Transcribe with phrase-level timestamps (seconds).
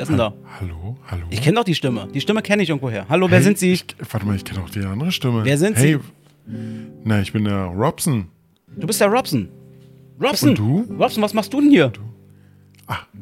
[0.00, 0.32] wer ist denn da?
[0.58, 1.24] Hallo, hallo.
[1.30, 2.08] Ich kenne doch die Stimme.
[2.14, 3.06] Die Stimme kenne ich irgendwoher.
[3.08, 3.72] Hallo, wer Hey, sind Sie?
[3.72, 5.44] Ich, warte mal, ich kenne auch die andere Stimme.
[5.44, 5.98] Wer sind hey,
[7.04, 8.28] Na, ich bin der Robson.
[8.76, 9.48] Du bist der Robson.
[10.20, 10.50] Robson.
[10.50, 10.86] Und du?
[10.98, 11.92] Robson, was machst du denn hier?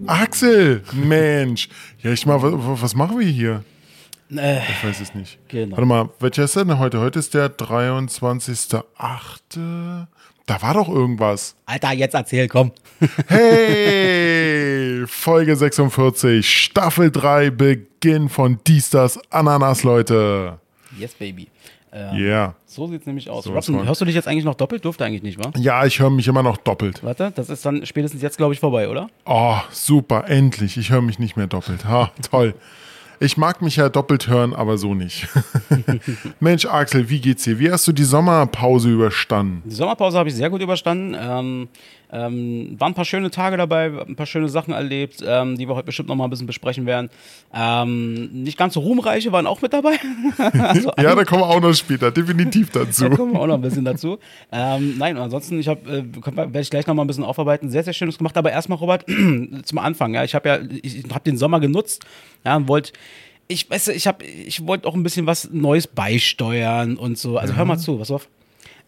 [0.07, 1.69] Axel, Mensch.
[2.03, 3.65] Ja, ich mal, was, was machen wir hier?
[4.35, 5.39] Äh, Ich weiß es nicht.
[5.49, 5.77] Genau.
[5.77, 7.01] Warte mal, welcher ist denn heute?
[7.01, 10.07] Heute ist der 23.8.
[10.49, 11.55] Da war doch irgendwas.
[11.67, 12.73] Alter, jetzt erzähl, komm.
[13.29, 20.59] Hey, Folge 46, Staffel 3, Beginn von Diesters Ananas, Leute.
[20.99, 21.49] Yes, baby.
[21.93, 22.13] Ja.
[22.13, 22.55] Äh, Yeah.
[22.67, 23.45] so sieht's nämlich aus.
[23.45, 24.85] So von- hörst du dich jetzt eigentlich noch doppelt?
[24.85, 25.51] Durfte eigentlich nicht, wa?
[25.59, 27.03] Ja, ich höre mich immer noch doppelt.
[27.05, 29.09] Warte, das ist dann spätestens jetzt, glaube ich, vorbei, oder?
[29.27, 30.77] Oh, super, endlich.
[30.79, 31.85] Ich höre mich nicht mehr doppelt.
[31.85, 32.55] Ha, toll.
[33.21, 35.29] Ich mag mich ja doppelt hören, aber so nicht.
[36.41, 37.59] Mensch, Axel, wie geht's dir?
[37.59, 39.63] Wie hast du die Sommerpause überstanden?
[39.65, 41.17] Die Sommerpause habe ich sehr gut überstanden.
[41.19, 41.69] Ähm,
[42.11, 45.75] ähm, waren ein paar schöne Tage dabei, ein paar schöne Sachen erlebt, ähm, die wir
[45.75, 47.11] heute bestimmt noch mal ein bisschen besprechen werden.
[47.55, 49.97] Ähm, nicht ganz so ruhmreiche waren auch mit dabei.
[50.59, 53.11] also, Ja, da kommen wir auch noch später, definitiv Da dazu.
[53.11, 54.19] kommen wir auch noch ein bisschen dazu.
[54.53, 56.05] Ähm, nein, ansonsten, ich habe, äh,
[56.37, 57.71] werde ich gleich noch mal ein bisschen aufarbeiten.
[57.71, 58.37] Sehr, sehr schönes gemacht.
[58.37, 59.05] Aber erstmal, Robert,
[59.65, 60.15] zum Anfang.
[60.15, 62.05] Ja, ich habe ja, ich habe den Sommer genutzt.
[62.45, 62.93] Ja, und wollte,
[63.49, 67.39] ich weiß, ich habe, ich wollte auch ein bisschen was Neues beisteuern und so.
[67.39, 68.29] Also hör mal zu, pass auf.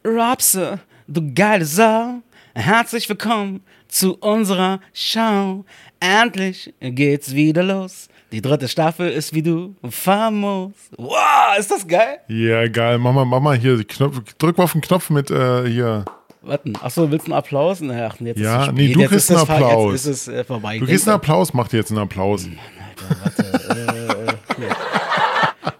[0.07, 2.21] Robse, du geile Sau,
[2.55, 5.65] herzlich willkommen zu unserer Show.
[6.01, 8.09] Endlich geht's wieder los.
[8.33, 10.73] Die dritte Staffel ist wie du famos.
[10.97, 12.19] Wow, ist das geil?
[12.29, 12.99] Ja, geil.
[12.99, 16.05] Mach mal, mach mal hier, die Knopf, drück mal auf den Knopf mit äh, hier.
[16.43, 17.81] Warten, achso, willst du einen Applaus?
[17.81, 19.93] Na, ach, jetzt Ja, ist es nee, du jetzt kriegst einen Applaus.
[19.93, 20.79] Jetzt ist es äh, vorbei.
[20.79, 22.47] Du kriegst einen Applaus, mach dir jetzt einen Applaus.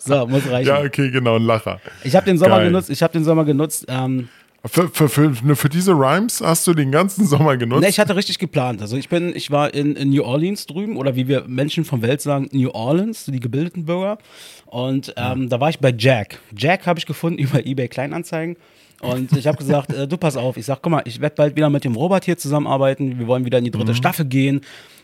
[0.03, 0.67] So, muss reichen.
[0.69, 1.81] Ja, okay, genau, ein Lacher.
[2.03, 2.67] Ich habe den Sommer Geil.
[2.67, 2.91] genutzt.
[2.91, 3.85] Ich habe den Sommer genutzt.
[3.89, 4.29] Ähm,
[4.67, 7.81] Für, für, für, für diese Rhymes hast du den ganzen Sommer genutzt?
[7.81, 8.83] ne, ich hatte richtig geplant.
[8.83, 12.03] Also ich bin, ich war in, in New Orleans drüben oder wie wir Menschen von
[12.03, 14.19] Welt sagen, New Orleans, die gebildeten Bürger.
[14.67, 16.41] Und ähm, da war ich bei Jack.
[16.55, 18.57] Jack habe ich gefunden über eBay Kleinanzeigen.
[19.01, 20.59] Und ich habe gesagt, äh, du pass auf.
[20.59, 23.19] Ich sag, guck mal, ich werde bald wieder mit dem Robert hier zusammenarbeiten.
[23.19, 24.61] Wir wollen wieder in die dritte Staffel gehen.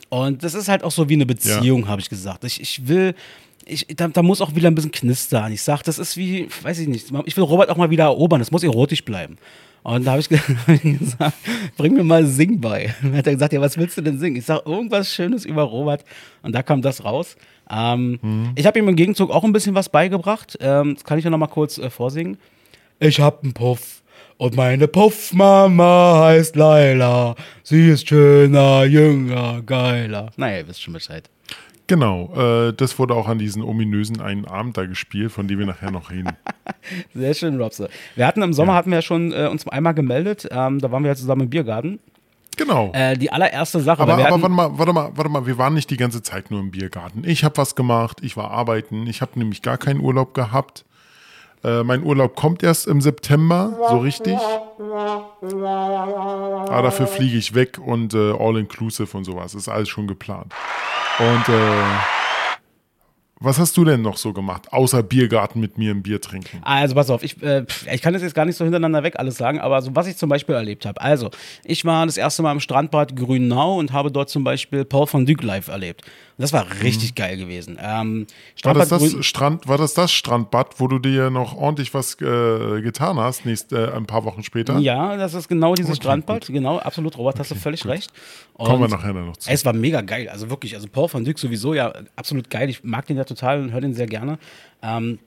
[0.08, 2.44] Und das ist halt auch so wie eine Beziehung, habe ich gesagt.
[2.44, 3.14] Ich, ich will,
[3.66, 5.52] ich, da, da muss auch wieder ein bisschen knistern.
[5.52, 8.40] Ich sag, das ist wie, weiß ich nicht, ich will Robert auch mal wieder erobern.
[8.40, 9.36] Das muss erotisch bleiben.
[9.82, 11.36] Und da habe ich, gesagt,
[11.76, 12.94] bring mir mal Sing bei.
[13.02, 14.36] Dann hat er gesagt, ja, was willst du denn singen?
[14.36, 16.04] Ich sag, irgendwas Schönes über Robert.
[16.42, 17.36] Und da kam das raus.
[17.70, 20.56] Ähm, Ich habe ihm im Gegenzug auch ein bisschen was beigebracht.
[20.60, 22.38] Ähm, das kann ich ja noch mal kurz äh, vorsingen.
[22.98, 24.02] Ich hab einen Puff.
[24.38, 27.36] Und meine Puffmama heißt Laila.
[27.62, 30.30] Sie ist schöner, jünger, geiler.
[30.36, 31.30] Naja, ihr wisst schon Bescheid.
[31.88, 35.66] Genau, äh, das wurde auch an diesen ominösen einen Abend da gespielt, von dem wir
[35.66, 36.36] nachher noch reden.
[37.14, 37.88] Sehr schön, Robse.
[38.16, 40.48] Wir hatten im Sommer hatten wir ja schon äh, uns einmal gemeldet.
[40.50, 42.00] Ähm, da waren wir ja zusammen im Biergarten.
[42.56, 42.90] Genau.
[42.94, 44.02] Äh, die allererste Sache.
[44.02, 46.60] aber aber warte mal, warte mal, warte mal, wir waren nicht die ganze Zeit nur
[46.60, 47.22] im Biergarten.
[47.24, 50.84] Ich habe was gemacht, ich war arbeiten, ich habe nämlich gar keinen Urlaub gehabt.
[51.66, 54.38] Äh, mein Urlaub kommt erst im September, so richtig.
[56.68, 59.54] Aber dafür fliege ich weg und äh, all-inclusive und sowas.
[59.54, 60.54] Ist alles schon geplant.
[61.18, 61.82] Und äh,
[63.40, 66.60] was hast du denn noch so gemacht, außer Biergarten mit mir ein Bier trinken?
[66.62, 69.36] Also pass auf, ich, äh, ich kann das jetzt gar nicht so hintereinander weg alles
[69.36, 71.00] sagen, aber so was ich zum Beispiel erlebt habe.
[71.00, 71.30] Also,
[71.64, 75.26] ich war das erste Mal im Strandbad Grünau und habe dort zum Beispiel Paul van
[75.26, 76.02] Dyk live erlebt.
[76.38, 77.78] Das war richtig geil gewesen.
[77.80, 78.26] Ähm, Mhm.
[78.62, 82.80] War das das, Strand, war das das Strandbad, wo du dir noch ordentlich was äh,
[82.82, 84.78] getan hast, nächst, äh, ein paar Wochen später?
[84.78, 86.46] Ja, das ist genau dieses Okay, Strandbad.
[86.46, 88.10] Genau, absolut, Robert, hast du völlig recht.
[88.54, 89.50] Und Kommen wir nachher noch zu.
[89.50, 92.68] Es war mega geil, also wirklich, also Paul van Dyk sowieso ja absolut geil.
[92.68, 94.38] Ich mag den ja total und höre den sehr gerne.
[94.82, 95.18] Ähm,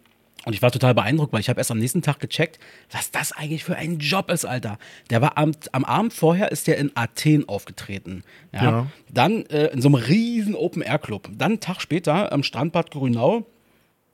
[0.45, 2.59] und ich war total beeindruckt, weil ich habe erst am nächsten Tag gecheckt,
[2.91, 4.77] was das eigentlich für ein Job ist, Alter.
[5.09, 8.23] Der war am, am Abend vorher ist der in Athen aufgetreten.
[8.53, 8.63] Ja.
[8.63, 8.87] Ja.
[9.11, 11.29] Dann äh, in so einem riesen Open-Air-Club.
[11.37, 13.45] Dann einen Tag später am Strandbad Grünau,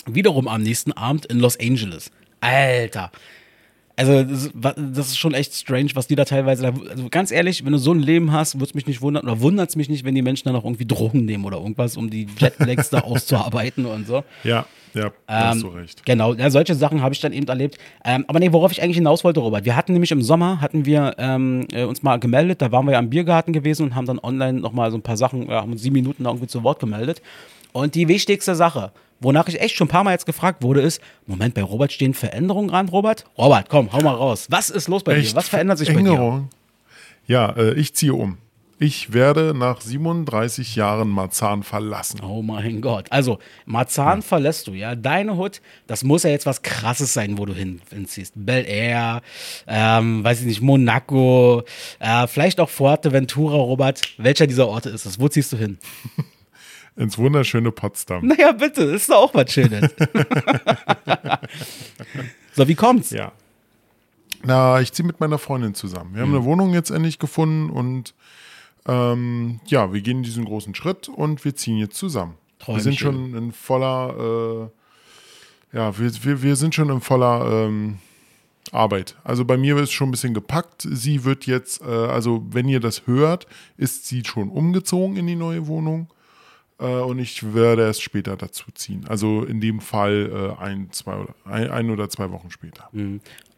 [0.05, 2.11] wiederum am nächsten Abend in Los Angeles.
[2.41, 3.11] Alter.
[3.97, 6.63] Also, das, ist- wa- das ist schon echt strange, was die da teilweise.
[6.63, 9.23] Da, also, ganz ehrlich, wenn du so ein Leben hast, würde es mich nicht wundern,
[9.23, 11.95] oder wundert es mich nicht, wenn die Menschen dann auch irgendwie Drogen nehmen oder irgendwas,
[11.95, 14.23] um die Jetlags da auszuarbeiten und so.
[14.43, 16.05] Ja, ja, da hast Ähm, du recht.
[16.05, 17.77] Genau, ja, solche Sachen habe ich dann eben erlebt.
[18.03, 19.63] Ähm, aber nee, worauf ich eigentlich hinaus wollte, Robert.
[19.65, 22.93] Wir hatten nämlich im Sommer, hatten wir ähm, äh, uns mal gemeldet, da waren wir
[22.93, 25.71] ja im Biergarten gewesen und haben dann online nochmal so ein paar Sachen, ja, haben
[25.73, 27.21] uns sieben Minuten da irgendwie zu Wort gemeldet.
[27.73, 31.01] Und die wichtigste Sache, wonach ich echt schon ein paar Mal jetzt gefragt wurde, ist,
[31.25, 33.25] Moment, bei Robert stehen Veränderungen an, Robert?
[33.37, 34.47] Robert, komm, hau mal raus.
[34.49, 35.35] Was ist los bei dir?
[35.35, 35.99] Was verändert sich bei dir?
[35.99, 36.49] Änderung?
[37.27, 38.37] Ja, äh, ich ziehe um.
[38.77, 42.19] Ich werde nach 37 Jahren Marzahn verlassen.
[42.21, 43.09] Oh mein Gott.
[43.09, 44.95] Also, Marzahn verlässt du, ja.
[44.95, 48.33] Deine Hut, das muss ja jetzt was krasses sein, wo du hin, hinziehst.
[48.35, 49.21] Bel Air,
[49.65, 51.63] ähm, weiß ich nicht, Monaco,
[51.99, 54.01] äh, vielleicht auch Fuerteventura, Robert.
[54.17, 55.21] Welcher dieser Orte ist es?
[55.21, 55.77] Wo ziehst du hin?
[56.95, 58.25] ins wunderschöne Potsdam.
[58.27, 59.93] Naja, bitte, ist doch auch was Schönes.
[62.53, 63.11] so, wie kommt's?
[63.11, 63.31] Ja.
[64.43, 66.13] Na, ich ziehe mit meiner Freundin zusammen.
[66.13, 66.35] Wir haben Mhm.
[66.35, 68.13] eine Wohnung jetzt endlich gefunden und
[68.87, 72.35] ähm, ja, wir gehen diesen großen Schritt und wir ziehen jetzt zusammen.
[72.65, 73.31] Wir sind Träumchen.
[73.31, 74.69] schon in voller,
[75.73, 77.97] äh, ja, wir, wir, wir sind schon in voller ähm,
[78.71, 79.15] Arbeit.
[79.23, 80.87] Also bei mir ist schon ein bisschen gepackt.
[80.89, 85.35] Sie wird jetzt, äh, also wenn ihr das hört, ist sie schon umgezogen in die
[85.35, 86.07] neue Wohnung.
[86.79, 89.05] Äh, und ich werde erst später dazu ziehen.
[89.07, 92.89] Also in dem Fall äh, ein, zwei oder ein, ein oder zwei Wochen später.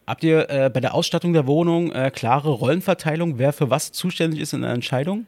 [0.05, 4.39] Habt ihr äh, bei der Ausstattung der Wohnung äh, klare Rollenverteilung, wer für was zuständig
[4.39, 5.25] ist in der Entscheidung?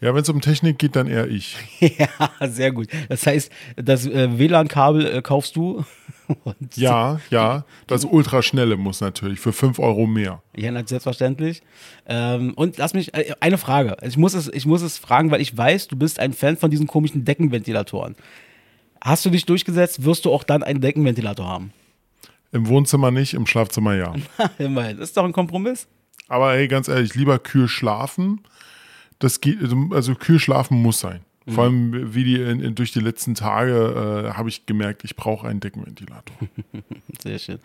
[0.00, 1.56] Ja, wenn es um Technik geht, dann eher ich.
[1.80, 2.08] ja,
[2.46, 2.88] sehr gut.
[3.08, 5.84] Das heißt, das äh, WLAN-Kabel äh, kaufst du?
[6.44, 7.64] Und Ja, ja.
[7.86, 10.42] Das Ultraschnelle muss natürlich für 5 Euro mehr.
[10.56, 11.62] Ja, selbstverständlich.
[12.06, 13.96] Ähm, und lass mich, äh, eine Frage.
[14.02, 16.70] Ich muss, es, ich muss es fragen, weil ich weiß, du bist ein Fan von
[16.70, 18.16] diesen komischen Deckenventilatoren.
[19.00, 21.72] Hast du dich durchgesetzt, wirst du auch dann einen Deckenventilator haben?
[22.52, 24.14] Im Wohnzimmer nicht, im Schlafzimmer ja.
[24.58, 24.96] Immerhin.
[24.98, 25.88] Das ist doch ein Kompromiss.
[26.28, 28.40] Aber ey, ganz ehrlich, lieber kühl schlafen.
[29.18, 29.58] Das geht,
[29.90, 31.20] also kühl schlafen muss sein.
[31.46, 35.14] Vor allem wie die in, in, durch die letzten Tage äh, habe ich gemerkt, ich
[35.14, 36.34] brauche einen Deckenventilator.
[37.22, 37.58] Sehr schön.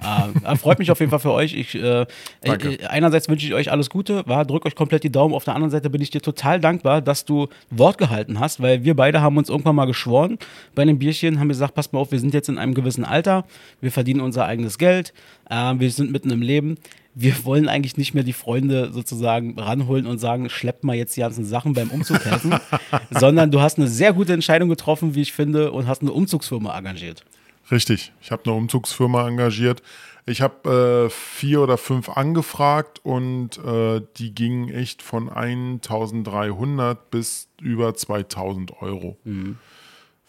[0.00, 1.52] Ähm, freut mich auf jeden Fall für euch.
[1.52, 2.06] Ich, äh,
[2.42, 5.34] äh, einerseits wünsche ich euch alles Gute, war, drückt euch komplett die Daumen.
[5.34, 8.84] Auf der anderen Seite bin ich dir total dankbar, dass du Wort gehalten hast, weil
[8.84, 10.38] wir beide haben uns irgendwann mal geschworen
[10.76, 13.44] bei einem Bierchen, haben gesagt, passt mal auf, wir sind jetzt in einem gewissen Alter,
[13.80, 15.12] wir verdienen unser eigenes Geld,
[15.50, 16.76] äh, wir sind mitten im Leben.
[17.14, 21.20] Wir wollen eigentlich nicht mehr die Freunde sozusagen ranholen und sagen, schleppt mal jetzt die
[21.20, 22.54] ganzen Sachen beim Umzug helfen,
[23.10, 26.76] sondern du hast eine sehr gute Entscheidung getroffen, wie ich finde, und hast eine Umzugsfirma
[26.76, 27.24] engagiert.
[27.70, 29.82] Richtig, ich habe eine Umzugsfirma engagiert.
[30.26, 37.48] Ich habe äh, vier oder fünf angefragt und äh, die gingen echt von 1300 bis
[37.60, 39.18] über 2000 Euro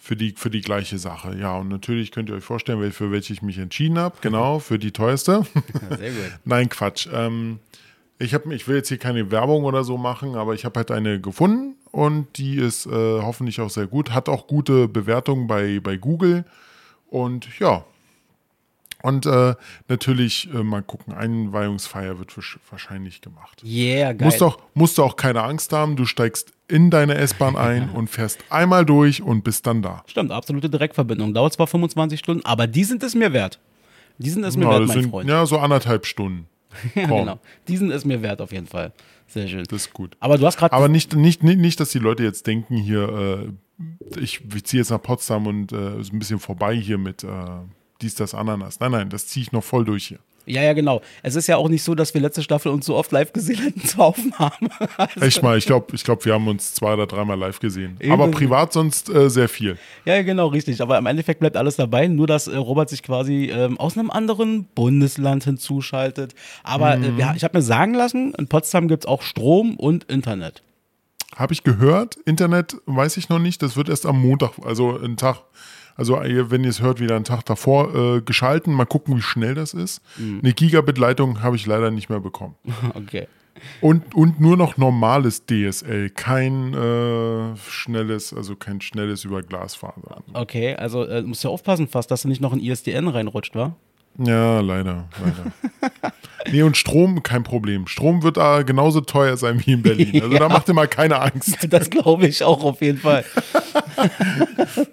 [0.05, 1.35] für, die, für die gleiche Sache.
[1.35, 4.15] Ja, und natürlich könnt ihr euch vorstellen, für welche ich mich entschieden habe.
[4.21, 5.47] Genau, für die teuerste.
[5.89, 6.31] Ja, sehr gut.
[6.45, 7.07] Nein, Quatsch.
[7.11, 7.57] Ähm,
[8.19, 10.91] ich, hab, ich will jetzt hier keine Werbung oder so machen, aber ich habe halt
[10.91, 14.11] eine gefunden und die ist äh, hoffentlich auch sehr gut.
[14.11, 16.45] Hat auch gute Bewertungen bei, bei Google.
[17.09, 17.83] Und ja.
[19.01, 19.55] Und äh,
[19.87, 23.63] natürlich äh, mal gucken, Einweihungsfeier wird wahrsch- wahrscheinlich gemacht.
[23.63, 24.27] Yeah, geil.
[24.27, 28.09] Musst auch, musst du auch keine Angst haben, du steigst in deine S-Bahn ein und
[28.09, 30.03] fährst einmal durch und bist dann da.
[30.07, 31.33] Stimmt, absolute Direktverbindung.
[31.33, 33.59] Dauert zwar 25 Stunden, aber die sind es mir wert.
[34.17, 35.29] Die sind es mir Ja, wert, mein sind, Freund.
[35.29, 36.47] ja, so anderthalb Stunden.
[36.93, 37.39] Ja, Komm, genau.
[37.69, 38.91] Die sind es mir wert auf jeden Fall.
[39.27, 39.63] Sehr schön.
[39.69, 40.17] Das ist gut.
[40.19, 40.73] Aber du hast gerade.
[40.73, 43.47] Aber nicht, nicht, nicht, nicht, dass die Leute jetzt denken, hier,
[44.17, 47.23] äh, ich, ich ziehe jetzt nach Potsdam und äh, ist ein bisschen vorbei hier mit
[47.23, 47.27] äh,
[48.01, 48.81] dies, das, Ananas.
[48.81, 50.19] Nein, nein, das ziehe ich noch voll durch hier.
[50.45, 51.01] Ja, ja, genau.
[51.23, 53.57] Es ist ja auch nicht so, dass wir letzte Staffel uns so oft live gesehen
[53.57, 54.69] hätten zu Aufnahmen.
[54.97, 57.97] Also, Echt mal, ich glaube, ich glaub, wir haben uns zwei oder dreimal live gesehen.
[57.99, 58.11] Eben.
[58.11, 59.77] Aber privat sonst äh, sehr viel.
[60.05, 60.81] ja, genau, richtig.
[60.81, 62.07] Aber im Endeffekt bleibt alles dabei.
[62.07, 66.33] Nur, dass äh, Robert sich quasi ähm, aus einem anderen Bundesland hinzuschaltet.
[66.63, 67.03] Aber Mhm.
[67.03, 70.61] äh, wir, ich habe mir sagen lassen, in Potsdam gibt es auch Strom und Internet.
[71.35, 72.15] Habe ich gehört.
[72.25, 73.61] Internet weiß ich noch nicht.
[73.61, 75.41] Das wird erst am Montag, also einen Tag,
[75.95, 78.73] also wenn ihr es hört, wieder einen Tag davor äh, geschalten.
[78.73, 80.01] Mal gucken, wie schnell das ist.
[80.17, 80.41] Mhm.
[80.43, 82.55] Eine Gigabit-Leitung habe ich leider nicht mehr bekommen.
[82.93, 83.27] Okay.
[83.79, 90.23] Und, und nur noch normales DSL, kein äh, schnelles, also kein schnelles über Glasfaser.
[90.33, 93.75] Okay, also äh, musst ja aufpassen fast, dass du nicht noch in ISDN reinrutscht, wa?
[94.17, 95.91] Ja, leider, leider.
[96.51, 97.85] nee, und Strom, kein Problem.
[97.87, 100.21] Strom wird da genauso teuer sein wie in Berlin.
[100.23, 101.57] Also da macht ihr mal keine Angst.
[101.69, 103.25] Das glaube ich auch auf jeden Fall.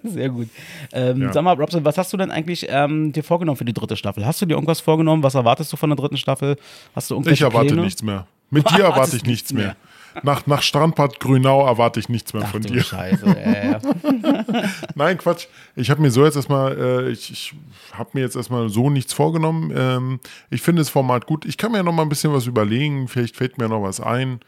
[0.03, 0.49] Sehr gut.
[0.91, 1.33] Ähm, Ja.
[1.33, 4.25] Sag mal, Robson, was hast du denn eigentlich ähm, dir vorgenommen für die dritte Staffel?
[4.25, 5.23] Hast du dir irgendwas vorgenommen?
[5.23, 6.57] Was erwartest du von der dritten Staffel?
[6.95, 7.81] Hast du Ich irgendwelche erwarte Pläne?
[7.83, 8.27] nichts mehr.
[8.49, 9.75] Mit dir erwarte ich nichts nichts mehr.
[10.21, 12.83] Nach, nach Strandbad Grünau erwarte ich nichts mehr Ach von dir.
[12.83, 13.25] Scheiße.
[13.25, 13.79] Ja.
[14.95, 15.47] Nein, Quatsch.
[15.75, 17.53] Ich habe mir so jetzt erstmal, äh, ich, ich
[17.93, 19.73] habe mir jetzt erstmal so nichts vorgenommen.
[19.75, 21.45] Ähm, ich finde das Format gut.
[21.45, 23.07] Ich kann mir noch mal ein bisschen was überlegen.
[23.07, 24.39] Vielleicht fällt mir noch was ein.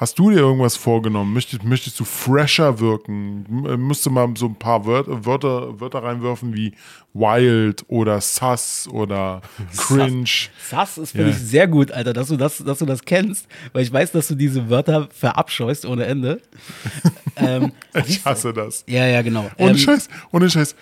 [0.00, 1.34] Hast du dir irgendwas vorgenommen?
[1.34, 3.44] Möchtest, möchtest du fresher wirken?
[3.66, 6.72] M- äh, mal so ein paar Wörter, Wörter, Wörter reinwerfen wie
[7.12, 9.42] wild oder sus oder
[9.76, 10.24] cringe?
[10.58, 11.36] Sass ist, finde Ja.
[11.36, 14.28] ich, sehr gut, Alter, dass du, das, dass du das kennst, weil ich weiß, dass
[14.28, 16.40] du diese Wörter verabscheust ohne Ende.
[17.36, 17.72] ähm,
[18.06, 18.84] Ich hasse das.
[18.88, 19.50] ja, ja, genau.
[19.58, 20.76] Ohne Ähm, Scheiß, ohne Scheiß.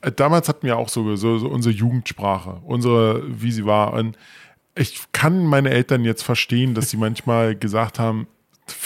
[0.00, 3.92] Äh, Damals hatten wir auch so, so, so unsere Jugendsprache, unsere, wie sie war.
[3.92, 4.16] Und
[4.74, 8.26] ich kann meine Eltern jetzt verstehen, dass sie manchmal gesagt haben,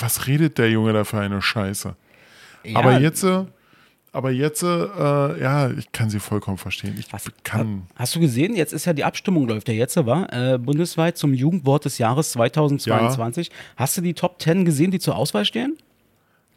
[0.01, 1.95] was redet der Junge da für eine Scheiße?
[2.65, 3.45] ja, Aber jetzt, äh,
[4.13, 6.97] aber jetzt, äh, ja, ich kann sie vollkommen verstehen.
[6.99, 7.87] Ich Hast, kann.
[7.97, 11.33] hast du gesehen, jetzt ist ja die Abstimmung, läuft ja jetzt, war äh, bundesweit zum
[11.33, 13.51] Jugendwort des Jahres 2022.
[13.77, 15.79] Hast du die Top 10 gesehen, die zur Auswahl stehen?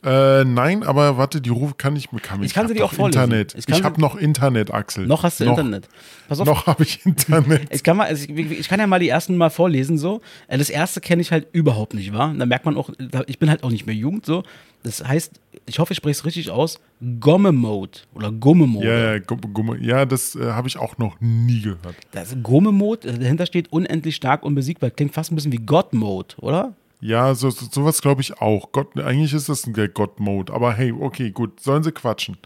[0.06, 2.20] Äh, nein, aber warte, die Rufe kann ich mir.
[2.20, 3.24] Kann Ich kann sie dir auch vorlesen.
[3.24, 3.56] Internet.
[3.58, 5.08] Ich Ich, habe noch Internet, Axel.
[5.08, 5.90] Noch hast du noch, Internet.
[6.28, 7.74] Pass auf, Noch habe ich Internet.
[7.74, 10.22] Ich kann, mal, also ich, ich kann ja mal die ersten mal vorlesen so.
[10.48, 12.34] Äh, Das erste kenne ich halt überhaupt nicht, wahr?
[12.38, 12.92] Da merkt man auch,
[13.26, 14.44] ich bin halt auch nicht mehr Jugend so.
[14.84, 16.80] Das heißt, ich hoffe, ich spreche es richtig aus,
[17.20, 18.86] Gomme-Mode oder Gumme-Mode.
[18.86, 21.96] ja, ja, ja, das äh, habe ich auch noch nie gehört.
[22.12, 24.92] Das Gumme-Mode, äh, dahinter steht unendlich stark und besiegbar.
[24.92, 26.74] Klingt fast ein bisschen wie God-Mode, oder?
[27.02, 28.72] Ja, so, so, sowas glaube ich auch.
[28.72, 30.54] Gott, eigentlich ist das ein God-Mode.
[30.54, 32.38] Aber hey, okay, gut, sollen sie quatschen.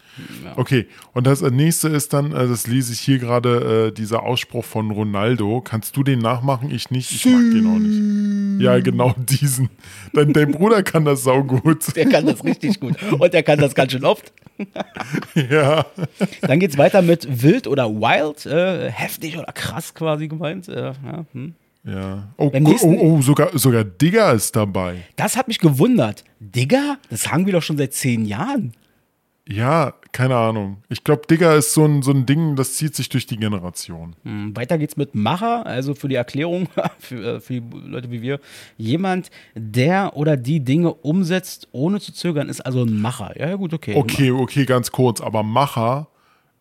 [0.56, 4.24] Okay, und das äh, nächste ist dann, äh, das lese ich hier gerade, äh, dieser
[4.24, 5.62] Ausspruch von Ronaldo.
[5.62, 6.72] Kannst du den nachmachen?
[6.72, 7.12] Ich nicht.
[7.12, 8.63] Ich mag den auch nicht.
[8.63, 9.70] Ja, genau diesen.
[10.13, 11.96] Dein, dein Bruder kann das saugut.
[11.96, 12.96] Der kann das richtig gut.
[13.13, 14.34] Und der kann das ganz schön oft.
[15.36, 15.86] Ja.
[16.41, 20.68] Dann geht's weiter mit wild oder wild, äh, heftig oder krass quasi gemeint.
[20.68, 21.56] Äh, ja, hm.
[21.83, 22.29] Ja.
[22.38, 25.03] Oh, nächsten- oh, oh sogar, sogar Digger ist dabei.
[25.15, 26.24] Das hat mich gewundert.
[26.39, 28.74] Digga, das sagen wir doch schon seit zehn Jahren.
[29.51, 30.83] Ja, keine Ahnung.
[30.89, 34.15] Ich glaube, Digger ist so ein, so ein Ding, das zieht sich durch die Generation.
[34.24, 36.67] Hm, Weiter geht's mit Macher, also für die Erklärung,
[37.00, 38.39] für, äh, für die Leute wie wir.
[38.77, 43.33] Jemand, der oder die Dinge umsetzt, ohne zu zögern, ist also ein Macher.
[43.39, 43.95] Ja, ja, gut, okay.
[43.95, 45.19] Okay, okay, ganz kurz.
[45.19, 46.09] Aber Macher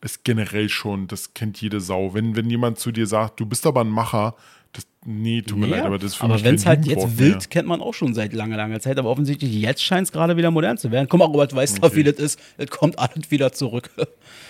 [0.00, 2.14] ist generell schon, das kennt jede Sau.
[2.14, 4.34] Wenn, wenn jemand zu dir sagt, du bist aber ein Macher,
[4.78, 6.86] das, nee, tut mir Ja, leid, aber das ist für aber mich wenn es halt
[6.86, 7.38] jetzt wild, mehr.
[7.50, 8.98] kennt man auch schon seit langer, langer Zeit.
[8.98, 11.06] Aber offensichtlich jetzt scheint es gerade wieder modern zu werden.
[11.10, 12.40] Guck mal, Robert, weißt du, wie das ist?
[12.56, 13.90] Es kommt alles wieder zurück.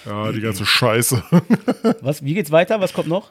[0.07, 1.23] Ja, die ganze Scheiße.
[2.03, 2.81] Was, wie geht's weiter?
[2.81, 3.31] Was kommt noch?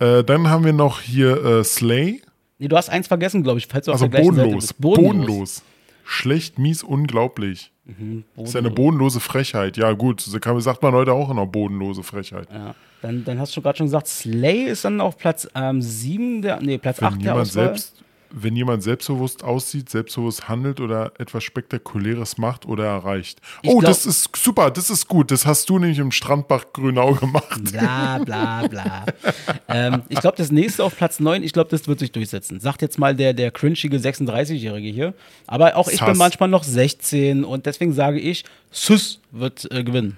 [0.00, 2.22] äh, dann haben wir noch hier äh, Slay.
[2.58, 4.72] Nee, du hast eins vergessen, glaube ich, falls du Also auf der gleichen Seite bodenlos.
[4.74, 5.62] bodenlos.
[6.04, 7.70] Schlecht, mies, unglaublich.
[7.84, 9.76] Mhm, Das ist ja eine bodenlose Frechheit.
[9.76, 12.48] Ja, gut, so kann, sagt man heute auch immer bodenlose Frechheit.
[12.52, 12.74] Ja.
[13.02, 16.60] Dann, dann hast du gerade schon gesagt, Slay ist dann auf Platz ähm, 7, der,
[16.60, 17.64] nee, Platz Wenn 8 der jemand, Auswahl.
[17.66, 17.94] selbst,
[18.32, 23.40] wenn jemand selbstbewusst aussieht, selbstbewusst handelt oder etwas Spektakuläres macht oder erreicht.
[23.62, 25.30] Ich oh, glaub- das ist super, das ist gut.
[25.30, 27.60] Das hast du nämlich im Strandbach Grünau gemacht.
[27.72, 29.06] Bla bla bla.
[29.68, 32.60] ähm, ich glaube, das nächste auf Platz 9, ich glaube, das wird sich durchsetzen.
[32.60, 35.14] Sagt jetzt mal der, der cringige 36-Jährige hier.
[35.46, 40.16] Aber auch ich bin manchmal noch 16 und deswegen sage ich, Sus wird äh, gewinnen.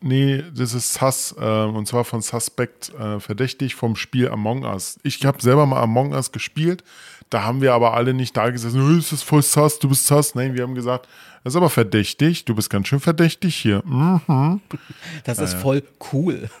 [0.00, 4.98] Nee, das ist Sus, äh, und zwar von Suspect, äh, verdächtig vom Spiel Among Us.
[5.02, 6.84] Ich habe selber mal Among Us gespielt,
[7.30, 10.06] da haben wir aber alle nicht da gesessen, "Oh, das ist voll Sus, du bist
[10.06, 10.34] Sus.
[10.34, 11.08] Nein, wir haben gesagt,
[11.42, 13.82] das ist aber verdächtig, du bist ganz schön verdächtig hier.
[13.86, 14.60] Mhm.
[15.24, 16.50] Das ist voll cool.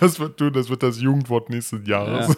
[0.00, 2.28] Das wird, du, das wird das Jugendwort nächsten Jahres.
[2.28, 2.34] Ja.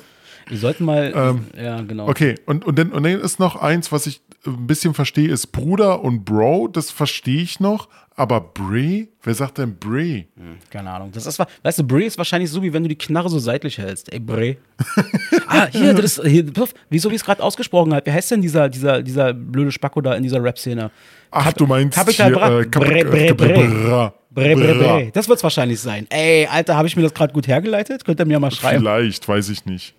[0.48, 2.04] Wir sollten mal, ja, genau.
[2.04, 5.28] Ähm, Okay, und, und, dann, und dann ist noch eins, was ich ein bisschen verstehe,
[5.28, 10.26] ist Bruder und Bro, das verstehe ich noch, aber Bray, wer sagt denn Bray?
[10.70, 11.10] Keine Ahnung.
[11.12, 13.78] Das ist, weißt du, Bray ist wahrscheinlich so, wie wenn du die Knarre so seitlich
[13.78, 14.12] hältst.
[14.12, 14.58] Ey, Bray.
[15.46, 16.44] ah, hier, das ist, hier,
[16.88, 18.06] wieso wie ich es gerade ausgesprochen habe.
[18.06, 20.90] Wie heißt denn dieser, dieser, dieser blöde Spacko da in dieser Rap-Szene?
[21.30, 22.60] Ach, du meinst Capital hier, Bra.
[22.60, 24.12] äh, Kap- Bre, bre, äh, bre.
[24.30, 25.10] Bre, bre, bre.
[25.12, 26.06] Das wird es wahrscheinlich sein.
[26.10, 28.04] Ey, Alter, habe ich mir das gerade gut hergeleitet?
[28.04, 28.80] Könnt ihr mir mal schreiben.
[28.80, 29.94] Vielleicht, weiß ich nicht.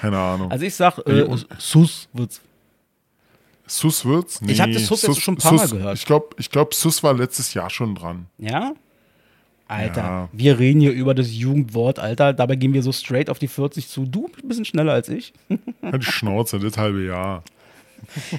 [0.00, 0.50] Keine Ahnung.
[0.50, 1.26] Also ich sag, äh,
[1.58, 2.40] Sus wird's.
[3.66, 4.40] Sus wird's?
[4.40, 5.96] Nee, Ich hab das Sus jetzt schon ein paar Mal gehört.
[5.98, 8.26] Ich glaube, ich glaub, Sus war letztes Jahr schon dran.
[8.38, 8.74] Ja?
[9.66, 10.28] Alter, Ja.
[10.32, 12.34] wir reden hier über das Jugendwort, Alter.
[12.34, 14.04] Dabei gehen wir so straight auf die 40 zu.
[14.04, 15.32] Du ein bisschen schneller als ich.
[15.48, 17.42] Die Schnauze, das halbe Jahr.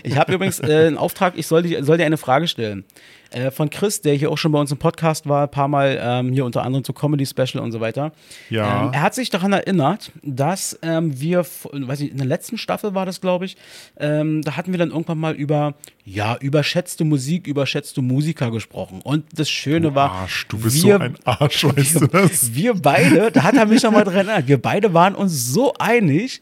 [0.04, 2.84] Ich habe übrigens äh, einen Auftrag, ich soll, dir- soll dir eine Frage stellen.
[3.32, 6.00] Äh, von Chris, der hier auch schon bei uns im Podcast war, ein paar Mal
[6.02, 8.12] ähm, hier unter anderem zu Comedy Special und so weiter.
[8.50, 8.86] Ja.
[8.86, 11.40] Ähm, er hat sich daran erinnert, dass ähm, wir,
[11.72, 13.58] weiß ich, in der letzten Staffel war das, glaube ich,
[14.00, 15.74] ähm, da hatten wir dann irgendwann mal über,
[16.06, 19.02] ja, überschätzte Musik, überschätzte Musiker gesprochen.
[19.04, 22.54] Und das Schöne war, Arsch, du bist wir, so ein Arsch, weißt du das?
[22.54, 26.42] wir beide, da hat er mich nochmal dran erinnert, wir beide waren uns so einig,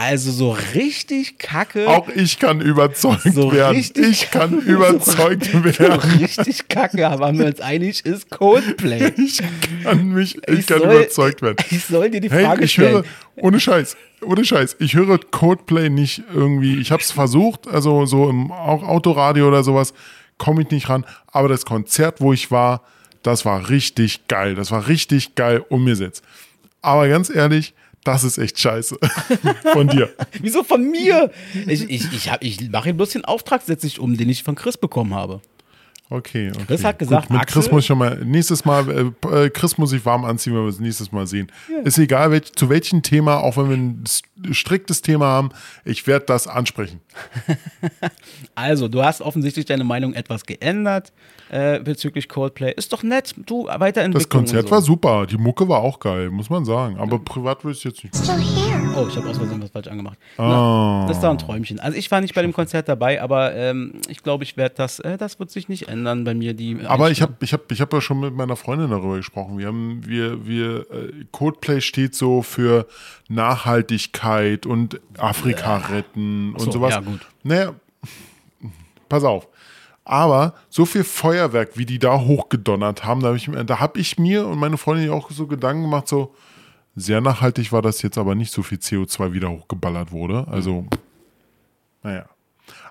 [0.00, 1.86] also so richtig kacke.
[1.86, 3.76] Auch ich kann überzeugt So werden.
[3.76, 6.00] richtig- Ich kann überzeugt so werden.
[6.18, 9.12] richtig kacke, aber waren wir uns einig, ist Coldplay.
[9.18, 9.40] Ich
[9.84, 11.56] kann mich, ich, kann soll- überzeugt werden.
[11.70, 12.92] Ich soll dir die Hey, Frage ich stellen.
[12.94, 13.04] höre,
[13.36, 18.28] ohne Scheiß, ohne Scheiß, ich höre Codeplay nicht irgendwie, ich habe es versucht, also so
[18.30, 19.92] im auch Autoradio oder sowas,
[20.38, 22.82] komme ich nicht ran, aber das Konzert, wo ich war,
[23.22, 26.24] das war richtig geil, das war richtig geil umgesetzt.
[26.80, 28.98] Aber ganz ehrlich, das ist echt scheiße
[29.72, 30.10] von dir.
[30.40, 31.30] Wieso von mir?
[31.66, 34.54] Ich, ich, ich, ich mache ihm bloß den Auftrag, setze ich um, den ich von
[34.54, 35.40] Chris bekommen habe.
[36.12, 36.64] Okay, okay.
[36.66, 39.78] Chris hat gesagt, Gut, mit Chris Axel- muss ich mal, nächstes Mal, äh, äh, Chris
[39.78, 41.52] muss ich warm anziehen, wenn wir das nächstes Mal sehen.
[41.84, 44.04] Ist egal, welch, zu welchem Thema, auch wenn wir ein
[44.52, 45.50] striktes Thema haben.
[45.84, 47.00] Ich werde das ansprechen.
[48.54, 51.12] Also, du hast offensichtlich deine Meinung etwas geändert
[51.48, 52.72] äh, bezüglich Coldplay.
[52.72, 54.12] Ist doch nett, du Weiterentwicklung.
[54.12, 54.70] Das Konzert so.
[54.70, 55.26] war super.
[55.26, 56.98] Die Mucke war auch geil, muss man sagen.
[56.98, 58.14] Aber privat würde ich jetzt nicht.
[58.14, 58.94] Still here.
[58.96, 60.18] Oh, ich habe aus Versehen was falsch angemacht.
[60.36, 61.02] Ah.
[61.02, 61.80] Na, das ist doch ein Träumchen.
[61.80, 64.98] Also ich war nicht bei dem Konzert dabei, aber ähm, ich glaube, ich werde das,
[64.98, 66.54] äh, das wird sich nicht ändern bei mir.
[66.54, 69.58] Die Aber ich habe ich hab, ich hab ja schon mit meiner Freundin darüber gesprochen.
[69.58, 72.86] Wir haben, wir, wir, äh, Coldplay steht so für
[73.28, 76.94] Nachhaltigkeit und Afrika retten und so, sowas.
[76.94, 77.20] ja, gut.
[77.42, 77.74] Naja,
[79.08, 79.48] pass auf.
[80.04, 84.18] Aber so viel Feuerwerk, wie die da hochgedonnert haben, da habe ich, da hab ich
[84.18, 86.34] mir und meine Freundin auch so Gedanken gemacht, so
[86.96, 90.46] sehr nachhaltig war das jetzt aber nicht so viel CO2 wieder hochgeballert wurde.
[90.48, 90.86] Also,
[92.02, 92.26] naja.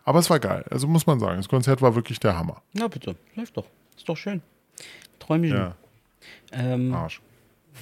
[0.10, 0.66] Aber es war geil.
[0.72, 2.63] Also muss man sagen, das Konzert war wirklich der Hammer.
[2.74, 3.68] Na bitte, läuft doch.
[3.96, 4.42] Ist doch schön.
[5.20, 5.56] Träumchen.
[5.56, 5.75] Ja,
[6.51, 7.22] Ähm, Arsch.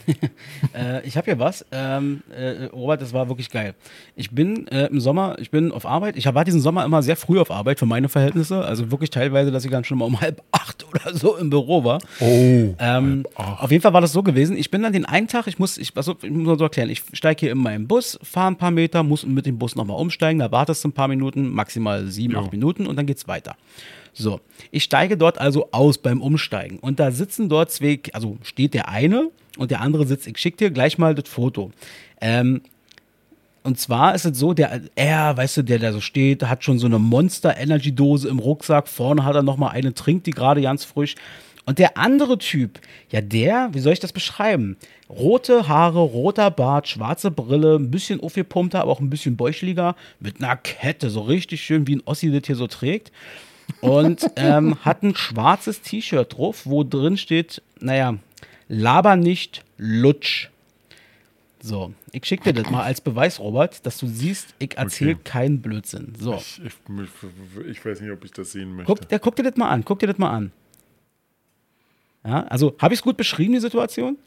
[0.73, 1.65] Äh, ich habe hier was.
[1.71, 3.73] Ähm, äh, Robert, das war wirklich geil.
[4.15, 6.17] Ich bin äh, im Sommer, ich bin auf Arbeit.
[6.17, 8.63] Ich war diesen Sommer immer sehr früh auf Arbeit für meine Verhältnisse.
[8.63, 11.83] Also wirklich teilweise, dass ich dann schon mal um halb acht oder so im Büro
[11.83, 11.99] war.
[12.19, 12.75] Oh.
[12.79, 14.57] Ähm, auf jeden Fall war das so gewesen.
[14.57, 16.89] Ich bin dann den einen Tag, ich muss, ich, also, ich muss mal so erklären,
[16.89, 19.97] ich steige hier in meinen Bus, fahre ein paar Meter, muss mit dem Bus nochmal
[19.97, 22.41] umsteigen, da wartest du ein paar Minuten, maximal sieben, Jo.
[22.41, 23.55] acht Minuten und dann geht's weiter.
[24.13, 28.73] So, ich steige dort also aus beim Umsteigen und da sitzen dort zwei, also steht
[28.73, 31.71] der eine und der andere sitzt, ich schicke dir gleich mal das Foto.
[32.21, 32.61] Ähm,
[33.63, 36.79] und zwar ist es so, der, er, weißt du, der da so steht, hat schon
[36.79, 38.87] so eine Monster-Energy-Dose im Rucksack.
[38.87, 41.15] Vorne hat er nochmal eine, trinkt die gerade ganz frisch.
[41.65, 42.79] Und der andere Typ,
[43.11, 44.77] ja, der, wie soll ich das beschreiben?
[45.09, 50.41] Rote Haare, roter Bart, schwarze Brille, ein bisschen aufgepumpter, aber auch ein bisschen bäuchliger, mit
[50.41, 53.11] einer Kette, so richtig schön, wie ein Ossi das hier so trägt.
[53.81, 58.15] Und ähm, hat ein schwarzes T-Shirt drauf, wo drin steht, naja,
[58.67, 60.49] laber nicht, lutsch.
[61.59, 65.21] So, ich schicke dir das mal als Beweis, Robert, dass du siehst, ich erzähle Okay.
[65.23, 66.13] keinen Blödsinn.
[66.17, 66.73] So, Ich, ich,
[67.67, 68.93] ich weiß nicht, ob ich das sehen möchte.
[68.93, 70.51] guck, der, guck dir das mal an, guck dir das mal an.
[72.25, 74.17] Ja, also, habe ich es gut beschrieben, die Situation?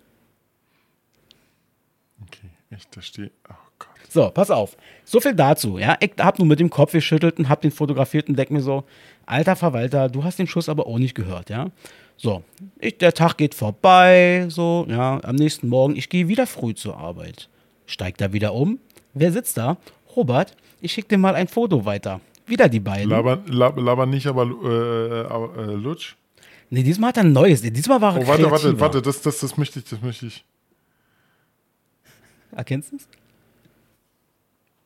[2.26, 3.32] Okay, echt, da steht.
[3.48, 3.88] Oh Gott.
[4.08, 4.76] So, pass auf.
[5.04, 5.96] So viel dazu, ja.
[6.00, 8.84] Ich hab nur mit dem Kopf geschüttelt und hab den fotografiert und denk mir so,
[9.26, 11.70] alter Verwalter, du hast den Schuss aber auch nicht gehört, ja.
[12.22, 12.44] So,
[12.78, 16.98] ich, der Tag geht vorbei, so, ja, am nächsten Morgen, ich gehe wieder früh zur
[16.98, 17.48] Arbeit.
[17.86, 18.78] Steig da wieder um.
[19.14, 19.78] Wer sitzt da?
[20.14, 22.20] Robert, ich schick dir mal ein Foto weiter.
[22.46, 23.08] Wieder die beiden.
[23.08, 26.16] Laber, laber, laber nicht, aber äh, aber, äh, Lutsch.
[26.68, 27.62] Nee, diesmal hat er ein neues.
[27.62, 28.80] Diesmal war er Oh, warte, warte, kreativer.
[28.80, 30.44] warte, das, das, das möchte ich, das möchte ich.
[32.54, 33.08] Erkennst du es?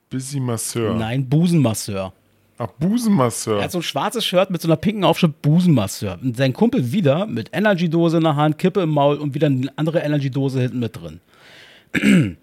[0.08, 0.94] Busy Masseur.
[0.94, 2.12] Nein, Busenmasseur.
[2.58, 3.58] Ach, Busenmasseur.
[3.58, 6.18] Er hat so ein schwarzes Shirt mit so einer pinken Aufschrift Busenmasseur.
[6.22, 9.72] Und sein Kumpel wieder mit Energy-Dose in der Hand, Kippe im Maul und wieder eine
[9.76, 11.20] andere Energy-Dose hinten mit drin.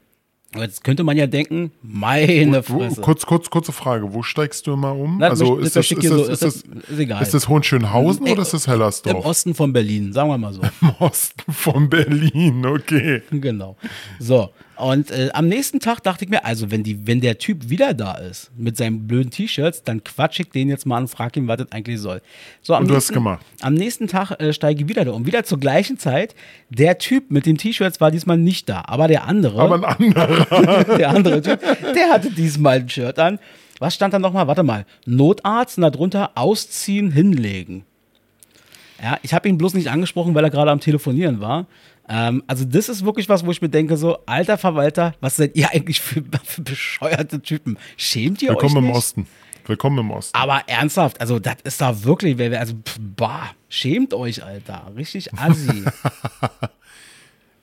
[0.54, 3.00] Jetzt könnte man ja denken, meine Fresse.
[3.00, 4.13] kurz, kurz, kurze Frage.
[4.13, 5.17] Wo steigst du immer um?
[5.17, 6.56] Na, also ist das, ist, das, so- ist, ist das,
[6.89, 7.21] ist egal.
[7.21, 9.26] ist das Hohenschönhausen Nee, oder ist das Im Hellersdorf?
[9.26, 10.62] Osten von Berlin, sagen wir mal so.
[10.82, 13.21] Im Osten von Berlin, okay.
[13.32, 13.78] genau.
[14.19, 14.50] So.
[14.77, 17.93] Und äh, am nächsten Tag dachte ich mir, also wenn, die, wenn der Typ wieder
[17.93, 21.38] da ist mit seinen blöden T-Shirts, dann quatsch ich den jetzt mal an und frag
[21.38, 22.21] ihn, was das eigentlich soll.
[22.62, 23.45] So, am Und du hast nächsten, gemacht.
[23.62, 25.25] Am nächsten Tag äh, steige ich wieder da um.
[25.25, 26.36] Wieder zur gleichen Zeit.
[26.69, 29.62] Der Typ mit den T-Shirts war diesmal nicht da, aber der andere.
[29.62, 30.84] Aber ein anderer.
[30.97, 31.60] der andere Typ,
[31.93, 33.39] der hatte diesmal ein Shirt an.
[33.79, 34.47] Was stand da nochmal?
[34.47, 34.86] Warte mal.
[35.05, 37.84] Notarzt und darunter ausziehen, hinlegen.
[39.01, 41.65] Ja, ich habe ihn bloß nicht angesprochen, weil er gerade am Telefonieren war.
[42.12, 45.56] Ähm, also, das ist wirklich was, wo ich mir denke: so, alter Verwalter, was seid
[45.56, 47.78] ihr eigentlich für, für bescheuerte Typen?
[47.95, 48.97] Schämt ihr Willkommen euch im nicht?
[48.97, 49.28] Osten.
[49.65, 50.38] Willkommen im Osten.
[50.38, 54.91] Aber ernsthaft, also das ist da wirklich, also pff, bah, schämt euch, Alter.
[54.95, 55.86] Richtig assi.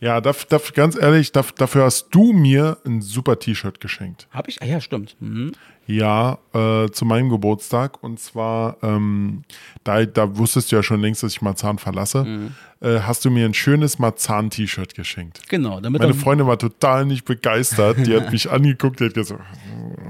[0.01, 4.29] Ja, darf, darf, ganz ehrlich, darf, dafür hast du mir ein super T-Shirt geschenkt.
[4.31, 4.63] Hab ich?
[4.63, 5.17] Ah ja, stimmt.
[5.19, 5.53] Mhm.
[5.91, 8.03] Ja, äh, zu meinem Geburtstag.
[8.03, 9.43] Und zwar, ähm,
[9.85, 12.55] da, da wusstest du ja schon längst, dass ich Marzahn verlasse, Mhm.
[12.83, 15.49] äh, hast du mir ein schönes Marzahn-T-Shirt geschenkt.
[15.49, 18.07] Genau, damit Meine Freundin war total nicht begeistert.
[18.07, 19.41] Die hat mich angeguckt, die hat gesagt,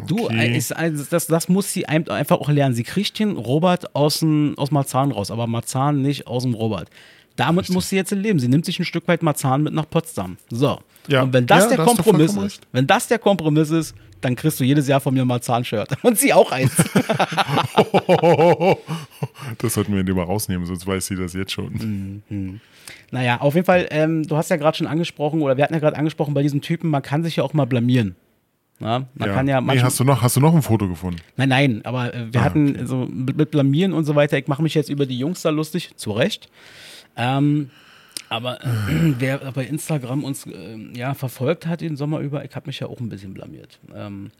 [0.09, 0.37] Du, Okay.
[0.53, 2.75] äh, ist, also das, das muss sie ein- einfach auch lernen.
[2.75, 6.91] Sie kriegt den Robert aus, dem, aus Marzahn raus, aber Marzahn nicht aus dem Robert.
[7.39, 8.41] Damit muss sie jetzt leben.
[8.41, 10.39] Sie nimmt sich ein Stück weit Marzahn mit nach Potsdam.
[10.51, 10.81] So.
[11.07, 11.23] Ja.
[11.23, 14.65] Und wenn das Ja, der Kompromiss ist, wenn das der Kompromiss ist, dann kriegst du
[14.65, 15.89] jedes Jahr von mir ein Marzahn-Shirt.
[16.03, 16.73] Und sie auch eins.
[19.59, 22.23] das sollten wir lieber rausnehmen, sonst weiß sie das jetzt schon.
[23.13, 25.81] naja, auf jeden Fall, ähm, du hast ja gerade schon angesprochen, oder wir hatten ja
[25.81, 28.17] gerade angesprochen bei diesem Typen, man kann sich ja auch mal blamieren.
[28.81, 31.21] Na, man kann ja nee, hast du, noch, hast du noch ein Foto gefunden?
[31.37, 34.39] Nein, nein, aber äh, wir Ah, hatten so mit, mit Blamieren und so weiter.
[34.39, 36.49] Ich mache mich jetzt über die Jungs da lustig, zu Recht.
[37.19, 37.71] Ähm,
[38.31, 38.69] Aber äh,
[39.19, 42.87] wer bei Instagram uns äh, ja, verfolgt hat den Sommer über, ich habe mich ja
[42.87, 43.79] auch ein bisschen blamiert.
[43.95, 44.31] Ähm,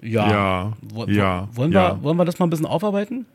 [0.00, 0.30] ja.
[0.30, 1.96] Ja, Wo, ja, wollen, ja.
[1.96, 3.26] Wir, wollen wir das mal ein bisschen aufarbeiten?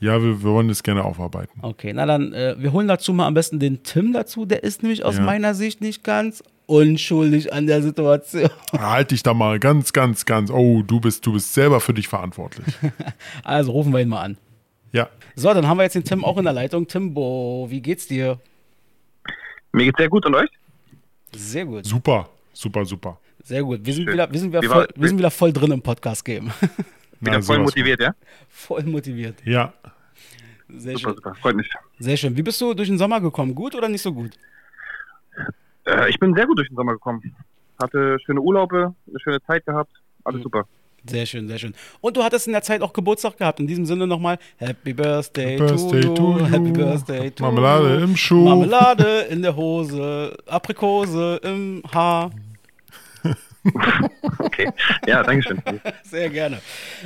[0.00, 1.58] Ja, wir, wir wollen das gerne aufarbeiten.
[1.62, 4.46] Okay, na dann, äh, wir holen dazu mal am besten den Tim dazu.
[4.46, 5.22] Der ist nämlich aus Ja.
[5.22, 8.48] meiner Sicht nicht ganz unschuldig an der Situation.
[8.72, 10.50] Halt dich da mal ganz, ganz, ganz.
[10.50, 12.66] Oh, du bist, du bist selber für dich verantwortlich.
[13.44, 14.36] Also rufen wir ihn mal an.
[14.92, 15.08] Ja.
[15.36, 16.86] So, dann haben wir jetzt den Tim auch in der Leitung.
[16.86, 18.38] Timbo, wie geht's dir?
[19.72, 20.48] Mir geht's sehr gut und euch?
[21.34, 23.18] Sehr gut, Super, super, super.
[23.44, 23.80] sehr gut.
[23.84, 24.14] Wir sind Schön.
[24.14, 26.50] wieder, wir sind wieder, Wie voll, wir sind wieder voll drin im Podcast-Game.
[27.20, 28.14] Wieder Na, voll motiviert, ja?
[28.48, 29.36] voll motiviert.
[29.44, 29.72] Ja.
[30.68, 31.16] Sehr Super, schön.
[31.16, 31.34] super.
[31.36, 31.70] Freut mich.
[31.98, 32.36] Sehr schön.
[32.36, 33.54] Wie bist du durch den Sommer gekommen?
[33.54, 34.32] Gut oder nicht so gut?
[35.84, 37.34] Äh, ich bin sehr gut durch den Sommer gekommen.
[37.80, 39.92] Hatte schöne Urlaube, eine schöne Zeit gehabt.
[40.24, 40.42] Alles Mhm.
[40.44, 40.68] super.
[41.06, 41.74] Sehr schön, sehr schön.
[42.00, 43.60] Und du hattest in der Zeit auch Geburtstag gehabt.
[43.60, 46.14] In diesem Sinne nochmal Happy Birthday, Birthday to, you.
[46.14, 46.46] to you.
[46.46, 48.44] Happy Birthday to Marmelade im Schuh.
[48.44, 52.30] Marmelade in der Hose, Aprikose im Haar.
[54.38, 54.70] Okay.
[55.06, 55.62] Ja, danke schön.
[56.02, 56.60] Sehr gerne.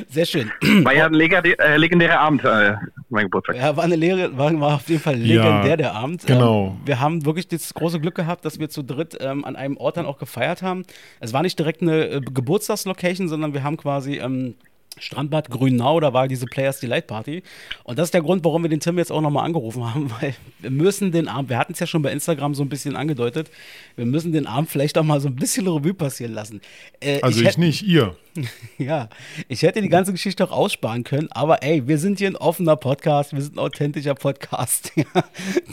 [0.09, 0.53] Sehr schön.
[0.83, 2.75] War ja ein äh, legendärer Abend, äh,
[3.09, 3.57] mein Geburtstag.
[3.57, 6.27] Ja, war, eine Lehre, war, war auf jeden Fall legendär Ja, der Abend.
[6.27, 6.69] genau.
[6.69, 9.77] Ähm, wir haben wirklich das große Glück gehabt, dass wir zu dritt ähm, an einem
[9.77, 10.85] Ort dann auch gefeiert haben.
[11.21, 14.55] Es war nicht direkt eine äh, Geburtstagslocation, sondern wir haben quasi ähm,
[14.99, 17.43] Strandbad Grünau, da war diese Players Delight Party.
[17.85, 20.35] Und das ist der Grund, warum wir den Tim jetzt auch nochmal angerufen haben, weil
[20.61, 23.51] wir müssen den Abend, wir hatten es ja schon bei Instagram so ein bisschen angedeutet,
[23.97, 26.61] wir müssen den Abend vielleicht auch mal so ein bisschen Revue passieren lassen.
[27.01, 28.17] Äh, Also ich, hätt- nicht, ihr.
[28.79, 29.09] ja,
[29.47, 32.75] ich hätte die ganze Geschichte auch aussparen können, aber ey, wir sind hier ein offener
[32.75, 34.93] Podcast, wir sind ein authentischer Podcast.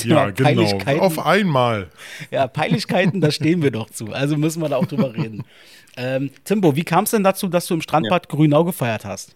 [0.04, 0.64] Ja, genau.
[1.00, 1.90] Auf einmal.
[2.32, 4.12] ja, Peinlichkeiten, da stehen wir doch zu.
[4.12, 5.44] Also müssen wir da auch drüber reden.
[5.98, 9.36] Ähm, Timbo, wie kam es denn dazu, dass du im Strandbad Grünau gefeiert hast?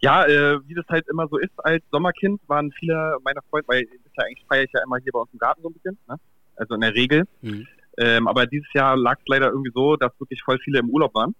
[0.00, 3.84] Ja, äh, wie das halt immer so ist als Sommerkind, waren viele meiner Freunde, weil
[4.18, 6.16] ja eigentlich feiere ich ja immer hier bei uns im Garten so ein bisschen, ne?
[6.56, 7.24] also in der Regel.
[7.42, 7.66] Mhm.
[7.98, 11.14] Ähm, aber dieses Jahr lag es leider irgendwie so, dass wirklich voll viele im Urlaub
[11.14, 11.34] waren.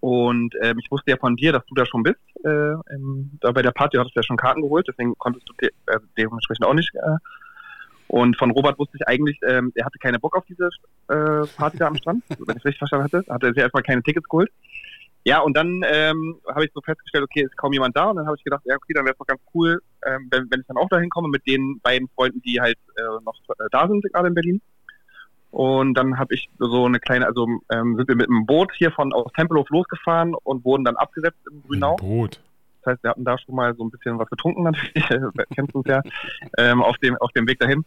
[0.00, 2.20] Und ähm, ich wusste ja von dir, dass du da schon bist.
[2.42, 5.52] Äh, im, da bei der Party hattest du ja schon Karten geholt, deswegen konntest du
[5.60, 6.94] de äh, dementsprechend auch nicht.
[6.94, 7.16] Äh.
[8.10, 10.68] Und von Robert wusste ich eigentlich, ähm, er hatte keine Bock auf diese
[11.06, 13.24] äh, Party da am Strand, wenn ich es richtig verstanden hatte.
[13.32, 14.50] Hatte er sich erstmal keine Tickets geholt.
[15.24, 18.06] Ja, und dann ähm, habe ich so festgestellt, okay, ist kaum jemand da.
[18.06, 20.50] Und dann habe ich gedacht, ja, okay, dann wäre es doch ganz cool, ähm, wenn,
[20.50, 23.68] wenn ich dann auch dahin komme mit den beiden Freunden, die halt äh, noch äh,
[23.70, 24.60] da sind, gerade in Berlin.
[25.52, 28.90] Und dann habe ich so eine kleine, also ähm, sind wir mit einem Boot hier
[28.90, 31.94] von aus Tempelhof losgefahren und wurden dann abgesetzt in Grünau.
[31.94, 32.40] Boot.
[32.82, 35.06] Das heißt, wir hatten da schon mal so ein bisschen was getrunken natürlich,
[35.54, 36.02] kennst du es ja,
[36.58, 37.84] ähm, auf, dem, auf dem Weg dahin.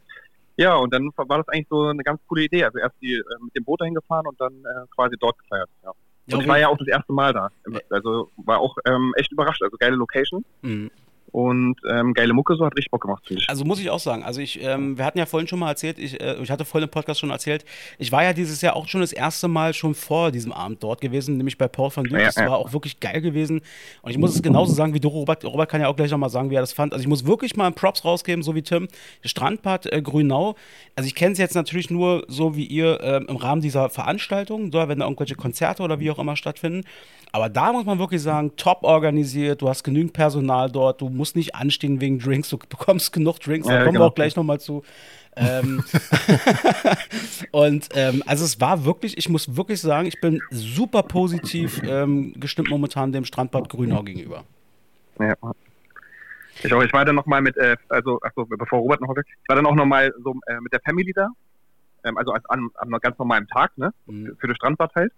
[0.55, 2.63] Ja, und dann war das eigentlich so eine ganz coole Idee.
[2.63, 5.69] Also erst die, äh, mit dem Boot dahin gefahren und dann äh, quasi dort gefeiert.
[5.83, 5.91] Ja.
[6.25, 7.49] Ja, Und ich war ja auch das erste Mal da.
[7.89, 9.61] Also war auch ähm, echt überrascht.
[9.61, 10.89] Also geile Location Mhm.
[11.33, 13.49] Und ähm, geile Mucke, so hat richtig Bock gemacht, finde ich.
[13.49, 15.97] Also muss ich auch sagen, also ich, ähm, wir hatten ja vorhin schon mal erzählt,
[15.97, 17.65] ich, äh, ich hatte vorhin im Podcast schon erzählt,
[17.97, 21.01] ich war ja dieses Jahr auch schon das erste Mal schon vor diesem Abend dort
[21.01, 22.13] gewesen, nämlich bei Paul van Dyk.
[22.13, 22.51] Ja, das ja.
[22.51, 23.61] war auch wirklich geil gewesen.
[24.03, 25.43] Und ich muss es genauso sagen wie du, Robert.
[25.43, 26.93] Robert kann ja auch gleich nochmal sagen, wie er das fand.
[26.93, 28.87] Also ich muss wirklich mal Props rausgeben, so wie Tim.
[29.23, 30.55] Strandbad äh, Grünau.
[30.95, 34.69] Also ich kenne es jetzt natürlich nur so wie ihr ähm, im Rahmen dieser Veranstaltung,
[34.69, 36.83] da wenn da irgendwelche Konzerte oder wie auch immer stattfinden.
[37.35, 41.22] Aber da muss man wirklich sagen, top organisiert, du hast genügend Personal dort, du musst
[41.35, 44.07] nicht anstehen wegen Drinks, du bekommst genug Drinks, da Ja, kommen wir genau.
[44.07, 44.83] auch gleich nochmal zu.
[45.35, 45.83] ähm,
[47.51, 52.33] und ähm, also es war wirklich, ich muss wirklich sagen, ich bin super positiv ähm,
[52.39, 54.43] gestimmt momentan dem Strandbad Grünau gegenüber.
[55.19, 55.35] Ja.
[56.63, 59.49] Ich, auch, ich war dann nochmal mit, äh, also, achso, bevor Robert noch weg, ich
[59.49, 61.29] war dann auch nochmal so äh, mit der Family da.
[62.03, 63.91] Ähm, also als, an, an einem ganz normalen Tag, ne?
[64.05, 64.35] Mhm.
[64.39, 65.11] Für das Strandbad halt.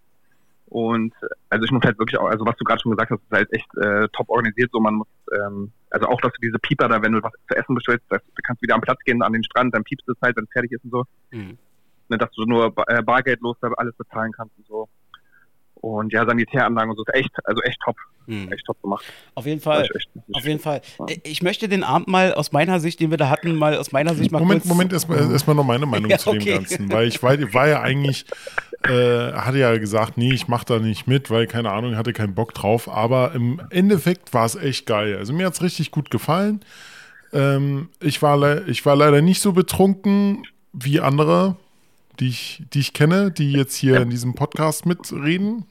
[0.68, 1.14] Und
[1.50, 3.54] also ich muss halt wirklich auch, also was du gerade schon gesagt hast, ist halt
[3.54, 4.72] echt äh, top organisiert.
[4.72, 7.56] So man muss, ähm, also auch dass du diese Pieper da, wenn du was zu
[7.56, 10.36] essen bestellst, du kannst wieder am Platz gehen an den Strand, dann piepst es halt,
[10.38, 11.04] wenn es fertig ist und so.
[11.32, 11.58] Mhm.
[12.08, 14.90] Ne, dass du nur äh, bargeldlos da alles bezahlen kannst und so.
[15.86, 17.96] Und ja, Sanitäranlagen und so, ist echt, also echt top,
[18.26, 18.52] Mhm.
[18.52, 19.06] echt top gemacht.
[19.36, 19.84] Auf jeden Fall.
[19.84, 20.82] ich echt, Auf jeden Fall.
[21.22, 24.16] Ich möchte den Abend mal aus meiner Sicht, den wir da hatten, mal aus meiner
[24.16, 24.70] Sicht mal Moment, kurz.
[24.70, 26.56] Moment, erstmal erst mal noch meine Meinung Ja, zu dem okay.
[26.56, 26.92] Ganzen.
[26.92, 28.26] Weil ich war, war ja eigentlich,
[28.82, 32.34] äh, hatte ja gesagt, nee, ich mache da nicht mit, weil, keine Ahnung, hatte keinen
[32.34, 32.90] Bock drauf.
[32.90, 35.16] Aber im Endeffekt war es echt geil.
[35.20, 36.62] Also mir hat es richtig gut gefallen.
[37.32, 41.58] Ähm, ich, war ich war leider nicht so betrunken wie andere,
[42.20, 45.66] die ich, die ich kenne, die jetzt hier in diesem Podcast mitreden.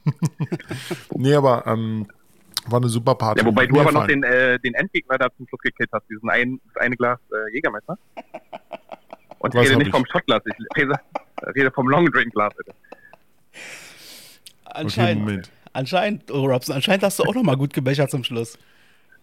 [1.14, 2.06] nee, aber ähm,
[2.66, 3.40] war eine super Party.
[3.40, 6.28] Ja, wobei du aber noch den, äh, den Endgegner da zum Schluss gekillt hast, diesen
[6.30, 7.98] ein, das eine Glas äh, Jägermeister.
[9.38, 9.92] Und ich Was rede nicht ich?
[9.92, 10.94] vom Shotglas, ich rede,
[11.54, 12.54] rede vom Long Drink Glas.
[12.56, 12.74] Bitte.
[14.64, 15.50] Okay, Anscheinend.
[15.72, 18.58] Anscheinend, oh Robson, anscheinend hast du auch noch mal gut gebechert zum Schluss.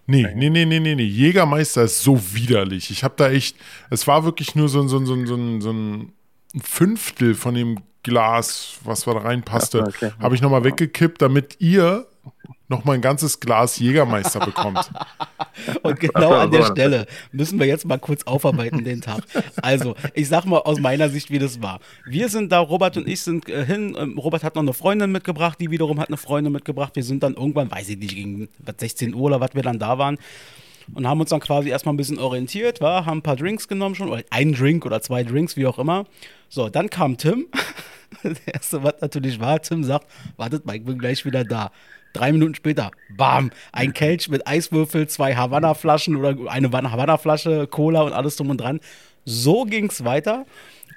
[0.05, 1.03] Nee, nee, nee, nee, nee, nee.
[1.03, 2.91] Jägermeister ist so widerlich.
[2.91, 3.55] Ich habe da echt,
[3.89, 6.13] es war wirklich nur so, so, so, so, so ein
[6.59, 10.11] Fünftel von dem Glas, was da reinpasste, okay.
[10.19, 12.07] habe ich nochmal weggekippt, damit ihr
[12.67, 14.89] noch mal ein ganzes Glas Jägermeister bekommt.
[15.83, 19.21] Und genau an der Stelle müssen wir jetzt mal kurz aufarbeiten den Tag.
[19.61, 21.79] Also, ich sag mal aus meiner Sicht, wie das war.
[22.05, 23.95] Wir sind da, Robert und ich sind äh, hin.
[23.99, 26.95] Ähm, Robert hat noch eine Freundin mitgebracht, die wiederum hat eine Freundin mitgebracht.
[26.95, 29.97] Wir sind dann irgendwann, weiß ich nicht, gegen 16 Uhr oder was wir dann da
[29.97, 30.17] waren
[30.93, 33.95] und haben uns dann quasi erstmal ein bisschen orientiert, war, haben ein paar Drinks genommen
[33.95, 36.05] schon, oder einen Drink oder zwei Drinks, wie auch immer.
[36.51, 37.47] So, dann kam Tim.
[38.23, 41.71] Das erste, was natürlich war, Tim sagt, wartet mal, ich bin gleich wieder da.
[42.13, 48.13] Drei Minuten später, bam, ein Kelch mit Eiswürfel, zwei Havanna-Flaschen oder eine Havanna-Flasche, Cola und
[48.13, 48.79] alles drum und dran.
[49.25, 50.45] So ging es weiter.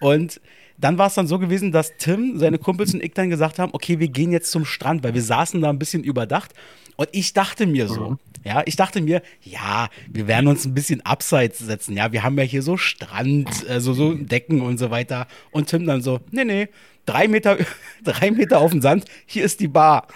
[0.01, 0.41] Und
[0.77, 3.73] dann war es dann so gewesen, dass Tim, seine Kumpels und ich dann gesagt haben,
[3.73, 6.53] okay, wir gehen jetzt zum Strand, weil wir saßen da ein bisschen überdacht.
[6.97, 8.19] Und ich dachte mir so, mhm.
[8.45, 11.97] Ja, ich dachte mir, ja, wir werden uns ein bisschen abseits setzen.
[11.97, 15.27] Ja, wir haben ja hier so Strand, also so Decken und so weiter.
[15.51, 16.69] Und Tim dann so, nee, nee,
[17.07, 17.57] drei Meter,
[18.05, 20.07] drei Meter auf dem Sand, hier ist die Bar.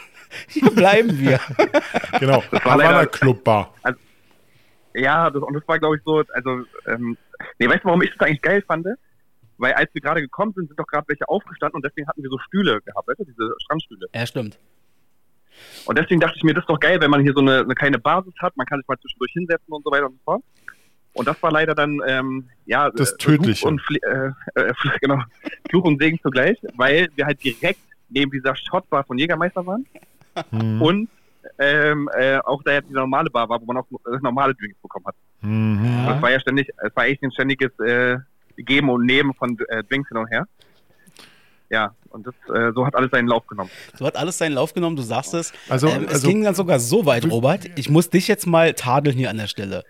[0.49, 1.41] Hier bleiben wir.
[2.21, 3.75] genau, das war Havana Club Bar.
[3.83, 3.99] Also,
[4.95, 7.17] ja, das, und das war, glaube ich, so, also, ähm,
[7.59, 8.87] nee, weißt du, warum ich das eigentlich geil fand?
[9.57, 12.31] Weil als wir gerade gekommen sind, sind doch gerade welche aufgestanden und deswegen hatten wir
[12.31, 14.07] so Stühle gehabt, weißt du, diese Strandstühle.
[14.15, 14.59] Ja, stimmt.
[15.85, 17.75] Und deswegen dachte ich mir, das ist doch geil, wenn man hier so eine, eine
[17.75, 20.43] kleine Basis hat, man kann sich mal zwischendurch hinsetzen und so weiter und so fort.
[21.15, 23.61] Und das war leider dann, ähm, ja, das Tödliche.
[23.61, 25.21] Fluch und, äh, äh, genau,
[25.69, 29.85] Fluch und Segen zugleich, weil wir halt direkt neben dieser Shotbar von Jägermeister waren.
[30.51, 30.83] Mhm.
[30.83, 31.09] Und
[31.59, 34.79] ähm, äh, auch da jetzt die normale Bar war, wo man auch äh, normale Drinks
[34.81, 35.17] bekommen hat.
[35.41, 36.05] Mhm.
[36.07, 38.19] Das war ja ständig, es war echt ein ständiges äh,
[38.57, 40.47] Geben und Nehmen von äh, Drinks hin und her.
[41.71, 43.71] Ja, und das, äh, so hat alles seinen Lauf genommen.
[43.99, 45.53] So hat alles seinen Lauf genommen, du sagst es.
[45.69, 47.69] Also, ähm, es also, ging dann sogar so weit, Robert.
[47.77, 49.85] Ich muss dich jetzt mal tadeln hier an der Stelle.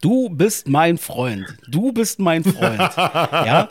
[0.00, 1.56] Du bist mein Freund.
[1.68, 2.78] Du bist mein Freund.
[2.96, 3.68] ja,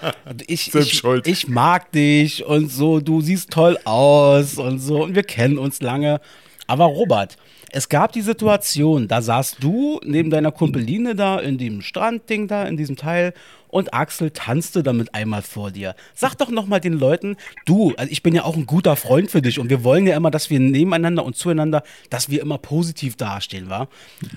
[0.47, 2.99] ich, ich, ich, mag dich und so.
[2.99, 5.03] Du siehst toll aus und so.
[5.03, 6.19] Und wir kennen uns lange.
[6.67, 7.37] Aber Robert,
[7.73, 12.63] es gab die Situation, da saßt du neben deiner Kumpeline da in dem Strandding da,
[12.65, 13.33] in diesem Teil
[13.67, 15.95] und Axel tanzte damit einmal vor dir.
[16.13, 19.41] Sag doch nochmal den Leuten, du, also ich bin ja auch ein guter Freund für
[19.41, 21.81] dich und wir wollen ja immer, dass wir nebeneinander und zueinander,
[22.11, 23.87] dass wir immer positiv dastehen, wa?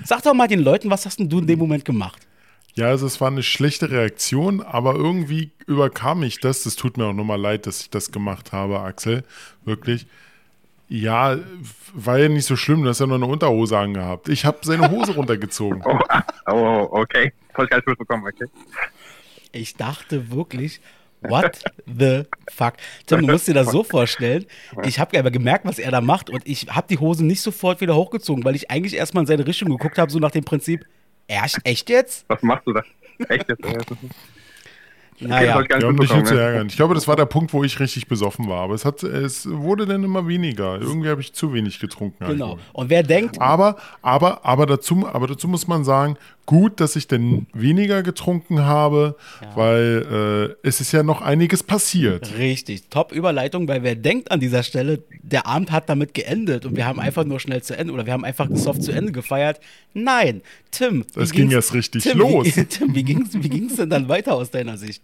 [0.03, 2.27] Sag doch mal den Leuten, was hast denn du in dem Moment gemacht?
[2.75, 6.63] Ja, also es war eine schlechte Reaktion, aber irgendwie überkam mich das.
[6.63, 9.25] Das tut mir auch nochmal leid, dass ich das gemacht habe, Axel.
[9.65, 10.07] Wirklich.
[10.89, 11.37] Ja,
[11.95, 14.29] war ja nicht so schlimm, du hast ja nur eine Unterhose angehabt.
[14.29, 15.83] Ich habe seine Hose runtergezogen.
[15.85, 15.99] Oh,
[16.47, 17.33] oh okay.
[17.55, 18.47] Voll ich gar nicht mitbekommen, okay.
[19.53, 20.81] Ich dachte wirklich,
[21.23, 22.75] what the fuck?
[23.07, 24.47] Tim, du musst dir das so vorstellen.
[24.85, 27.81] Ich habe aber gemerkt, was er da macht und ich habe die Hose nicht sofort
[27.81, 30.85] wieder hochgezogen, weil ich eigentlich erstmal in seine Richtung geguckt habe, so nach dem Prinzip,
[31.27, 32.27] echt jetzt?
[32.29, 32.83] Was machst du da?
[33.29, 33.65] Echt jetzt?
[35.21, 36.41] Naja, ja, um dich nicht zu ne?
[36.41, 36.67] ärgern.
[36.67, 38.61] Ich glaube, das war der Punkt, wo ich richtig besoffen war.
[38.61, 40.81] Aber es, hat, es wurde dann immer weniger.
[40.81, 42.25] Irgendwie habe ich zu wenig getrunken.
[42.27, 42.45] Genau.
[42.51, 42.61] Alkohol.
[42.73, 43.41] Und wer denkt.
[43.41, 48.65] Aber, aber, aber, dazu, aber dazu muss man sagen, gut, dass ich denn weniger getrunken
[48.65, 49.57] habe, ja.
[49.57, 52.39] weil äh, es ist ja noch einiges passiert.
[52.39, 52.89] Richtig.
[52.89, 57.01] Top-Überleitung, weil wer denkt an dieser Stelle, der Abend hat damit geendet und wir haben
[57.01, 59.61] einfach nur schnell zu Ende oder wir haben einfach soft zu Ende gefeiert.
[59.93, 61.05] Nein, Tim.
[61.15, 62.57] Das ging erst richtig Tim, los.
[62.57, 65.03] Wie, Tim, wie ging es wie ging's denn dann weiter aus deiner Sicht?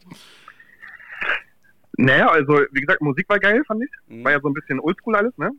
[1.99, 3.91] Naja, also wie gesagt, Musik war geil, fand ich.
[4.09, 4.25] Mhm.
[4.25, 5.51] War ja so ein bisschen oldschool alles, ne?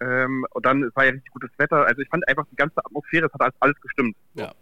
[0.00, 1.86] Ähm, und dann war ja richtig gutes Wetter.
[1.86, 4.16] Also ich fand einfach die ganze Atmosphäre, es hat alles, alles gestimmt.
[4.34, 4.52] Ja.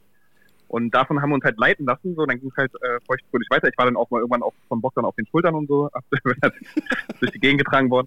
[0.70, 3.50] Und davon haben wir uns halt leiten lassen, so, dann ging es halt äh, feuchtfröhlich
[3.50, 3.68] weiter.
[3.68, 5.90] Ich war dann auch mal irgendwann auch vom Bock dann auf den Schultern und so,
[7.20, 8.06] durch die Gegend getragen worden.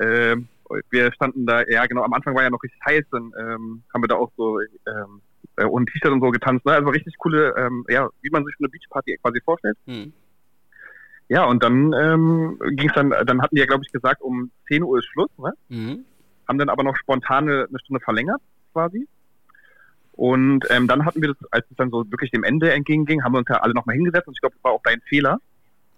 [0.00, 0.48] Ähm,
[0.90, 4.02] wir standen da, ja genau, am Anfang war ja noch richtig heiß, dann ähm, haben
[4.02, 5.22] wir da auch so ähm,
[5.54, 6.72] äh, ohne T-Shirt und so getanzt, ne?
[6.72, 9.78] Also richtig coole, ähm, ja, wie man sich eine Beachparty quasi vorstellt.
[9.86, 10.12] Mhm.
[11.28, 14.50] Ja, und dann ähm, ging es dann, dann hatten die ja, glaube ich, gesagt, um
[14.66, 15.52] 10 Uhr ist Schluss, ne?
[15.68, 16.04] Mhm.
[16.48, 19.06] Haben dann aber noch spontan eine, eine Stunde verlängert, quasi.
[20.18, 23.34] Und ähm, dann hatten wir das, als es dann so wirklich dem Ende entgegenging, haben
[23.34, 25.38] wir uns ja alle nochmal hingesetzt und ich glaube, das war auch dein Fehler,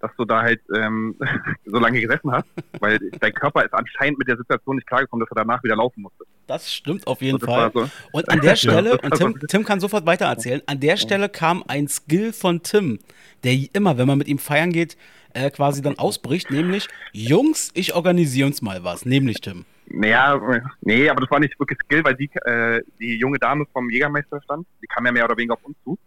[0.00, 1.16] dass du da halt ähm,
[1.64, 2.44] so lange gesessen hast,
[2.80, 6.02] weil dein Körper ist anscheinend mit der Situation nicht klargekommen, dass er danach wieder laufen
[6.02, 6.24] musste.
[6.46, 7.70] Das stimmt auf jeden so, Fall.
[7.72, 7.88] So.
[8.12, 11.88] Und an der Stelle, und Tim, Tim kann sofort weitererzählen, an der Stelle kam ein
[11.88, 12.98] Skill von Tim,
[13.42, 14.98] der immer, wenn man mit ihm feiern geht,
[15.32, 19.64] äh, quasi dann ausbricht, nämlich, Jungs, ich organisiere uns mal was, nämlich Tim.
[19.92, 20.40] Naja,
[20.82, 24.40] nee, aber das war nicht wirklich Skill, weil die, äh, die junge Dame vom Jägermeister
[24.42, 25.98] stand, die kam ja mehr oder weniger auf uns zu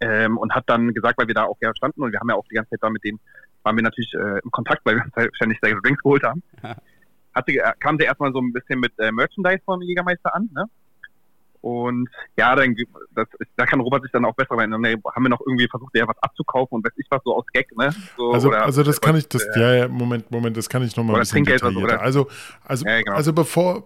[0.00, 2.36] ähm, und hat dann gesagt, weil wir da auch ja standen und wir haben ja
[2.36, 3.18] auch die ganze Zeit da mit denen,
[3.64, 6.42] waren wir natürlich äh, im Kontakt, weil wir uns halt ständig Drinks geholt haben.
[7.34, 10.66] Hatte, kam sie erstmal so ein bisschen mit äh, Merchandise vom Jägermeister an, ne?
[11.64, 12.76] Und ja, dann,
[13.14, 14.82] das, da kann Robert sich dann auch besser erinnern.
[14.82, 17.46] Nee, haben wir noch irgendwie versucht, der was abzukaufen und weiß ich was so aus
[17.54, 17.88] Gag, ne?
[18.18, 20.94] So, also, also das kann ich, das, äh, ja, ja, Moment, Moment, das kann ich
[20.94, 22.02] nochmal ein bisschen detaillierter.
[22.02, 22.28] Also,
[22.64, 23.16] also, Ja, genau.
[23.16, 23.84] also bevor,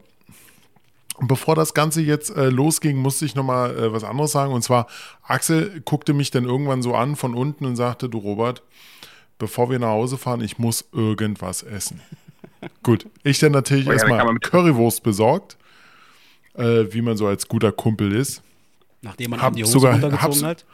[1.21, 4.53] bevor das Ganze jetzt äh, losging, musste ich nochmal äh, was anderes sagen.
[4.53, 4.89] Und zwar,
[5.23, 8.65] Axel guckte mich dann irgendwann so an von unten und sagte, du Robert,
[9.39, 12.01] bevor wir nach Hause fahren, ich muss irgendwas essen.
[12.83, 15.57] Gut, ich dann natürlich Oh ja, erstmal Currywurst besorgt,
[16.59, 18.43] äh, wie man so als guter Kumpel ist.
[19.03, 20.65] Nachdem man Hab die Hose sogar- runtergezogen hat.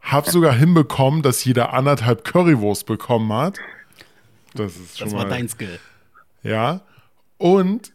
[0.00, 3.58] Hab sogar hinbekommen, dass jeder anderthalb Currywurst bekommen hat.
[4.54, 5.78] Das ist schon Das war mal, dein Skill.
[6.42, 6.80] Ja.
[7.36, 7.92] Und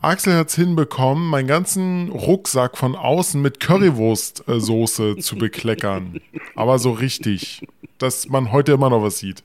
[0.00, 6.20] Axel hat es hinbekommen, meinen ganzen Rucksack von außen mit Currywurstsoße zu bekleckern.
[6.54, 7.66] Aber so richtig,
[7.98, 9.42] dass man heute immer noch was sieht.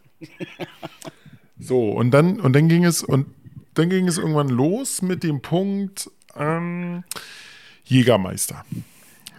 [1.60, 3.28] So, und dann, und dann ging es, und
[3.74, 7.04] dann ging es irgendwann los mit dem Punkt ähm,
[7.86, 8.66] Jägermeister.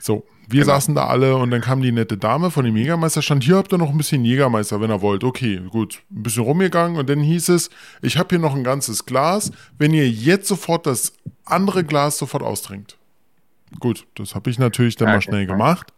[0.00, 3.42] So, wir saßen da alle und dann kam die nette Dame von dem Jägermeisterstand.
[3.44, 5.24] Hier habt ihr noch ein bisschen Jägermeister, wenn ihr wollt.
[5.24, 6.02] Okay, gut.
[6.10, 7.70] Ein bisschen rumgegangen und dann hieß es,
[8.02, 11.14] ich habe hier noch ein ganzes Glas, wenn ihr jetzt sofort das
[11.46, 12.98] andere Glas sofort austrinkt.
[13.80, 15.24] Gut, das habe ich natürlich dann mal Okay.
[15.24, 15.92] schnell gemacht.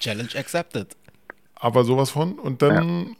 [0.00, 0.96] Challenge accepted.
[1.54, 2.38] Aber sowas von.
[2.38, 3.16] Und dann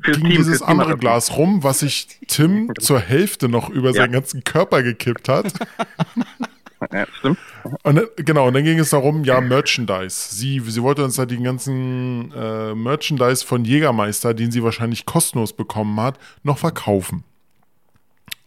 [0.00, 3.94] Fürs ging Team, dieses andere Glas rum, was sich Tim zur Hälfte noch über Ja.
[4.02, 5.52] seinen ganzen Körper gekippt hat.
[6.92, 7.38] Ja, stimmt.
[7.82, 10.34] Und dann, genau, und dann ging es darum, ja, Merchandise.
[10.34, 15.52] Sie, sie wollte uns da den ganzen äh, Merchandise von Jägermeister, den sie wahrscheinlich kostenlos
[15.52, 17.24] bekommen hat, noch verkaufen.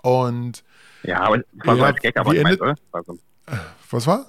[0.02, 0.64] Und
[1.04, 2.76] Ja, aber das war so Ja, als Gag, aber ich oder?
[2.92, 3.20] Also,
[3.92, 4.26] was war?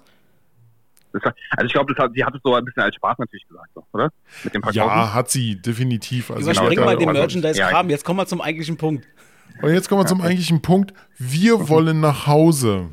[1.12, 3.84] also ich glaube, hat, sie hat es so ein bisschen als Spaß natürlich gesagt, so,
[3.92, 4.10] oder?
[4.42, 4.76] Mit dem Verkaufen.
[4.88, 6.30] Ja, hat sie, definitiv.
[6.30, 7.88] Also ich Überspring hatte- mal den Merchandise-Kram.
[7.90, 9.06] Jetzt kommen wir zum eigentlichen Punkt.
[9.62, 10.92] Und jetzt kommen wir zum eigentlichen Punkt.
[11.16, 12.88] Wir wollen nach Hause.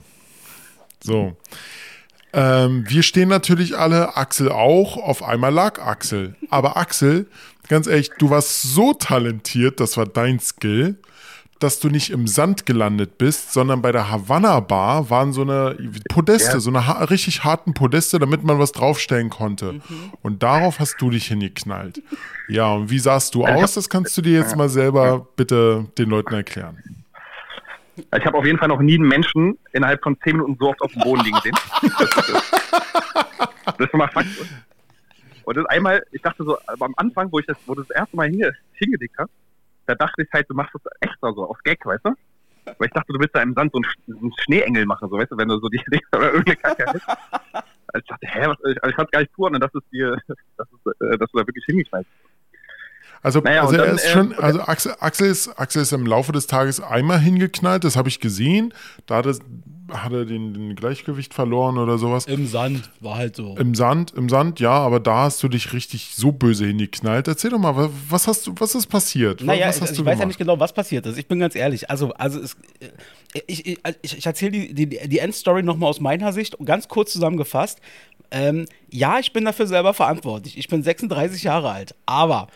[1.03, 1.35] So.
[2.33, 4.97] Ähm, wir stehen natürlich alle, Axel auch.
[4.97, 6.35] Auf einmal lag Axel.
[6.49, 7.27] Aber Axel,
[7.67, 10.97] ganz ehrlich, du warst so talentiert, das war dein Skill,
[11.59, 15.77] dass du nicht im Sand gelandet bist, sondern bei der Havanna Bar waren so eine
[16.09, 16.59] Podeste, Ja.
[16.59, 19.79] so eine ha richtig harten Podeste, damit man was draufstellen konnte.
[20.23, 22.01] Und darauf hast du dich hingeknallt.
[22.47, 23.73] Ja, und wie sahst du aus?
[23.75, 26.77] Das kannst du dir jetzt mal selber bitte den Leuten erklären.
[28.17, 30.81] Ich habe auf jeden Fall noch nie einen Menschen innerhalb von 10 Minuten so oft
[30.81, 31.55] auf dem Boden liegen sehen.
[33.65, 34.27] Das, ist schon mal Fakt.
[35.43, 38.29] Und das einmal, ich dachte so, am Anfang, wo ich das, wo das erste Mal
[38.29, 39.31] hinge, hingelegt hast,
[39.85, 42.13] da dachte ich halt, du machst das extra so, auf Gag, weißt du?
[42.65, 45.31] Weil ich dachte, du willst da im Sand so einen, einen Schneeengel machen, so, weißt
[45.31, 45.81] du, wenn du so die,
[46.15, 47.07] oder irgendeine Kacke hast.
[47.87, 50.17] Also ich dachte, hä, was, ich, also ich konnte gar nicht zuordnen, dass, es dir,
[50.57, 52.30] dass, es, äh, dass du da wirklich hingeknallt bist.
[53.23, 56.05] Also, Naja, also er dann, ist äh, schon, also Axel, Axel, ist, Axel ist im
[56.05, 58.73] Laufe des Tages einmal hingeknallt, das habe ich gesehen.
[59.05, 59.35] Da hat er,
[59.95, 62.25] hat er den, den Gleichgewicht verloren oder sowas.
[62.25, 63.55] Im Sand war halt so.
[63.57, 67.27] Im Sand, im Sand, ja, aber da hast du dich richtig so böse hingeknallt.
[67.27, 69.41] Erzähl doch mal, wa- was hast du, was ist passiert?
[69.43, 71.17] Naja, was hast also ich du weiß ja nicht genau, was passiert ist.
[71.19, 71.89] Ich bin ganz ehrlich.
[71.91, 72.87] Also, also es, äh,
[73.45, 77.11] ich, ich, ich, ich erzähle die, die, die Endstory nochmal aus meiner Sicht, ganz kurz
[77.13, 77.79] zusammengefasst.
[78.31, 80.57] Ähm, ja, ich bin dafür selber verantwortlich.
[80.57, 81.93] Ich bin 36 Jahre alt.
[82.05, 82.47] Aber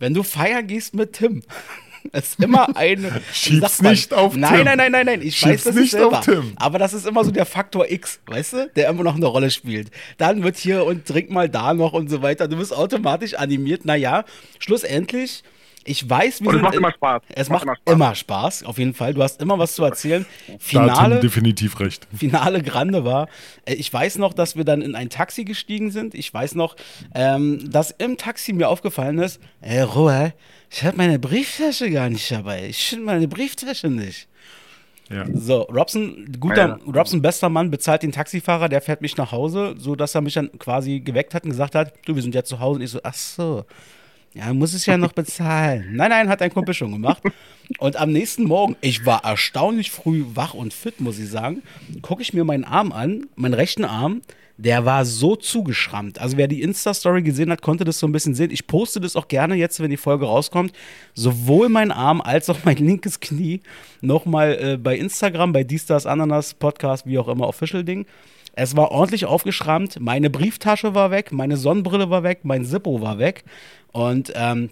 [0.00, 1.42] wenn du feiern gehst mit Tim,
[2.12, 3.14] ist immer eine.
[3.14, 3.92] wie Schieb's man?
[3.92, 4.64] nicht auf nein, Tim.
[4.64, 5.22] Nein, nein, nein, nein.
[5.22, 6.18] Ich Schieb's weiß das nicht selber.
[6.18, 6.54] auf Tim.
[6.56, 9.50] Aber das ist immer so der Faktor X, weißt du, der immer noch eine Rolle
[9.50, 9.90] spielt.
[10.18, 12.48] Dann wird hier und trink mal da noch und so weiter.
[12.48, 13.84] Du bist automatisch animiert.
[13.84, 14.24] Naja,
[14.58, 15.42] schlussendlich,
[15.84, 17.22] ich weiß, wie Und es macht immer Spaß.
[17.34, 19.14] Es macht immer Spaß, auf jeden Fall.
[19.14, 20.26] Du hast immer was zu erzählen.
[20.50, 22.06] Da Finale, definitiv recht.
[22.16, 23.28] Finale Grande war,
[23.64, 26.14] äh, ich weiß noch, dass wir dann in ein Taxi gestiegen sind.
[26.14, 26.76] Ich weiß noch,
[27.14, 30.34] ähm, dass im Taxi mir aufgefallen ist, ey, Ruhe,
[30.70, 32.66] ich habe meine Brieftasche gar nicht dabei.
[32.68, 34.28] Ich finde meine Brieftasche nicht.
[35.10, 35.24] Ja.
[35.32, 36.92] So, Robson, guter, Ja.
[36.94, 40.34] Robson, bester Mann, bezahlt den Taxifahrer, der fährt mich nach Hause, so dass er mich
[40.34, 42.76] dann quasi geweckt hat und gesagt hat, du, wir sind ja zu Hause.
[42.76, 43.64] Und ich so, ach so,
[44.34, 45.96] ja, muss es ja noch bezahlen.
[45.96, 47.22] nein, nein, hat ein Kumpel schon gemacht.
[47.78, 51.62] Und am nächsten Morgen, ich war erstaunlich früh wach und fit, muss ich sagen,
[52.02, 54.22] gucke ich mir meinen Arm an, meinen rechten Arm,
[54.56, 56.20] der war so zugeschrammt.
[56.20, 58.50] Also wer die Insta-Story gesehen hat, konnte das so ein bisschen sehen.
[58.50, 60.72] Ich poste das auch gerne jetzt, wenn die Folge rauskommt.
[61.14, 63.60] Sowohl mein Arm als auch mein linkes Knie
[64.02, 68.04] nochmal äh, bei Instagram, bei Diestars Ananas Podcast, wie auch immer, Official-Ding.
[68.52, 69.98] Es war ordentlich aufgeschrammt.
[69.98, 73.44] Meine Brieftasche war weg, meine Sonnenbrille war weg, mein Zippo war weg.
[73.92, 74.70] Und ähm,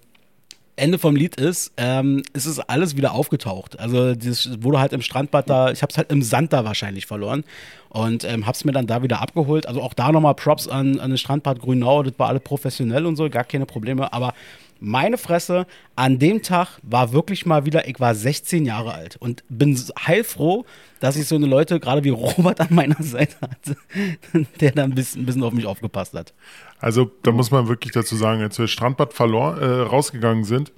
[0.78, 3.78] Ende vom Lied ist, ähm, es ist alles wieder aufgetaucht.
[3.78, 7.06] Also das wurde halt im Strandbad da, ich habe es halt im Sand da wahrscheinlich
[7.06, 7.44] verloren
[7.88, 9.66] und ähm, habe es mir dann da wieder abgeholt.
[9.66, 13.16] Also auch da nochmal Props an, an den Strandbad Grünau, das war alle professionell und
[13.16, 14.12] so, gar keine Probleme.
[14.12, 14.34] Aber
[14.80, 15.66] meine Fresse,
[15.96, 19.76] an dem Tag war wirklich mal wieder, ich war 16 Jahre alt und bin
[20.06, 20.64] heilfroh,
[21.00, 23.76] dass ich so eine Leute, gerade wie Robert an meiner Seite hatte,
[24.60, 26.32] der da ein bisschen, ein bisschen auf mich aufgepasst hat.
[26.80, 30.72] Also, da muss man wirklich dazu sagen, als wir Strandbad verloren, äh, rausgegangen sind,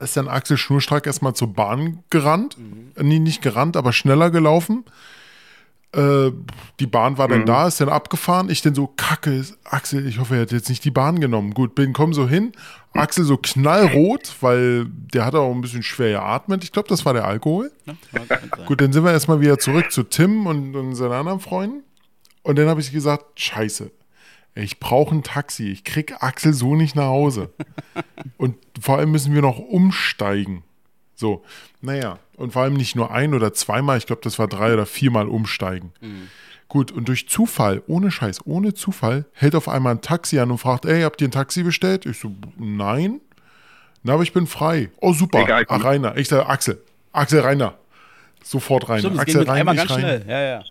[0.00, 2.56] ist dann Axel Schnurstrack erstmal zur Bahn gerannt.
[2.58, 2.92] Mhm.
[3.00, 4.84] Nee, nicht gerannt, aber schneller gelaufen.
[5.96, 6.32] Äh,
[6.78, 7.46] die Bahn war dann mhm.
[7.46, 8.50] da, ist dann abgefahren.
[8.50, 11.54] Ich dann so, kacke, Axel, ich hoffe, er hat jetzt nicht die Bahn genommen.
[11.54, 12.52] Gut, bin, komm so hin.
[12.92, 16.64] Axel so knallrot, weil der hat auch ein bisschen schwer geatmet.
[16.64, 17.72] Ich glaube, das war der Alkohol.
[17.86, 17.94] Ja,
[18.66, 21.82] Gut, dann sind wir erstmal wieder zurück zu Tim und, und seinen anderen Freunden.
[22.42, 23.90] Und dann habe ich gesagt, scheiße,
[24.54, 25.68] ich brauche ein Taxi.
[25.70, 27.54] Ich krieg Axel so nicht nach Hause.
[28.36, 30.62] und vor allem müssen wir noch umsteigen.
[31.14, 31.42] So,
[31.86, 34.86] naja, und vor allem nicht nur ein oder zweimal, ich glaube, das war drei oder
[34.86, 35.92] viermal umsteigen.
[36.00, 36.28] Mhm.
[36.68, 40.58] Gut, und durch Zufall, ohne Scheiß, ohne Zufall, hält auf einmal ein Taxi an und
[40.58, 42.04] fragt, ey, habt ihr ein Taxi bestellt?
[42.04, 43.20] Ich so, nein.
[44.02, 44.90] Na, aber ich bin frei.
[45.00, 45.42] Oh, super.
[45.42, 46.16] Egal, Ach, Rainer.
[46.16, 46.82] Ich sage, Axel.
[47.12, 47.74] Axel Rainer.
[48.42, 48.98] Sofort rein.
[48.98, 50.24] Stimmt, Axel rein, ich rein.
[50.26, 50.64] Ja, ja.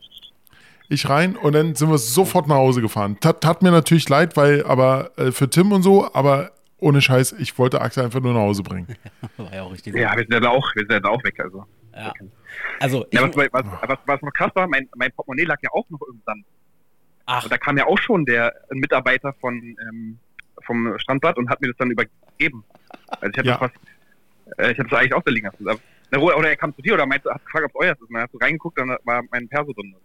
[0.89, 3.17] Ich rein und dann sind wir sofort nach Hause gefahren.
[3.21, 6.51] Tat, tat mir natürlich leid, weil, aber äh, für Tim und so, aber
[6.85, 8.95] ohne Scheiß, ich wollte Axel einfach nur nach Hause bringen.
[9.37, 9.95] War ja auch richtig.
[9.95, 11.65] Ja, wir sind ja auch, wir sind ja auch weg, also.
[11.95, 12.13] Ja.
[12.79, 15.89] Also, ja, was, was, was, was, noch krass war, mein, mein Portemonnaie lag ja auch
[15.89, 16.45] noch irgendwann.
[17.25, 17.43] Ach.
[17.43, 20.19] Und da kam ja auch schon der Mitarbeiter von, ähm,
[20.63, 22.63] vom Strandblatt und hat mir das dann übergeben.
[23.07, 23.57] Also ich hätte ja.
[23.57, 25.81] das fast, äh, ich das eigentlich auch da liegen lassen.
[26.11, 28.01] Oder er kam zu dir oder meinte, hat gefragt, ob es euer ist.
[28.01, 29.95] Und dann hast du reingeguckt, dann war mein Perso drin.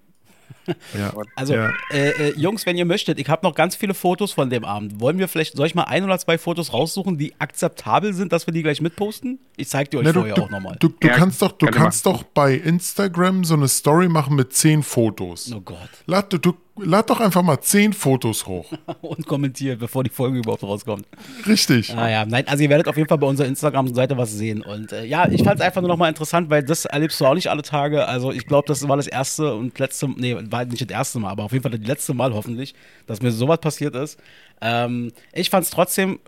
[0.96, 1.12] Ja.
[1.34, 1.72] Also, ja.
[1.92, 5.01] Äh, äh, Jungs, wenn ihr möchtet, ich habe noch ganz viele Fotos von dem Abend.
[5.01, 8.46] Wollen wir vielleicht, soll ich mal ein oder zwei Fotos raussuchen, die akzeptabel sind, dass
[8.46, 9.38] wir die gleich mitposten?
[9.57, 10.76] Ich zeig dir euch Na, vorher du, auch nochmal.
[10.78, 14.53] Du, du ja, kannst doch, du kannst doch bei Instagram so eine Story machen mit
[14.53, 15.53] zehn Fotos.
[15.55, 15.90] Oh Gott.
[16.07, 16.55] Lad, du,
[16.85, 18.72] lad doch einfach mal zehn Fotos hoch.
[19.01, 21.07] Und kommentiert, bevor die Folge überhaupt rauskommt.
[21.47, 21.97] Richtig.
[21.97, 24.62] Ah ja, nein, also ihr werdet auf jeden Fall bei unserer Instagram-Seite was sehen.
[24.62, 27.35] Und äh, ja, ich fand es einfach nur nochmal interessant, weil das erlebst du auch
[27.35, 28.07] nicht alle Tage.
[28.07, 31.31] Also ich glaube, das war das erste und letzte, nee, war nicht das erste Mal,
[31.31, 32.74] aber auf jeden Fall das letzte Mal hoffentlich,
[33.07, 34.18] dass mir sowas passiert ist.
[34.61, 36.18] Ähm, ich fand es trotzdem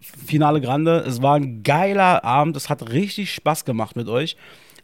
[0.00, 1.04] Finale Grande.
[1.06, 2.56] Es war ein geiler Abend.
[2.56, 4.36] Es hat richtig Spaß gemacht mit euch.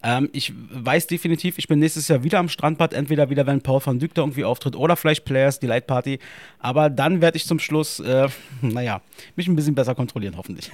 [0.07, 3.85] Ähm, ich weiß definitiv, ich bin nächstes Jahr wieder am Strandbad, entweder wieder, wenn Paul
[3.85, 6.21] van Dyk da irgendwie auftritt oder vielleicht Players, die Light Party.
[6.61, 8.29] Aber dann werde ich zum Schluss, äh,
[8.63, 9.01] naja,
[9.35, 10.71] mich ein bisschen besser kontrollieren, hoffentlich.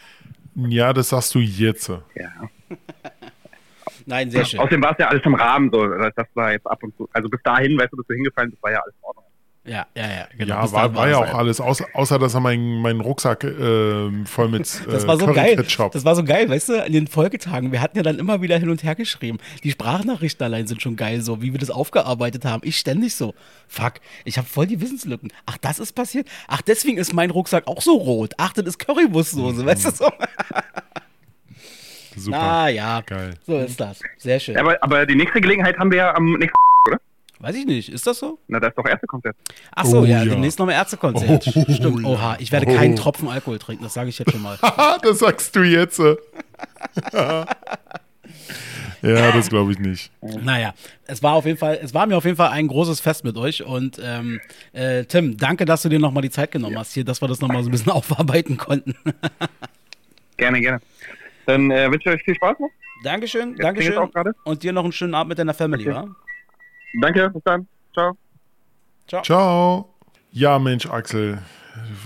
[0.54, 1.88] ja, das sagst du jetzt.
[1.88, 2.50] Ja.
[4.04, 4.60] Nein, sehr schön.
[4.60, 5.86] Außerdem war es ja alles im Rahmen so.
[5.86, 7.08] Das war jetzt ab und zu.
[7.14, 9.24] Also bis dahin, weißt du, bist du hingefallen, das war ja alles in Ordnung.
[9.66, 10.28] Ja, ja, ja.
[10.38, 10.54] Genau.
[10.54, 14.48] Ja, war, war ja auch alles, außer, außer dass er meinen mein Rucksack äh, voll
[14.48, 15.56] mit äh, Das war so geil.
[15.56, 17.72] Das war so geil, weißt du, in den Folgetagen.
[17.72, 19.38] Wir hatten ja dann immer wieder hin und her geschrieben.
[19.64, 22.62] Die Sprachnachrichten allein sind schon geil, so wie wir das aufgearbeitet haben.
[22.64, 23.34] Ich ständig so,
[23.66, 23.94] fuck,
[24.24, 25.32] ich habe voll die Wissenslücken.
[25.46, 26.28] Ach, das ist passiert?
[26.46, 28.34] Ach, deswegen ist mein Rucksack auch so rot.
[28.38, 29.66] Ach, das ist Currywurstsoße, mhm.
[29.66, 30.10] weißt du so.
[32.16, 32.40] Super.
[32.40, 33.34] Ah ja, geil.
[33.46, 34.00] so ist das.
[34.16, 34.56] Sehr schön.
[34.56, 36.56] Aber, aber die nächste Gelegenheit haben wir ja am nächsten
[37.38, 37.90] Weiß ich nicht.
[37.90, 38.38] Ist das so?
[38.48, 39.36] Na, das ist doch Ärztekonzert.
[39.74, 41.46] Ach so, oh, ja, ja, demnächst noch ein Ärztekonzert.
[41.54, 42.04] Oh, Stimmt.
[42.04, 42.74] Oha, ich werde oh.
[42.74, 44.58] keinen Tropfen Alkohol trinken, das sage ich jetzt schon mal.
[45.02, 45.98] das sagst du jetzt.
[47.18, 47.46] ja,
[49.02, 50.10] das glaube ich nicht.
[50.22, 50.72] Naja,
[51.06, 53.36] es war auf jeden Fall, es war mir auf jeden Fall ein großes Fest mit
[53.36, 53.62] euch.
[53.62, 54.40] Und ähm,
[54.72, 56.80] äh, Tim, danke, dass du dir nochmal die Zeit genommen ja.
[56.80, 58.94] hast hier, dass wir das nochmal so ein bisschen aufarbeiten konnten.
[60.38, 60.80] gerne, gerne.
[61.44, 62.70] Dann äh, wünsche ich euch viel Spaß noch.
[63.04, 63.98] Dankeschön, Jetzt Dankeschön.
[64.44, 66.08] Und dir noch einen schönen Abend mit deiner Family, okay.
[66.08, 66.16] wa?
[67.00, 67.66] Danke, bis dann.
[67.92, 68.16] Ciao.
[69.06, 69.22] Ciao.
[69.22, 69.94] Ciao.
[70.32, 71.38] Ja, Mensch, Axel.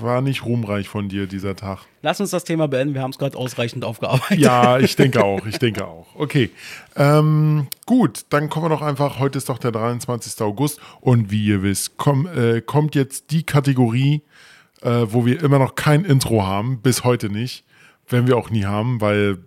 [0.00, 1.80] War nicht ruhmreich von dir dieser Tag.
[2.02, 2.94] Lass uns das Thema beenden.
[2.94, 4.38] Wir haben es gerade ausreichend aufgearbeitet.
[4.38, 5.46] Ja, ich denke auch.
[5.46, 6.06] Ich denke auch.
[6.14, 6.50] Okay.
[6.96, 9.20] Ähm, gut, dann kommen wir doch einfach.
[9.20, 10.40] Heute ist doch der 23.
[10.42, 10.80] August.
[11.00, 14.22] Und wie ihr wisst, komm, äh, kommt jetzt die Kategorie,
[14.82, 16.80] äh, wo wir immer noch kein Intro haben.
[16.80, 17.64] Bis heute nicht.
[18.08, 19.38] Werden wir auch nie haben, weil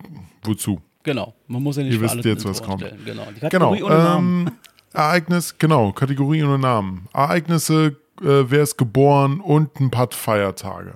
[0.43, 0.81] wozu?
[1.03, 1.33] Genau.
[1.47, 2.85] Man muss ja nicht Ihr wisst jetzt, was kommt.
[3.05, 3.27] Genau.
[3.35, 3.93] Die Kategorie genau.
[3.93, 4.47] ohne Namen.
[4.47, 4.53] Ähm,
[4.93, 7.07] Ereignis, genau, Kategorie und Namen.
[7.13, 10.95] Ereignisse, äh, wer ist geboren und ein paar Feiertage.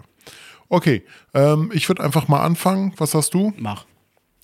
[0.70, 2.94] Okay, ähm, ich würde einfach mal anfangen.
[2.98, 3.54] Was hast du?
[3.58, 3.86] Mach.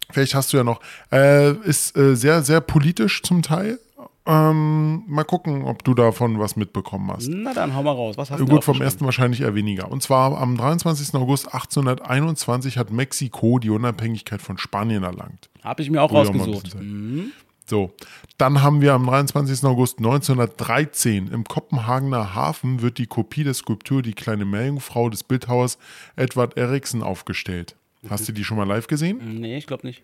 [0.10, 0.80] Vielleicht hast du ja noch.
[1.12, 3.80] Äh, ist äh, sehr, sehr politisch zum Teil.
[4.26, 7.28] Ähm, mal gucken, ob du davon was mitbekommen hast.
[7.28, 8.16] Na dann, hau mal raus.
[8.16, 9.92] Was hast du Gut, vom ersten wahrscheinlich eher weniger.
[9.92, 11.14] Und zwar am 23.
[11.16, 15.50] August 1821 hat Mexiko die Unabhängigkeit von Spanien erlangt.
[15.62, 16.76] Habe ich mir auch rausgesucht.
[16.76, 17.34] Mhm.
[17.66, 17.94] So,
[18.38, 19.64] dann haben wir am 23.
[19.64, 25.78] August 1913 im Kopenhagener Hafen wird die Kopie der Skulptur Die kleine Meerjungfrau des Bildhauers
[26.16, 27.76] Edward Eriksen aufgestellt.
[28.10, 29.40] Hast du die schon mal live gesehen?
[29.40, 30.04] Nee, ich glaube nicht.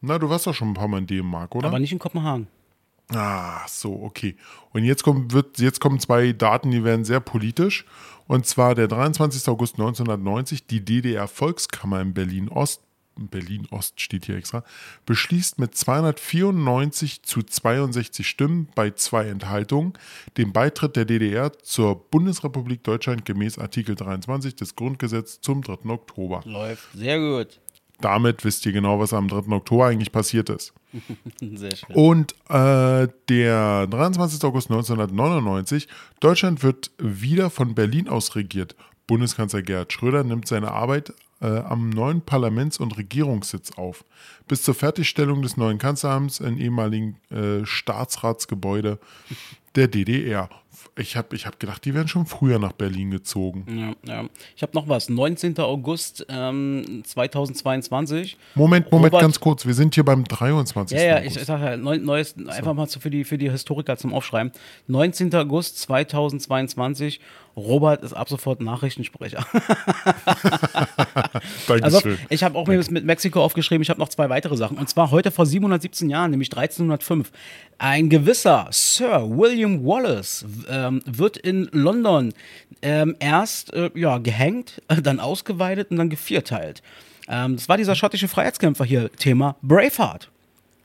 [0.00, 1.68] Na, du warst doch schon ein paar Mal in Dänemark, oder?
[1.68, 2.46] Aber nicht in Kopenhagen.
[3.08, 4.36] Ah, so, okay.
[4.72, 7.84] Und jetzt, kommt, wird, jetzt kommen zwei Daten, die werden sehr politisch.
[8.26, 9.48] Und zwar der 23.
[9.48, 12.82] August 1990, die DDR-Volkskammer in Berlin-Ost,
[13.16, 14.64] Berlin-Ost steht hier extra,
[15.06, 19.94] beschließt mit 294 zu 62 Stimmen bei zwei Enthaltungen
[20.36, 25.88] den Beitritt der DDR zur Bundesrepublik Deutschland gemäß Artikel 23 des Grundgesetzes zum 3.
[25.90, 26.42] Oktober.
[26.44, 27.60] Läuft sehr gut.
[28.00, 29.52] Damit wisst ihr genau, was am 3.
[29.52, 30.74] Oktober eigentlich passiert ist.
[31.40, 31.96] Sehr schön.
[31.96, 34.44] Und äh, der 23.
[34.44, 35.88] August 1999,
[36.20, 38.76] Deutschland wird wieder von Berlin aus regiert.
[39.06, 44.04] Bundeskanzler Gerhard Schröder nimmt seine Arbeit äh, am neuen Parlaments- und Regierungssitz auf.
[44.48, 48.98] Bis zur Fertigstellung des neuen Kanzleramts im ehemaligen äh, Staatsratsgebäude
[49.74, 50.48] der DDR.
[50.98, 53.94] Ich habe ich hab gedacht, die wären schon früher nach Berlin gezogen.
[54.06, 54.28] Ja, ja.
[54.56, 55.08] Ich habe noch was.
[55.08, 55.58] 19.
[55.58, 58.36] August ähm, 2022.
[58.54, 59.66] Moment, Moment, Robert- ganz kurz.
[59.66, 60.96] Wir sind hier beim 23.
[60.98, 61.36] Ja, ja, ich, August.
[61.38, 64.52] ich sage ja, neu, neues, einfach mal so für die, für die Historiker zum Aufschreiben.
[64.86, 65.34] 19.
[65.34, 67.20] August 2022.
[67.56, 69.46] Robert ist ab sofort Nachrichtensprecher.
[71.68, 72.18] Also, Dankeschön.
[72.28, 73.82] ich habe auch mir das mit Mexiko aufgeschrieben.
[73.82, 74.76] Ich habe noch zwei weitere Sachen.
[74.78, 77.30] Und zwar heute vor 717 Jahren, nämlich 1305.
[77.78, 82.32] Ein gewisser Sir William Wallace ähm, wird in London
[82.82, 86.82] ähm, erst äh, ja, gehängt, dann ausgeweidet und dann gevierteilt.
[87.28, 90.30] Ähm, das war dieser schottische Freiheitskämpfer hier, Thema Braveheart.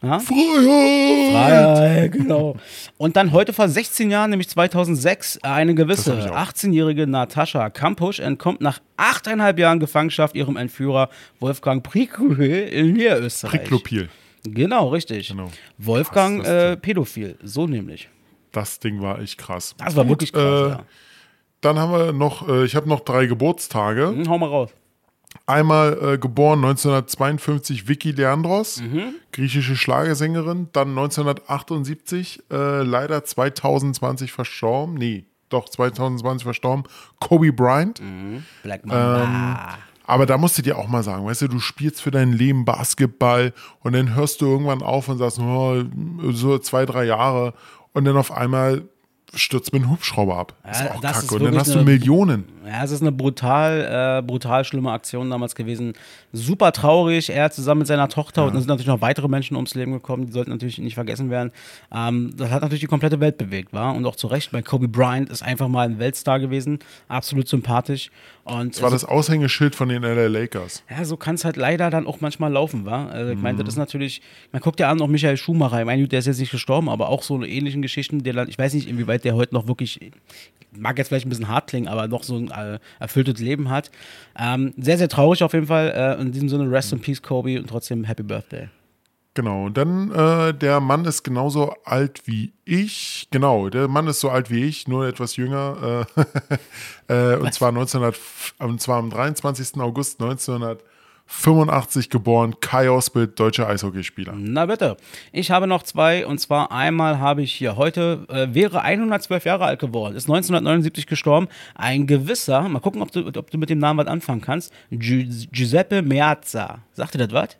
[0.03, 0.19] Ja?
[0.19, 1.31] Freiheit!
[1.31, 2.55] Freiheit, genau.
[2.97, 6.65] Und dann heute vor 16 Jahren, nämlich 2006, eine gewisse Das hab ich auch.
[6.65, 11.09] 18-jährige Natascha Kampusch entkommt nach achteinhalb Jahren Gefangenschaft ihrem Entführer
[11.39, 13.61] Wolfgang Priklopil in Niederösterreich.
[13.61, 14.09] Priklopil.
[14.43, 15.29] Genau, richtig.
[15.29, 15.51] Genau.
[15.77, 18.09] Wolfgang äh, Pädophil, so nämlich.
[18.51, 19.75] Das Ding war echt krass.
[19.77, 20.83] Das war wirklich krass, äh, ja.
[21.61, 24.07] Dann haben wir noch, äh, ich habe noch drei Geburtstage.
[24.09, 24.69] Hm, hau mal raus.
[25.45, 29.15] Einmal äh, geboren 1952 Vicky Leandros, Mhm.
[29.31, 30.67] griechische Schlagersängerin.
[30.73, 34.95] Dann 1978, äh, leider 2020 verstorben.
[34.95, 36.83] Nee, doch 2020 verstorben.
[37.19, 38.01] Kobe Bryant.
[38.63, 39.77] Black Mamba.
[40.05, 42.65] Aber da musst du dir auch mal sagen, weißt du, du spielst für dein Leben
[42.65, 45.83] Basketball und dann hörst du irgendwann auf und sagst, oh,
[46.31, 47.53] so zwei, drei Jahre
[47.93, 48.83] und dann auf einmal
[49.33, 50.53] stürzt mit einem Hubschrauber ab.
[50.63, 51.35] Das ist Ja, auch kacke.
[51.35, 52.43] Und dann hast du eine- Millionen.
[52.67, 55.93] Ja, es ist eine brutal, äh, brutal schlimme Aktion damals gewesen.
[56.33, 57.29] Super traurig.
[57.29, 60.25] Er zusammen mit seiner Tochter und es sind natürlich noch weitere Menschen ums Leben gekommen,
[60.25, 61.51] die sollten natürlich nicht vergessen werden.
[61.93, 64.51] Ähm, das hat natürlich die komplette Welt bewegt, war und auch zu Recht.
[64.51, 68.11] Bei Kobe Bryant ist einfach mal ein Weltstar gewesen, absolut sympathisch.
[68.43, 70.83] Und Das war so- das Aushängeschild von den LA Lakers.
[70.89, 73.09] ja, so kann es halt leider dann auch manchmal laufen, war.
[73.11, 73.65] Also ich meine, Mhm.
[73.65, 74.21] das ist natürlich,
[74.51, 77.09] man guckt ja an, auch Michael Schumacher, ich meine, der ist jetzt nicht gestorben, aber
[77.09, 80.11] auch so eine ähnlichen Geschichten, der dann, ich weiß nicht, inwieweit der heute noch wirklich,
[80.75, 83.91] mag jetzt vielleicht ein bisschen hart klingen, aber noch so ein äh, erfülltes Leben hat.
[84.39, 85.91] Ähm, sehr, sehr traurig auf jeden Fall.
[86.17, 88.69] Äh, in diesem Sinne, rest in peace, Kobe, und trotzdem Happy Birthday.
[89.33, 93.29] Genau, und dann äh, der Mann ist genauso alt wie ich.
[93.31, 96.05] Genau, der Mann ist so alt wie ich, nur etwas jünger.
[97.07, 98.19] Äh, äh, und, zwar 1900,
[98.59, 99.79] und zwar am 23.
[99.79, 104.33] August 1985 geboren, Kai Osbild, deutscher Eishockeyspieler.
[104.35, 104.97] Na bitte.
[105.31, 109.63] Ich habe noch zwei und zwar einmal habe ich hier heute, äh, wäre 112 Jahre
[109.63, 113.79] alt geworden, ist 1979 gestorben, ein gewisser, mal gucken, ob du, ob du mit dem
[113.79, 116.79] Namen was anfangen kannst, Gi Giuseppe Meazza.
[116.91, 117.57] Sagt ihr das was?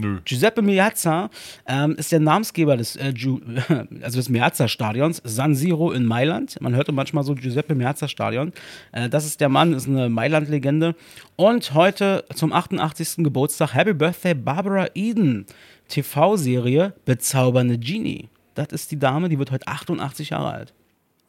[0.00, 0.20] Nö.
[0.24, 1.30] Giuseppe Meazza
[1.66, 3.12] ähm, ist der Namensgeber des, äh,
[4.02, 6.60] also des Meazza-Stadions, San Siro in Mailand.
[6.60, 8.52] Man hörte manchmal so Giuseppe Meazza-Stadion.
[8.92, 10.94] Äh, das ist der Mann, ist eine Mailand-Legende.
[11.36, 13.16] Und heute zum 88.
[13.18, 15.46] Geburtstag Happy Birthday Barbara Eden.
[15.88, 18.28] TV-Serie Bezaubernde Genie.
[18.54, 20.74] Das ist die Dame, die wird heute 88 Jahre alt.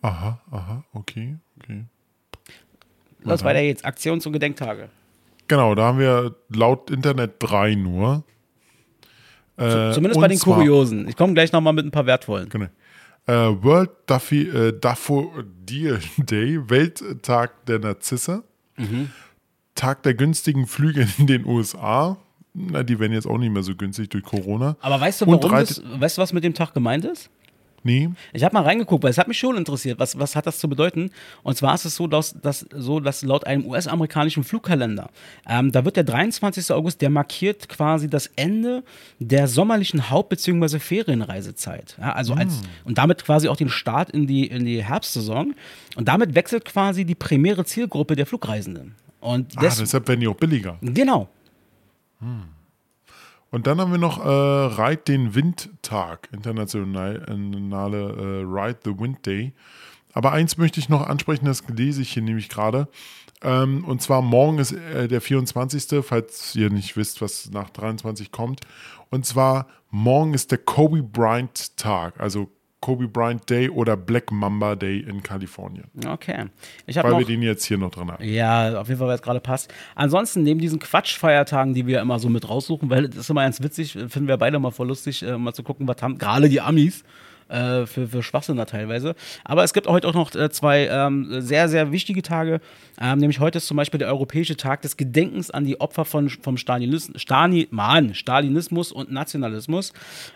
[0.01, 1.85] Aha, aha, okay, okay.
[3.23, 3.85] Los weiter jetzt.
[3.85, 4.89] Aktion zu Gedenktage.
[5.47, 8.23] Genau, da haben wir laut Internet drei nur.
[9.59, 11.07] Äh, Zumindest bei den zwar- Kuriosen.
[11.07, 12.49] Ich komme gleich nochmal mit ein paar wertvollen.
[12.49, 12.67] Genau.
[13.27, 13.33] Äh,
[13.63, 18.43] World Daffy, äh, Daffodil Day, Welttag der Narzisse,
[18.77, 19.09] Mhm.
[19.75, 22.17] Tag der günstigen Flüge in den USA.
[22.53, 24.75] Na, die werden jetzt auch nicht mehr so günstig durch Corona.
[24.81, 27.29] Aber weißt du, warum das, weißt du, was mit dem Tag gemeint ist?
[27.83, 30.59] Nee, Ich habe mal reingeguckt, weil es hat mich schon interessiert, was, was hat das
[30.59, 31.11] zu bedeuten?
[31.43, 35.09] Und zwar ist es so, dass, dass, so, dass laut einem US-amerikanischen Flugkalender,
[35.47, 36.71] ähm, da wird der 23.
[36.71, 38.83] August, der markiert quasi das Ende
[39.19, 40.79] der sommerlichen Haupt- bzw.
[40.79, 41.95] Ferienreisezeit.
[41.99, 45.55] Ja, also als, und damit quasi auch den Start in die, in die Herbstsaison.
[45.95, 48.95] Und damit wechselt quasi die primäre Zielgruppe der Flugreisenden.
[49.21, 50.77] Und ah, des, deshalb werden die auch billiger.
[50.81, 51.29] genau.
[53.51, 59.53] Und dann haben wir noch äh, Ride den Windtag, internationale äh, Ride the Wind Day.
[60.13, 62.87] Aber eins möchte ich noch ansprechen, das lese ich hier nämlich gerade.
[63.41, 68.31] Ähm, und zwar morgen ist äh, der 24., falls ihr nicht wisst, was nach 23
[68.31, 68.61] kommt.
[69.09, 72.19] Und zwar morgen ist der Kobe Bryant Tag.
[72.19, 72.49] Also
[72.81, 75.85] Kobe Bryant Day oder Black Mamba Day in Kalifornien.
[76.07, 76.45] Okay.
[76.87, 77.19] Weil noch.
[77.19, 78.23] wir den jetzt hier noch drin haben.
[78.23, 79.73] Ja, auf jeden Fall, weil es gerade passt.
[79.95, 83.61] Ansonsten, neben diesen Quatschfeiertagen, die wir immer so mit raussuchen, weil das ist immer ganz
[83.61, 86.61] witzig, finden wir beide mal voll lustig, äh, mal zu gucken, was haben gerade die
[86.61, 87.03] Amis
[87.49, 89.15] äh, für, für Schwachsinn da teilweise.
[89.43, 92.61] Aber es gibt heute auch noch äh, zwei ähm, sehr, sehr wichtige Tage.
[93.01, 96.29] Ähm, nämlich heute ist zum Beispiel der Europäische Tag des Gedenkens an die Opfer von,
[96.29, 99.93] vom Stalinismus, Stani, Mann, Stalinismus und Nationalismus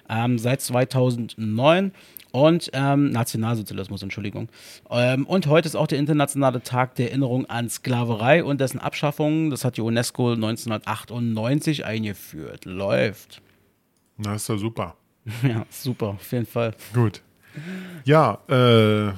[0.09, 1.91] ähm, seit 2009
[2.33, 4.49] und ähm, Nationalsozialismus, Entschuldigung.
[4.89, 9.51] Ähm, und heute ist auch der internationale Tag der Erinnerung an Sklaverei und dessen Abschaffung.
[9.51, 12.65] Das hat die UNESCO 1998 eingeführt.
[12.65, 13.43] Läuft.
[14.17, 14.95] Na, ist doch super.
[15.43, 16.73] Ja, super, auf jeden Fall.
[16.93, 17.21] Gut.
[18.03, 19.13] Ja, äh,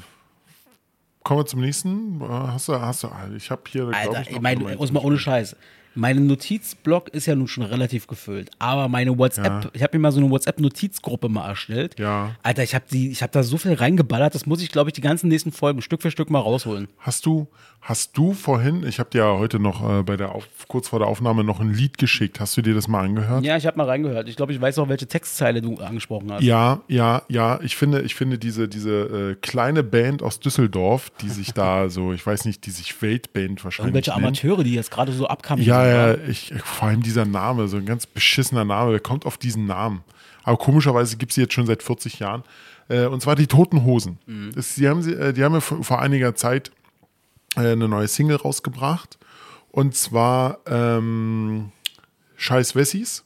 [1.24, 2.22] kommen wir zum nächsten.
[2.22, 5.18] Äh, Hast du, hast du, ich habe hier, Alter, ich, ich meine, muss mal ohne
[5.18, 5.56] Scheiß.
[5.96, 9.70] Mein Notizblock ist ja nun schon relativ gefüllt, aber meine WhatsApp, Ja.
[9.74, 11.98] ich habe mir mal so eine WhatsApp-Notizgruppe mal erstellt.
[12.00, 12.36] Ja.
[12.44, 14.94] Alter, ich habe die, ich habe da so viel reingeballert, das muss ich, glaube ich,
[14.94, 16.88] die ganzen nächsten Folgen Stück für Stück mal rausholen.
[17.00, 17.48] Hast du,
[17.82, 21.00] hast du vorhin, ich habe dir ja heute noch äh, bei der Auf, kurz vor
[21.00, 22.40] der Aufnahme noch ein Lied geschickt.
[22.40, 23.44] Hast du dir das mal angehört?
[23.46, 24.28] Ja, ich habe mal reingehört.
[24.28, 26.44] Ich glaube, ich weiß auch, welche Textzeile du angesprochen hast.
[26.44, 27.60] Ja, ja, ja.
[27.62, 32.12] Ich finde, ich finde diese, diese äh, kleine Band aus Düsseldorf, die sich da so,
[32.14, 34.44] ich weiß nicht, die sich Weltband wahrscheinlich Irgendwelche nennt.
[34.44, 35.64] Amateure, die jetzt gerade so abkamen.
[35.64, 39.38] Ja, ja, ich, vor allem dieser Name, so ein ganz beschissener Name, wer kommt auf
[39.38, 40.04] diesen Namen?
[40.44, 42.44] Aber komischerweise gibt es sie jetzt schon seit 40 Jahren.
[42.88, 44.20] Äh, und zwar die Toten Hosen.
[44.54, 46.72] Das, die, haben sie, äh, die haben ja vor, einiger Zeit
[47.56, 49.18] äh, eine neue Single rausgebracht.
[49.72, 51.72] Und zwar ähm,
[52.36, 53.26] Scheiß Wessis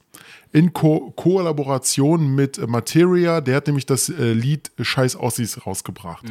[0.52, 3.42] in Ko Kollaboration mit äh, Materia.
[3.42, 6.26] Der hat nämlich das äh, Lied Scheiß Ossis rausgebracht.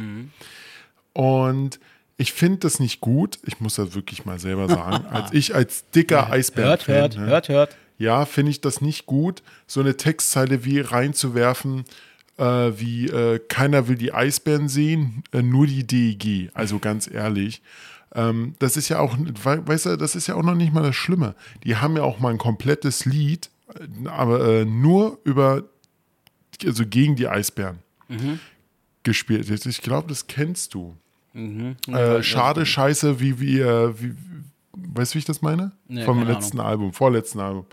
[1.13, 1.79] Und
[2.19, 3.39] ich finde das nicht gut.
[3.45, 5.05] Ich muss das wirklich mal selber sagen.
[5.11, 6.65] Als ich als dicker Eisbär.
[6.65, 7.25] Hört, hört, ne?
[7.25, 7.75] hört, hört.
[7.97, 11.83] Ja, finde ich das nicht gut, so eine Textzeile wie reinzuwerfen,
[12.37, 16.49] äh, wie äh, keiner will die Eisbären sehen, äh, nur die DEG.
[16.53, 17.61] Also ganz ehrlich.
[18.15, 20.83] Ähm, das ist ja auch, we- weißt du, das ist ja auch noch nicht mal
[20.83, 21.35] das Schlimme.
[21.65, 25.63] Die haben ja auch mal ein komplettes Lied, äh, aber äh, nur über,
[26.65, 27.79] also gegen die Eisbären
[29.03, 29.47] gespielt.
[29.49, 30.95] Jetzt, Ich glaube, das kennst du.
[31.87, 34.13] Äh, schade, scheiße, wie, wie, äh, wie,
[34.73, 35.71] weißt du, wie ich das meine?
[35.87, 37.65] Nee, Vom letzten Album, vorletzten Album.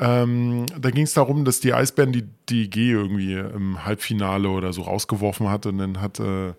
[0.00, 4.82] Ähm, da ging es darum, dass die Eisbären die DG irgendwie im Halbfinale oder so
[4.82, 6.52] rausgeworfen hat und dann hat äh,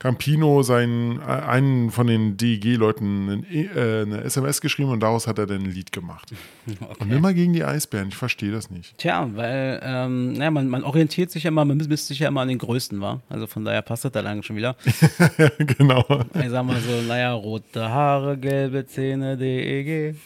[0.00, 5.46] Campino seinen, äh, einen von den DEG-Leuten äh, eine SMS geschrieben und daraus hat er
[5.46, 6.32] dann ein Lied gemacht.
[6.98, 8.96] Und immer gegen die Eisbären, ich verstehe das nicht.
[8.96, 12.40] Tja, weil, ähm, naja, man, man orientiert sich ja immer, man misst sich ja immer
[12.40, 13.20] an den Größten, war.
[13.28, 14.74] Also von daher passt das da lange schon wieder.
[15.58, 16.04] genau.
[16.34, 20.16] Ich sag mal so, naja, rote Haare, gelbe Zähne, DEG.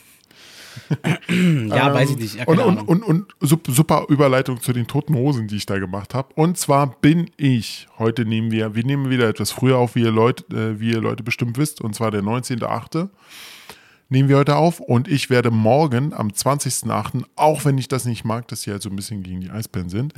[1.29, 2.35] Ja, weiß ich nicht.
[2.37, 5.79] Ja, und, und, und, und sup- super Überleitung zu den toten Hosen, die ich da
[5.79, 6.29] gemacht habe.
[6.35, 10.11] Und zwar bin ich, heute nehmen wir, wir nehmen wieder etwas früher auf, wie ihr
[10.11, 13.09] Leute, äh, wie ihr Leute bestimmt wisst, und zwar der 19.8.
[14.11, 18.25] Nehmen wir heute auf und ich werde morgen am 20.8., auch wenn ich das nicht
[18.25, 20.13] mag, dass sie halt so ein bisschen gegen die Eisbären sind,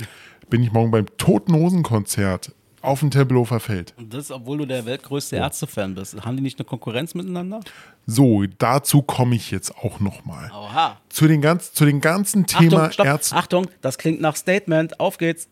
[0.49, 3.93] bin ich morgen beim Toten Hosen Konzert auf dem Tempelhofer Feld.
[3.97, 6.23] Und das, obwohl du der weltgrößte Ärztefan bist.
[6.23, 7.59] Haben die nicht eine Konkurrenz miteinander?
[8.05, 10.51] So, dazu komme ich jetzt auch nochmal.
[10.51, 10.97] Oha.
[11.09, 13.05] Zu, den ganz, zu den ganzen Thema Achtung.
[13.05, 13.35] Ärzte.
[13.35, 14.99] Achtung, das klingt nach Statement.
[14.99, 15.49] Auf geht's.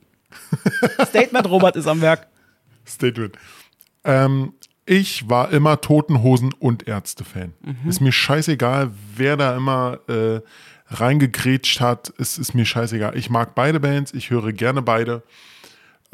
[1.08, 2.28] Statement, Robert ist am Werk.
[2.86, 3.38] Statement.
[4.04, 4.54] Ähm,
[4.86, 7.54] ich war immer Totenhosen und Ärzte-Fan.
[7.88, 10.42] Ist mir scheißegal, wer da immer äh,
[10.88, 12.14] reingegrätscht hat.
[12.20, 13.18] Es ist mir scheißegal.
[13.18, 15.24] Ich mag beide Bands, ich höre gerne beide.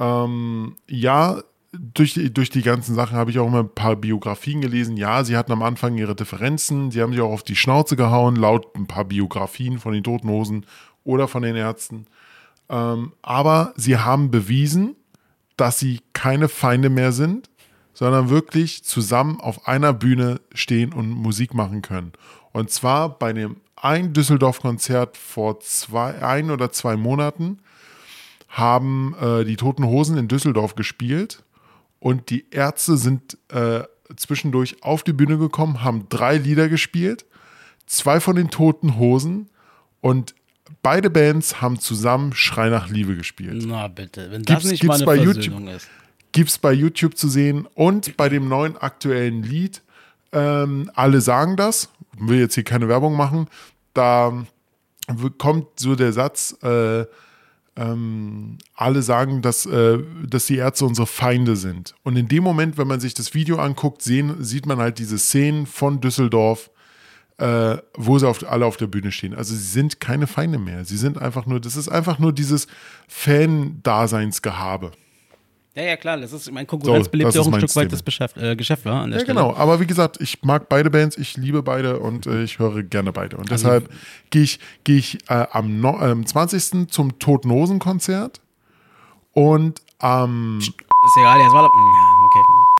[0.02, 4.60] Ähm, ja, durch die, durch die ganzen Sachen habe ich auch immer ein paar Biografien
[4.60, 4.97] gelesen.
[4.97, 8.36] Ja, sie hatten am Anfang ihre Differenzen, sie haben sich auch auf die Schnauze gehauen,
[8.36, 10.66] laut ein paar Biografien von den Totenhosen
[11.04, 12.08] oder von den Ärzten.
[12.68, 14.95] Ähm, aber sie haben bewiesen,
[15.56, 17.49] dass sie keine Feinde mehr sind,
[17.93, 22.14] sondern wirklich zusammen auf einer Bühne stehen und Musik machen können.
[22.54, 27.60] Und zwar bei dem ein Düsseldorf-Konzert vor zwei, ein oder zwei Monaten
[28.52, 31.43] haben äh, die Toten Hosen in Düsseldorf gespielt
[31.99, 33.82] und die Ärzte sind äh,
[34.16, 37.26] zwischendurch auf die Bühne gekommen, haben drei Lieder gespielt,
[37.88, 39.49] zwei von den Toten Hosen
[40.02, 40.36] und
[40.84, 43.64] beide Bands haben zusammen Schrei nach Liebe gespielt.
[43.66, 45.43] Na bitte, wenn Gibt's- das nicht gibt's mal bei eine YouTube?
[45.45, 45.88] Versöhnung ist.
[46.34, 49.82] gibt es bei YouTube zu sehen und bei dem neuen aktuellen Lied.
[50.34, 53.47] Ähm, alle sagen das, will jetzt hier keine Werbung machen.
[53.93, 54.45] Da
[55.38, 57.06] kommt so der Satz, äh,
[57.76, 61.95] ähm, alle sagen, dass, äh, dass die Ärzte unsere Feinde sind.
[62.03, 65.17] Und in dem Moment, wenn man sich das Video anguckt, sehen, sieht man halt diese
[65.17, 66.69] Szenen von Düsseldorf,
[67.38, 69.34] äh, wo sie auf, alle auf der Bühne stehen.
[69.34, 70.86] Also sie sind keine Feinde mehr.
[70.86, 72.67] Sie sind einfach nur, das ist einfach nur dieses
[73.07, 74.91] Fan-Daseinsgehabe.
[75.74, 78.03] Ja, ja, klar, das ist, mein Konkurrenz So, belebt ja auch ein Stück weit das
[78.03, 79.39] Geschäft, äh, Geschäft war an der Ja, Stelle.
[79.39, 79.55] genau.
[79.55, 83.13] Aber wie gesagt, ich mag beide Bands, ich liebe beide und äh, ich höre gerne
[83.13, 83.38] beide.
[83.38, 83.89] Und Also deshalb
[84.32, 86.89] gehe ich, gehe ich äh, am no äh, am 20.
[86.91, 88.41] zum Toten Hosen Konzert
[89.32, 90.74] und am Ist
[91.17, 91.72] egal, jetzt war das.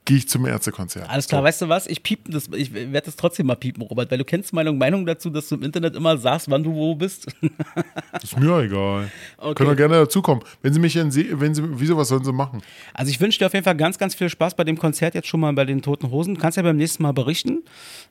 [0.06, 1.10] Gehe ich zum Ärztekonzert.
[1.10, 1.86] Alles klar, weißt du was?
[1.86, 5.06] Ich piepen das, ich werde das trotzdem mal piepen, Robert, weil du kennst meine Meinung
[5.06, 7.28] dazu, dass du im Internet immer sagst, wann du wo bist.
[8.24, 9.12] Ist mir egal.
[9.38, 9.54] Okay.
[9.56, 10.43] Können doch gerne dazukommen.
[10.64, 12.64] Wenn sie mich in See, wenn sie, wieso, was sollen sie machen?
[12.93, 15.28] Also ich wünsche dir auf jeden Fall ganz, ganz viel Spaß bei dem Konzert jetzt
[15.28, 16.34] schon mal bei den Toten Hosen.
[16.34, 17.64] Du kannst ja beim nächsten Mal berichten.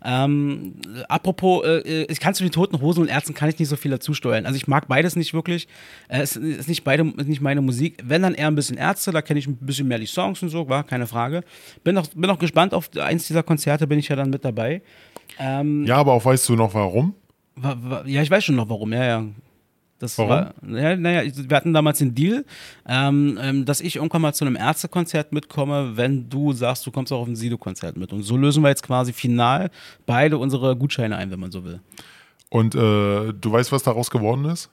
[0.05, 0.75] Ähm,
[1.09, 3.91] apropos, äh, ich kann zu den Toten Hosen und Ärzten kann ich nicht so viel
[3.91, 4.47] dazu steuern.
[4.47, 5.67] Also ich mag beides nicht wirklich.
[6.09, 7.99] Äh, es ist nicht beide, ist nicht meine Musik.
[8.05, 10.51] Wenn dann eher ein bisschen Ärzte, da kenne ich ein bisschen mehr die Songs und
[10.51, 11.43] so, war keine Frage.
[11.85, 14.83] Bin auch, bin auch gespannt auf eins dieser Konzerte, bin ich ja dann mit dabei.
[15.39, 17.15] Ähm, Ja, aber auch weißt du noch warum?
[17.57, 19.25] Wa- wa- Ja, ich weiß schon noch warum, ja, ja.
[19.99, 20.31] Das Warum?
[20.31, 22.47] war, ja, naja, wir hatten damals den Deal,
[22.89, 27.13] ähm, ähm, dass ich irgendwann mal zu einem Ärztekonzert mitkomme, wenn du sagst, du kommst
[27.13, 28.11] auch auf ein Sido-Konzert mit.
[28.11, 29.69] Und so lösen wir jetzt quasi final
[30.07, 31.81] beide unsere Gutscheine ein, wenn man so will.
[32.49, 34.71] Und äh, du weißt, was daraus geworden ist?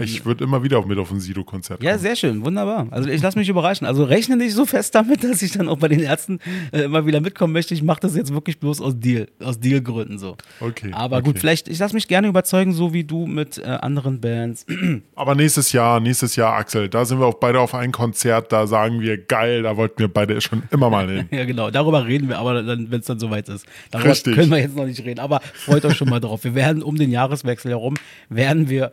[0.00, 1.88] Ich würde immer wieder mit auf ein Sido-Konzert kommen.
[1.88, 2.86] Ja, sehr schön, wunderbar.
[2.90, 3.86] Also ich lasse mich überraschen.
[3.86, 6.38] Also rechne nicht so fest damit, dass ich dann auch bei den Ärzten
[6.72, 7.74] äh, immer wieder mitkommen möchte.
[7.74, 10.36] Ich mache das jetzt wirklich bloß aus Deal, aus Dealgründen so.
[10.60, 11.26] Okay, Aber okay.
[11.26, 14.66] gut, vielleicht, ich lasse mich gerne überzeugen, so wie du mit äh, anderen Bands.
[15.14, 18.66] Aber nächstes Jahr, nächstes Jahr, Axel, da sind wir auch beide auf ein Konzert, da
[18.66, 21.28] sagen wir, geil, da wollten wir beide schon immer mal hin.
[21.32, 21.70] Ja, genau.
[21.70, 23.66] Darüber reden wir, aber dann, wenn es dann soweit ist.
[23.90, 24.34] Darüber Richtig.
[24.34, 25.20] können wir jetzt noch nicht reden.
[25.20, 26.44] Aber freut euch schon mal drauf.
[26.44, 27.94] Wir werden um den Jahreswechsel herum,
[28.28, 28.92] werden wir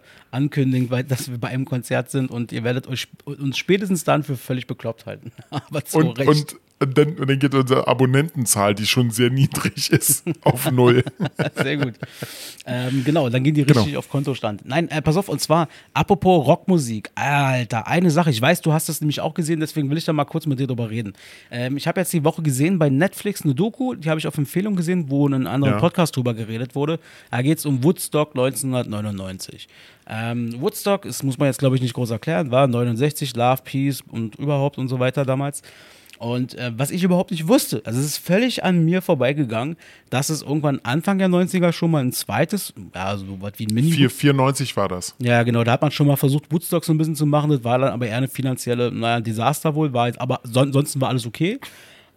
[0.50, 4.24] ankündigen, weil- dass wir bei einem Konzert sind und ihr werdet euch uns spätestens dann
[4.24, 5.32] für völlig bekloppt halten.
[5.50, 6.30] aber zu Und, Recht.
[6.30, 11.04] und, und, dann, und dann geht unsere Abonnentenzahl, die schon sehr niedrig ist, auf null.
[11.56, 11.94] Sehr gut.
[12.66, 13.82] ähm, genau, dann gehen die Genau.
[13.82, 14.62] richtig auf Kontostand.
[14.66, 17.12] Nein, äh, pass auf, und zwar, apropos Rockmusik.
[17.16, 20.14] Alter, eine Sache, ich weiß, du hast das nämlich auch gesehen, deswegen will ich da
[20.14, 21.14] mal kurz mit dir drüber reden.
[21.52, 24.38] Ähm, ich habe jetzt die Woche gesehen bei Netflix eine Doku, die habe ich auf
[24.38, 25.80] Empfehlung gesehen, wo in einem anderen Ja.
[25.80, 27.00] Podcast drüber geredet wurde.
[27.32, 29.68] Da geht es um Woodstock 1999.
[30.08, 34.02] Ähm, Woodstock, das muss man jetzt, glaube ich, nicht groß erklären, war 69, Love, Peace
[34.10, 35.62] und überhaupt und so weiter damals.
[36.20, 39.78] Und äh, was ich überhaupt nicht wusste, also es ist völlig an mir vorbeigegangen,
[40.10, 43.74] dass es irgendwann Anfang der 90er schon mal ein zweites, ja, so was wie ein
[43.74, 43.92] Mini.
[43.92, 45.16] 4, 94 war das.
[45.20, 47.52] Ja, genau, da hat man schon mal versucht, Woodstock so ein bisschen zu machen.
[47.52, 50.68] Das war dann aber eher eine finanzielle, naja, ein Desaster wohl, war jetzt, aber son
[50.68, 51.58] ansonsten war alles okay.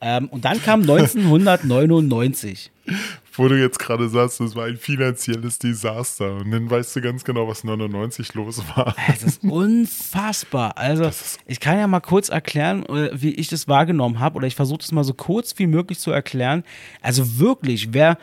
[0.00, 2.71] Ähm, und dann kam 1999.
[3.34, 6.36] Wo du jetzt gerade sagst, das war ein finanzielles Desaster.
[6.36, 8.94] Und dann weißt du ganz genau, was 99 los war.
[9.08, 10.76] Es ist unfassbar.
[10.76, 11.10] Also,
[11.46, 14.78] ich kann ja mal kurz erklären, äh, wie ich das wahrgenommen habe, oder ich versuche
[14.78, 16.64] das mal so kurz wie möglich zu erklären.
[17.00, 18.18] Also wirklich, wer,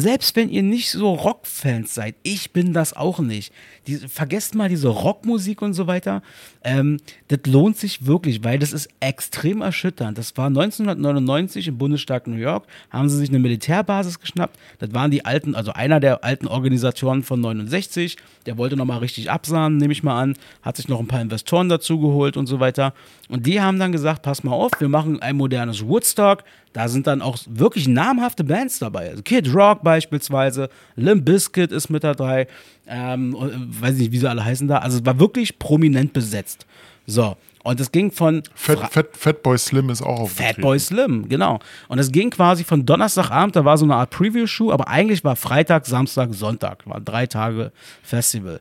[0.00, 3.52] selbst wenn ihr nicht so Rockfans seid, ich bin das auch nicht.
[3.86, 6.22] Die, vergesst mal diese Rockmusik und so weiter.
[6.64, 10.18] Ähm, das lohnt sich wirklich, weil das ist extrem erschütternd.
[10.18, 14.58] Das war 1999 im Bundesstaat New York, haben sie sich eine Militärbasis geschnappt.
[14.78, 18.16] Das waren die alten, also einer der alten Organisatoren von 69.
[18.46, 20.34] Der wollte nochmal richtig absahnen, nehme ich mal an.
[20.62, 22.94] Hat sich noch ein paar Investoren dazu geholt und so weiter.
[23.28, 26.42] Und die haben dann gesagt: Pass mal auf, wir machen ein modernes Woodstock.
[26.74, 29.08] Da sind dann auch wirklich namhafte Bands dabei.
[29.10, 32.48] Also Kid Rock beispielsweise, Limp Bizkit ist mit dabei.
[32.86, 34.78] Ähm, äh, weiß nicht, wie sie alle heißen da.
[34.78, 36.66] Also es war wirklich prominent besetzt.
[37.06, 37.36] So.
[37.62, 40.56] Und es ging von Fat, Fat, Fatboy Slim ist auch aufgetreten.
[40.56, 41.60] Fatboy Slim, genau.
[41.88, 45.34] Und es ging quasi von Donnerstagabend, da war so eine Art Preview-Show, aber eigentlich war
[45.34, 47.72] Freitag, Samstag, Sonntag, war drei Tage
[48.02, 48.60] Festival.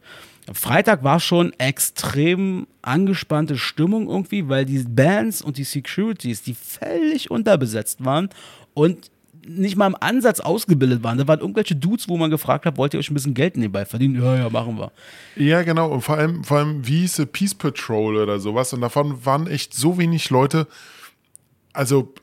[0.51, 7.31] Freitag war schon extrem angespannte Stimmung irgendwie, weil die Bands und die Securities, die völlig
[7.31, 8.29] unterbesetzt waren
[8.73, 9.09] und
[9.45, 11.17] nicht mal im Ansatz ausgebildet waren.
[11.17, 13.85] Da waren irgendwelche Dudes, wo man gefragt hat, wollt ihr euch ein bisschen Geld nebenbei
[13.85, 14.21] verdienen?
[14.21, 14.91] Ja, ja, machen wir.
[15.35, 15.89] Ja, genau.
[15.91, 18.73] Und vor allem, vor allem, wie hieß Peace Patrol oder sowas.
[18.73, 20.67] Und davon waren echt so wenig Leute.
[21.73, 22.13] Also,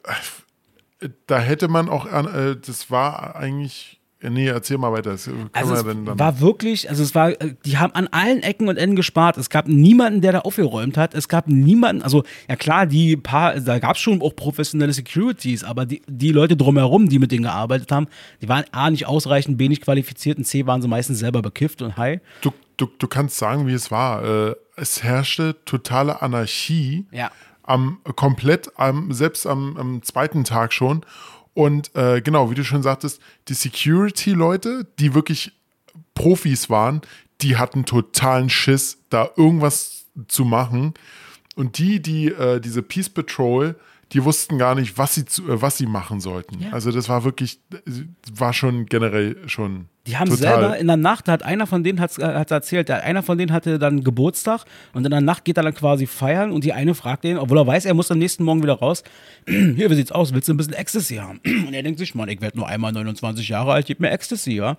[1.26, 3.99] da hätte man auch, äh, das war eigentlich.
[4.22, 5.12] Nee, erzähl mal weiter.
[5.12, 6.18] Also wir es denn dann.
[6.18, 9.38] war wirklich, also es war, äh, die haben an allen Ecken und Enden gespart.
[9.38, 11.14] Es gab niemanden, der da aufgeräumt hat.
[11.14, 15.64] Es gab niemanden, also ja klar, die paar, da gab es schon auch professionelle Securities,
[15.64, 18.08] aber die, die Leute drumherum, die mit denen gearbeitet haben,
[18.42, 21.80] die waren A nicht ausreichend, B nicht qualifiziert und C waren sie meistens selber bekifft
[21.80, 22.20] und high.
[22.42, 24.24] du, du, du kannst sagen, wie es war.
[24.24, 27.06] Äh, es herrschte totale Anarchie.
[27.10, 27.30] Ja.
[27.62, 31.04] Am, komplett, am, selbst am, am zweiten Tag schon.
[31.60, 35.52] Und äh, genau, wie du schon sagtest, die Security-Leute, die wirklich
[36.14, 37.02] Profis waren,
[37.42, 40.94] die hatten totalen Schiss, da irgendwas zu machen.
[41.56, 43.78] Und die, die, äh, diese Peace Patrol,
[44.12, 46.60] die wussten gar nicht, was sie, zu, äh, was sie machen sollten.
[46.60, 46.70] Ja.
[46.72, 47.60] Also das war wirklich,
[48.32, 49.86] war schon generell schon.
[50.06, 53.22] Die haben selber in der Nacht, hat einer von denen hat's, äh, erzählt, der, einer
[53.22, 56.64] von denen hatte dann Geburtstag und in der Nacht geht er dann quasi feiern und
[56.64, 59.04] die eine fragt ihn, obwohl er weiß, er muss am nächsten Morgen wieder raus,
[59.46, 61.40] hier, wie sieht's aus, willst du ein bisschen Ecstasy haben?
[61.66, 64.52] Und er denkt sich, Mann, ich werde nur einmal 29 Jahre alt, gib mir Ecstasy,
[64.52, 64.76] ja.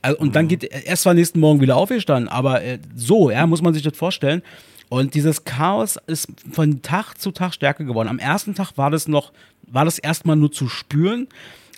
[0.00, 3.44] Also, und dann geht er erst zwar nächsten Morgen wieder aufgestanden, aber äh, so, ja,
[3.48, 4.42] muss man sich das vorstellen.
[4.88, 8.08] Und dieses Chaos ist von Tag zu Tag stärker geworden.
[8.08, 9.32] Am ersten Tag war das noch,
[9.62, 11.28] war das erstmal nur zu spüren.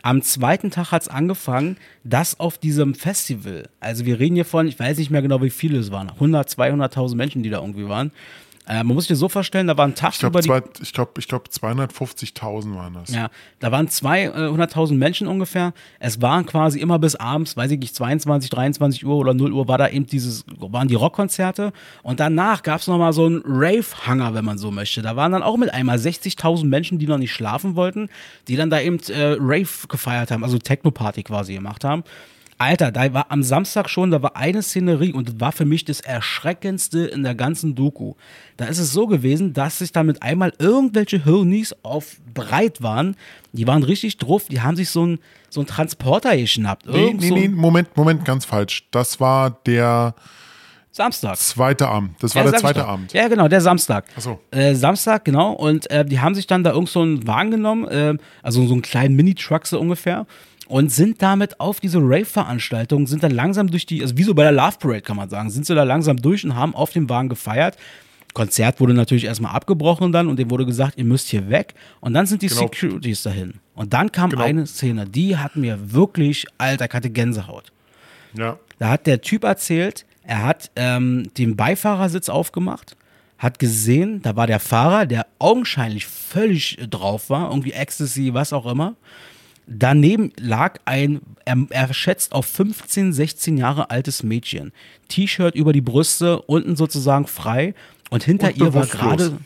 [0.02, 4.66] Am zweiten Tag hat es angefangen, dass auf diesem Festival, also wir reden hier von,
[4.66, 7.88] ich weiß nicht mehr genau, wie viele es waren, 100, 200.000 Menschen, die da irgendwie
[7.88, 8.12] waren.
[8.70, 11.26] Äh, man muss sich das so vorstellen, da waren Ich glaube, tagsüber ich glaub, ich
[11.26, 13.12] glaub 250.000 waren das.
[13.12, 15.74] ja, da waren 200.000 Menschen ungefähr.
[15.98, 19.66] Es waren quasi immer bis abends, weiß ich nicht, 22, 23 Uhr oder 0 Uhr
[19.66, 21.72] war da eben dieses, waren die Rockkonzerte.
[22.04, 25.02] Und danach gab es nochmal so einen Rave-Hanger, wenn man so möchte.
[25.02, 28.08] Da waren dann auch mit einmal 60.000 Menschen, die noch nicht schlafen wollten,
[28.46, 32.04] die dann da eben äh, Rave gefeiert haben, also Techno-Party quasi gemacht haben.
[32.60, 35.86] Alter, da war am Samstag schon, da war eine Szenerie und das war für mich
[35.86, 38.14] das Erschreckendste in der ganzen Doku.
[38.58, 43.16] Da ist es so gewesen, dass sich damit einmal irgendwelche Hirnis auf breit waren.
[43.52, 46.86] Die waren richtig drauf, die haben sich so einen so einen Transporter geschnappt.
[46.86, 48.86] Nee, Irgend nee, nee, ein Moment, Moment, ganz falsch.
[48.90, 50.14] Das war der
[50.92, 51.38] Samstag.
[51.38, 52.10] zweite Abend.
[52.20, 52.84] Das war Ja, der ich zweite.
[52.86, 53.12] Abend.
[53.14, 54.04] Ja, genau, der Samstag.
[54.16, 54.40] Ach so.
[54.50, 55.52] Äh, Samstag, genau.
[55.52, 58.74] Und äh, die haben sich dann da irgend so einen Wagen genommen, äh, also so
[58.74, 60.26] einen kleinen Mini-Truck so ungefähr.
[60.70, 64.44] Und sind damit auf diese Rave-Veranstaltung, sind dann langsam durch die, also wie so bei
[64.44, 67.08] der Love Parade kann man sagen, sind sie da langsam durch und haben auf dem
[67.10, 67.76] Wagen gefeiert.
[68.34, 71.74] Konzert wurde natürlich erstmal abgebrochen dann und dem wurde gesagt, ihr müsst hier weg.
[71.98, 72.60] Und dann sind die Genau.
[72.60, 73.54] Securities dahin.
[73.74, 74.44] Und dann kam Genau.
[74.44, 77.72] eine Szene, die hat mir wirklich, Alter, ich hatte Gänsehaut.
[78.34, 78.56] Ja.
[78.78, 82.96] Da hat der Typ erzählt, er hat ähm, den Beifahrersitz aufgemacht,
[83.38, 88.66] hat gesehen, da war der Fahrer, der augenscheinlich völlig drauf war, irgendwie Ecstasy, was auch
[88.66, 88.94] immer.
[89.66, 94.72] Daneben lag ein, er, er schätzt auf 15, 16 Jahre altes Mädchen.
[95.08, 97.74] T-Shirt über die Brüste, unten sozusagen frei.
[98.10, 99.38] Und hinter Und ihr war gerade.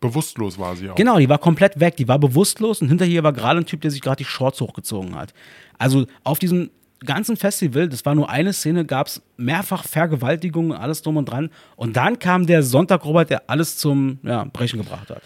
[0.00, 0.96] Bewusstlos war sie auch.
[0.96, 3.80] Genau, die war komplett weg, die war bewusstlos und hinter ihr war gerade ein Typ,
[3.82, 5.32] der sich gerade die Shorts hochgezogen hat.
[5.78, 6.70] Also auf diesem
[7.04, 11.50] ganzen Festival, das war nur eine Szene, gab es mehrfach Vergewaltigungen, alles drum und dran.
[11.76, 15.22] Und dann kam der Sonntag, Robert, der alles zum ja, Brechen gebracht hat.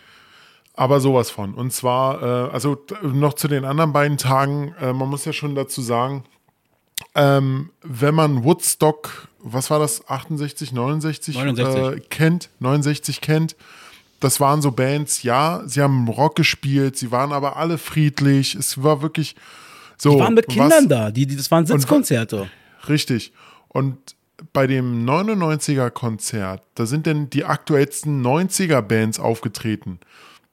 [0.76, 1.54] Aber sowas von.
[1.54, 5.54] Und zwar, äh, also noch zu den anderen beiden Tagen, äh, man muss ja schon
[5.54, 6.24] dazu sagen,
[7.14, 11.96] ähm, wenn man Woodstock, was war das, 68, 69, 69.
[11.96, 13.56] Äh, kennt, 69 kennt,
[14.20, 18.82] das waren so Bands, ja, sie haben Rock gespielt, sie waren aber alle friedlich, es
[18.82, 19.34] war wirklich
[19.98, 20.12] so.
[20.14, 22.50] Die waren mit was- Kindern da, die, die, das waren Sitzkonzerte.
[22.88, 23.32] Richtig.
[23.68, 23.96] Und
[24.52, 29.98] bei dem 99er Konzert, da sind denn die aktuellsten 90er Bands aufgetreten.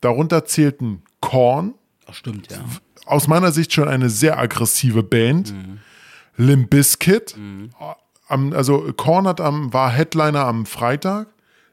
[0.04, 1.76] Darunter zählten Korn,
[2.08, 2.58] Ach, stimmt, ja.
[3.06, 5.54] aus meiner Sicht schon eine sehr aggressive Band.
[6.36, 7.36] Limp Bizkit,
[8.28, 11.28] am, also Korn hat am, war Headliner am Freitag.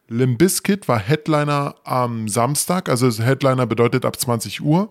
[0.09, 4.91] Limp Bizkit war Headliner am Samstag, also Headliner bedeutet ab 20 Uhr.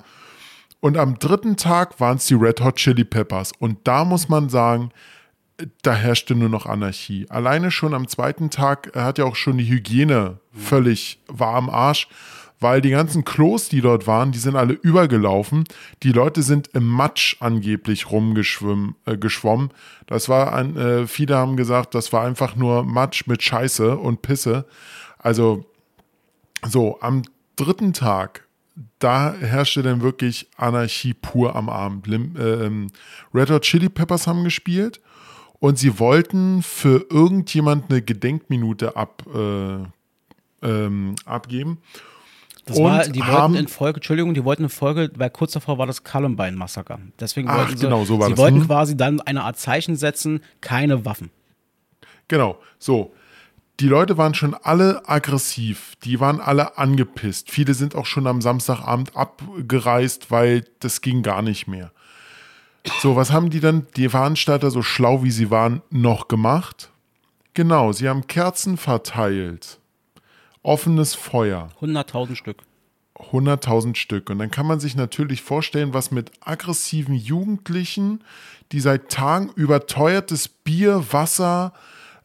[0.81, 3.51] Und am dritten Tag waren es die Red Hot Chili Peppers.
[3.59, 4.91] Und da muss man sagen,
[5.81, 7.25] da herrschte nur noch Anarchie.
[7.29, 12.07] Alleine schon am zweiten Tag hat ja auch schon die Hygiene völlig war am Arsch,
[12.59, 15.63] weil die ganzen Klos, die dort waren, die sind alle übergelaufen.
[16.03, 18.95] Die Leute sind im Matsch angeblich rumgeschwommen.
[19.05, 19.17] Äh.
[20.07, 24.21] Das war ein, äh, viele haben gesagt, das war einfach nur Matsch mit Scheiße und
[24.21, 24.65] Pisse.
[25.17, 25.65] Also
[26.67, 27.21] so, am
[27.55, 28.47] dritten Tag,
[28.99, 32.07] da herrschte dann wirklich Anarchie pur am Abend.
[32.07, 32.87] Lim, ähm,
[33.33, 35.01] Red Hot Chili Peppers haben gespielt
[35.59, 39.77] und sie wollten für irgendjemand eine Gedenkminute ab, äh,
[40.61, 41.79] ähm, abgeben.
[42.69, 45.79] Das Und war, die wollten in Folge, Entschuldigung, die wollten in Folge, weil kurz davor
[45.79, 46.99] war das Columbine-Massaker.
[47.19, 48.39] Deswegen Ach, wollten sie, genau, so war sie das.
[48.39, 48.67] wollten Hm.
[48.67, 51.31] quasi dann eine Art Zeichen setzen, keine Waffen.
[52.27, 53.13] Genau, so.
[53.79, 57.49] Die Leute waren schon alle aggressiv, die waren alle angepisst.
[57.49, 61.91] Viele sind auch schon am Samstagabend abgereist, weil das ging gar nicht mehr.
[63.01, 66.91] So, was haben die dann, die Veranstalter, so schlau wie sie waren, noch gemacht?
[67.55, 69.78] Genau, sie haben Kerzen verteilt.
[70.63, 71.69] Offenes Feuer.
[71.81, 72.57] 100.000 Stück.
[73.15, 74.29] 100.000 Stück.
[74.29, 78.23] Und dann kann man sich natürlich vorstellen, was mit aggressiven Jugendlichen,
[78.71, 81.73] die seit Tagen überteuertes Bier, Wasser,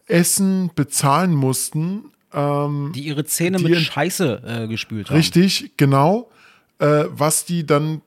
[0.06, 5.16] Essen bezahlen mussten, Die ihre Zähne Die mit Scheiße äh, gespült haben.
[5.16, 6.30] richtig, genau,
[6.80, 8.02] äh, was die dann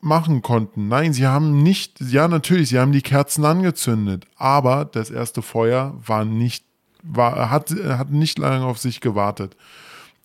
[0.00, 0.88] machen konnten.
[0.88, 5.98] Nein, sie haben nicht, ja natürlich, sie haben die Kerzen angezündet, aber das erste Feuer
[6.04, 6.64] war nicht,
[7.02, 9.56] war, hat, hat nicht lange auf sich gewartet.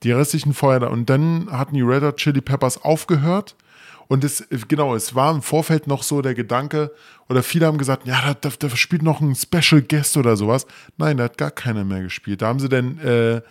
[0.04, 0.88] Die restlichen Feuer da.
[0.88, 3.56] Und dann hatten die Red Hot Chili Peppers aufgehört.
[4.08, 6.92] Und es, genau, es war im Vorfeld noch so der Gedanke,
[7.28, 10.68] oder viele haben gesagt, ja, da, da, da spielt noch ein Special Guest oder sowas.
[10.98, 12.42] Nein, da hat gar keiner mehr gespielt.
[12.44, 13.42] Da haben sie dann äh,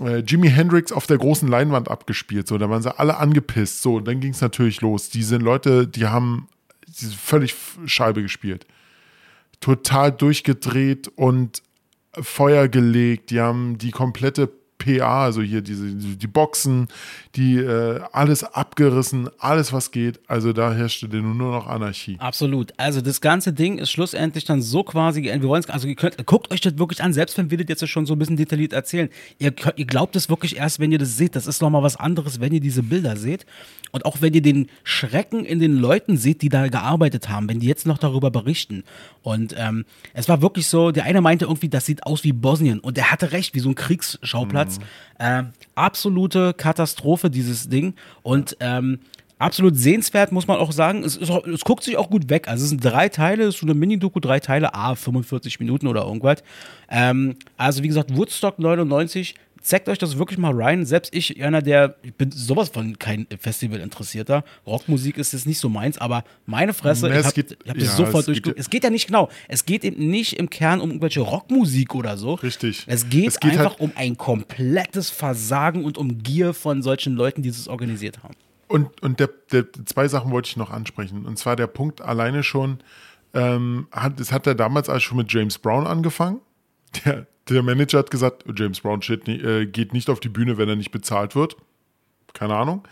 [0.00, 2.46] äh, Jimi Hendrix auf der großen Leinwand abgespielt.
[2.46, 3.82] So, da waren sie alle angepisst.
[3.82, 5.08] So, dann ging es natürlich los.
[5.08, 6.48] Die sind Leute, die haben
[6.86, 7.54] die völlig
[7.86, 8.66] Scheibe gespielt.
[9.60, 11.62] Total durchgedreht und
[12.12, 13.30] Feuer gelegt.
[13.30, 14.48] Die haben die komplette
[14.80, 16.88] PA, also hier diese, die Boxen,
[17.36, 20.18] die äh, alles abgerissen, alles was geht.
[20.26, 22.16] Also da herrschte nur noch Anarchie.
[22.18, 22.72] Absolut.
[22.76, 25.22] Also das ganze Ding ist schlussendlich dann so quasi.
[25.22, 27.88] Wir wollen also ihr könnt, guckt euch das wirklich an, selbst wenn wir das jetzt
[27.88, 29.08] schon so ein bisschen detailliert erzählen.
[29.38, 31.36] Ihr, ihr glaubt es wirklich erst, wenn ihr das seht.
[31.36, 33.46] Das ist nochmal was anderes, wenn ihr diese Bilder seht.
[33.92, 37.60] Und auch wenn ihr den Schrecken in den Leuten seht, die da gearbeitet haben, wenn
[37.60, 38.84] die jetzt noch darüber berichten.
[39.22, 42.80] Und ähm, es war wirklich so, der eine meinte irgendwie, das sieht aus wie Bosnien.
[42.80, 44.69] Und der hatte recht, wie so ein Kriegsschauplatz.
[44.69, 44.69] Mhm.
[45.18, 45.44] Äh,
[45.74, 47.94] absolute Katastrophe, dieses Ding.
[48.22, 49.00] Und ähm,
[49.40, 51.02] absolut sehenswert, muss man auch sagen.
[51.02, 52.46] Es, es, es, guckt sich auch gut weg.
[52.48, 55.86] Also es sind drei Teile, es ist so eine Mini-Doku, drei Teile, a 45 Minuten
[55.86, 56.42] oder irgendwas.
[56.88, 60.86] Ähm, also wie gesagt, Woodstock 99 Zeigt euch das wirklich mal rein.
[60.86, 64.42] Selbst ich, einer der, ich bin sowas von kein Festival interessierter.
[64.66, 67.84] Rockmusik ist jetzt nicht so meins, aber meine Fresse, Ja, ich es habe hab das
[67.88, 68.58] ja, sofort es geht durchgeguckt.
[68.58, 69.28] Es geht ja nicht genau.
[69.48, 72.34] Es geht eben nicht im Kern um irgendwelche Rockmusik oder so.
[72.34, 72.84] Richtig.
[72.86, 77.14] Es geht, Es geht einfach halt- um ein komplettes Versagen und um Gier von solchen
[77.14, 78.34] Leuten, die es organisiert haben.
[78.66, 81.26] Und, und der, der, zwei Sachen wollte ich noch ansprechen.
[81.26, 82.78] Und zwar der Punkt alleine schon,
[83.34, 86.40] ähm, hat, das hat er damals also schon mit James Brown angefangen.
[87.04, 90.76] Der, der Manager hat gesagt, James Brown äh, geht nicht auf die Bühne, wenn er
[90.76, 91.56] nicht bezahlt wird.
[92.32, 92.86] Keine Ahnung.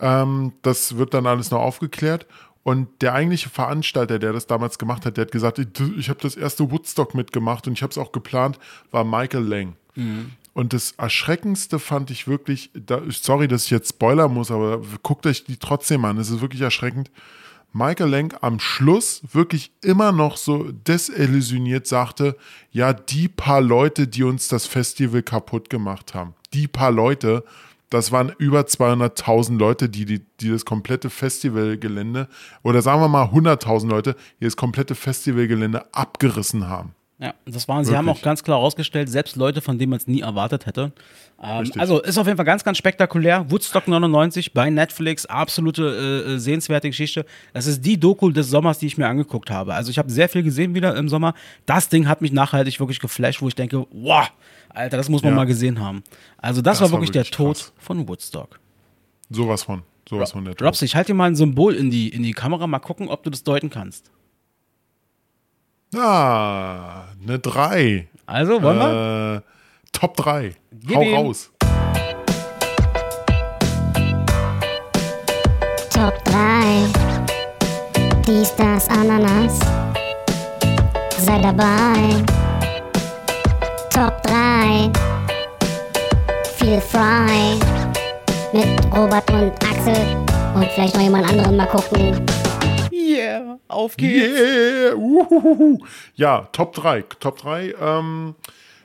[0.00, 2.26] Ähm, das wird dann alles noch aufgeklärt.
[2.62, 6.20] Und der eigentliche Veranstalter, der das damals gemacht hat, der hat gesagt, ich, ich habe
[6.20, 8.58] das erste Woodstock mitgemacht und ich habe es auch geplant,
[8.90, 9.76] war Michael Lang.
[10.52, 15.24] Und das Erschreckendste fand ich wirklich, da, sorry, dass ich jetzt spoilern muss, aber guckt
[15.26, 17.10] euch die trotzdem an, es ist wirklich erschreckend.
[17.72, 22.36] Michael Lang am Schluss wirklich immer noch so desillusioniert sagte,
[22.70, 27.44] ja, die paar Leute, die uns das Festival kaputt gemacht haben, die paar Leute,
[27.90, 32.28] das waren über 200.000 Leute, die, die, die das komplette Festivalgelände,
[32.62, 36.94] oder sagen wir mal 100.000 Leute, die das komplette Festivalgelände abgerissen haben.
[37.20, 38.22] Ja, das waren, sie haben auch Wirklich.
[38.22, 40.92] ganz klar herausgestellt, selbst Leute, von denen man es nie erwartet hätte.
[41.42, 43.50] Ähm, also ist auf jeden Fall ganz, ganz spektakulär.
[43.50, 47.26] Woodstock 99 bei Netflix, absolute äh, äh, sehenswerte Geschichte.
[47.52, 49.74] Das ist die Doku des Sommers, die ich mir angeguckt habe.
[49.74, 51.34] Also ich habe sehr viel gesehen wieder im Sommer.
[51.66, 54.30] Das Ding hat mich nachhaltig wirklich geflasht, wo ich denke, wow,
[54.68, 55.36] Alter, das muss man Ja.
[55.38, 56.04] mal gesehen haben.
[56.36, 57.72] Also das, Das war war wirklich der wirklich Tod krass.
[57.78, 58.60] von Woodstock.
[59.28, 60.68] Sowas von, sowas von der Tod.
[60.68, 63.24] Robs, ich halte dir mal ein Symbol in die, in die Kamera, mal gucken, ob
[63.24, 64.12] du das deuten kannst.
[65.96, 68.08] Ah, eine 3.
[68.26, 69.36] Also, wollen wir?
[69.36, 69.40] Äh,
[69.92, 70.54] Top 3.
[70.70, 71.14] Gib Hau ihm.
[71.16, 71.50] raus.
[75.90, 76.84] Top 3.
[78.26, 79.58] Dies, das, Ananas.
[81.18, 82.22] Sei dabei.
[83.90, 84.90] Top 3.
[86.58, 87.58] Feel Fry.
[88.52, 90.16] Mit Robert und Axel.
[90.54, 92.24] Und vielleicht noch jemand anderen mal gucken.
[93.08, 94.38] Yeah, auf geht's.
[94.38, 94.94] Yeah.
[94.94, 95.78] Uhuhuhu.
[96.14, 97.02] Ja, Top 3.
[97.20, 97.74] Top 3.
[97.80, 98.34] Ähm,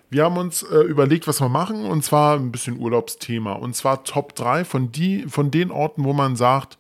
[0.09, 3.53] wir haben uns äh, überlegt, was wir machen, und zwar ein bisschen Urlaubsthema.
[3.53, 6.77] Und zwar Top 3 von, die, von den Orten, wo man sagt,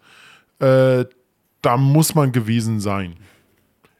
[0.59, 1.05] äh,
[1.61, 3.15] da muss man gewesen sein.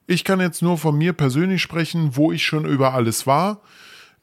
[0.06, 3.62] Ich kann jetzt nur von mir persönlich sprechen, wo ich schon über alles war.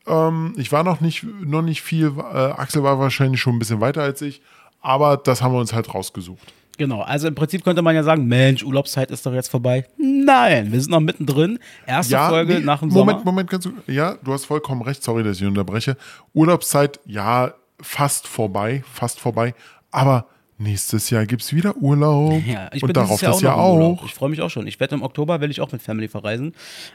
[0.06, 3.80] Ähm, ich war noch nicht, noch nicht viel, äh, Axel war wahrscheinlich schon ein bisschen
[3.80, 4.42] weiter als ich,
[4.80, 6.52] aber das haben wir uns halt rausgesucht.
[6.80, 9.84] Genau, also im Prinzip könnte man ja sagen, Mensch, Urlaubszeit ist doch jetzt vorbei.
[9.98, 11.58] Nein, wir sind noch mittendrin.
[11.86, 13.24] Erste Folge nee, nach dem Moment, Sommer.
[13.26, 13.72] Moment, kannst du.
[13.86, 15.02] Ja, du hast vollkommen recht.
[15.02, 15.98] Sorry, dass ich unterbreche.
[16.32, 17.52] Urlaubszeit, ja,
[17.82, 19.54] fast vorbei, fast vorbei.
[19.90, 20.24] Aber
[20.60, 22.42] nächstes Jahr gibt es wieder Urlaub.
[22.46, 24.00] Ja, ich Und bin darauf Jahr das Jahr Urlaub.
[24.00, 24.04] auch.
[24.04, 24.66] Ich freue mich auch schon.
[24.66, 26.52] Ich werde im Oktober, will ich auch mit Family verreisen.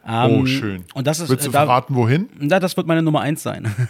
[0.07, 0.85] Oh, Ähm, schön.
[0.93, 2.29] Und das ist, Willst du äh, da, verraten, wohin?
[2.39, 3.73] da, das wird meine Nummer eins sein.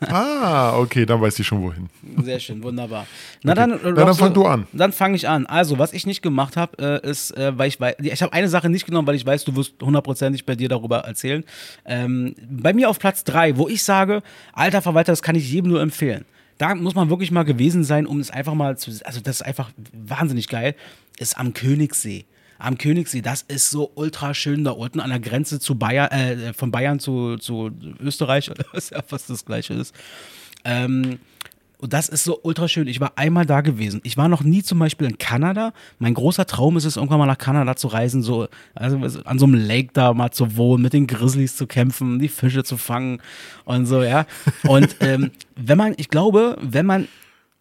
[0.00, 1.88] Ah, okay, dann weiß ich schon wohin.
[2.22, 3.06] Sehr schön, wunderbar.
[3.42, 4.66] Na dann, äh, Na, dann fang du an.
[4.72, 5.44] Dann fange ich an.
[5.46, 8.48] Also, was ich nicht gemacht habe, äh, ist, äh, weil ich weiß, ich habe eine
[8.48, 11.44] Sache nicht genommen, weil ich weiß, du wirst hundertprozentig bei dir darüber erzählen.
[11.84, 14.22] Ähm, bei mir auf Platz drei, wo ich sage,
[14.52, 16.24] alter Verwalter, das kann ich jedem nur empfehlen.
[16.58, 19.42] Da muss man wirklich mal gewesen sein, um es einfach mal zu, also das ist
[19.42, 20.74] einfach wahnsinnig geil,
[21.18, 22.26] ist am Königssee.
[22.58, 26.52] Am Königssee, das ist so ultra schön da unten an der Grenze zu Bayern, äh,
[26.52, 29.94] von Bayern zu, zu Österreich, was ja fast das gleiche ist.
[30.64, 31.20] Ähm,
[31.80, 32.88] und das ist so ultra schön.
[32.88, 34.00] Ich war einmal da gewesen.
[34.02, 35.72] Ich war noch nie zum Beispiel in Kanada.
[36.00, 39.46] Mein großer Traum ist es, irgendwann mal nach Kanada zu reisen, so also an so
[39.46, 43.20] einem Lake da mal zu wohnen, mit den Grizzlies zu kämpfen, die Fische zu fangen
[43.64, 44.26] und so, ja.
[44.66, 47.06] Und ähm, wenn man, ich glaube, wenn man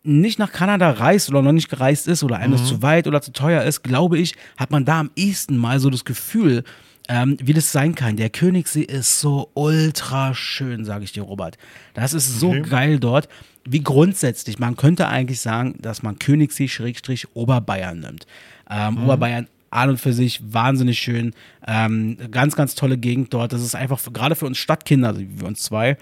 [0.01, 2.65] nicht nach Kanada reist oder noch nicht gereist ist oder einem mhm.
[2.65, 5.89] zu weit oder zu teuer ist, glaube ich, hat man da am ehesten mal so
[5.89, 6.63] das Gefühl,
[7.07, 8.17] ähm, wie das sein kann.
[8.17, 11.57] Der Königssee ist so ultra schön, sage ich dir, Robert.
[11.93, 12.61] Das ist so okay.
[12.61, 13.29] geil dort.
[13.69, 18.25] Wie grundsätzlich, man könnte eigentlich sagen, dass man Königssee-Oberbayern nimmt.
[18.69, 19.03] Ähm, mhm.
[19.03, 21.33] Oberbayern an und für sich wahnsinnig schön.
[21.65, 23.53] Ähm, ganz, ganz tolle Gegend dort.
[23.53, 25.97] Das ist einfach gerade für uns Stadtkinder, also wie wir uns zwei,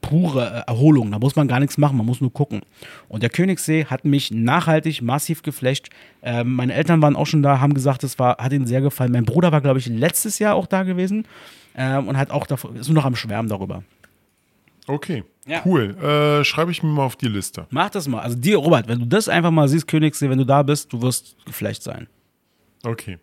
[0.00, 1.10] pure äh, Erholung.
[1.10, 2.60] Da muss man gar nichts machen, man muss nur gucken.
[3.08, 5.90] Und der Königssee hat mich nachhaltig massiv geflecht.
[6.22, 9.12] Ähm, meine Eltern waren auch schon da, haben gesagt, es war, hat ihnen sehr gefallen.
[9.12, 11.24] Mein Bruder war, glaube ich, letztes Jahr auch da gewesen
[11.76, 13.82] ähm, und hat auch davon, ist nur noch am Schwärmen darüber.
[14.86, 15.60] Okay, ja.
[15.66, 15.96] cool.
[16.02, 17.66] Äh, schreibe ich mir mal auf die Liste.
[17.70, 18.20] Mach das mal.
[18.20, 21.02] Also dir, Robert, wenn du das einfach mal siehst, Königssee, wenn du da bist, du
[21.02, 22.08] wirst geflecht sein.
[22.84, 23.18] Okay.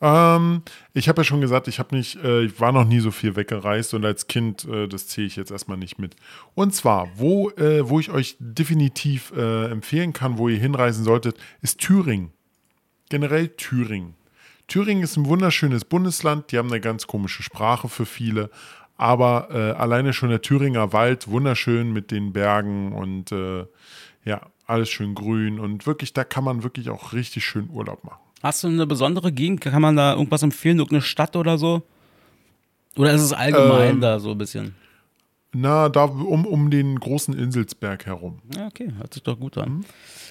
[0.00, 0.62] Ähm,
[0.94, 3.94] ich habe ja schon gesagt, ich nicht, äh, ich war noch nie so viel weggereist
[3.94, 6.14] und als Kind, äh, das zähle ich jetzt erstmal nicht mit.
[6.54, 11.36] Und zwar, wo, äh, wo ich euch definitiv äh, empfehlen kann, wo ihr hinreisen solltet,
[11.62, 12.30] ist Thüringen.
[13.08, 14.14] Generell Thüringen.
[14.68, 18.50] Thüringen ist ein wunderschönes Bundesland, die haben eine ganz komische Sprache für viele,
[18.96, 23.66] aber äh, alleine schon der Thüringer Wald, wunderschön mit den Bergen und äh,
[24.24, 28.21] ja, alles schön grün und wirklich, da kann man wirklich auch richtig schön Urlaub machen.
[28.42, 29.60] Hast du eine besondere Gegend?
[29.60, 30.78] Kann man da irgendwas empfehlen?
[30.78, 31.82] Irgendeine Stadt oder so?
[32.96, 34.74] Oder ist es allgemein ähm, da so ein bisschen?
[35.54, 38.40] Na, da um, um den großen Inselsberg herum.
[38.56, 39.68] Ja, okay, hört sich doch gut an.
[39.70, 39.84] Mhm.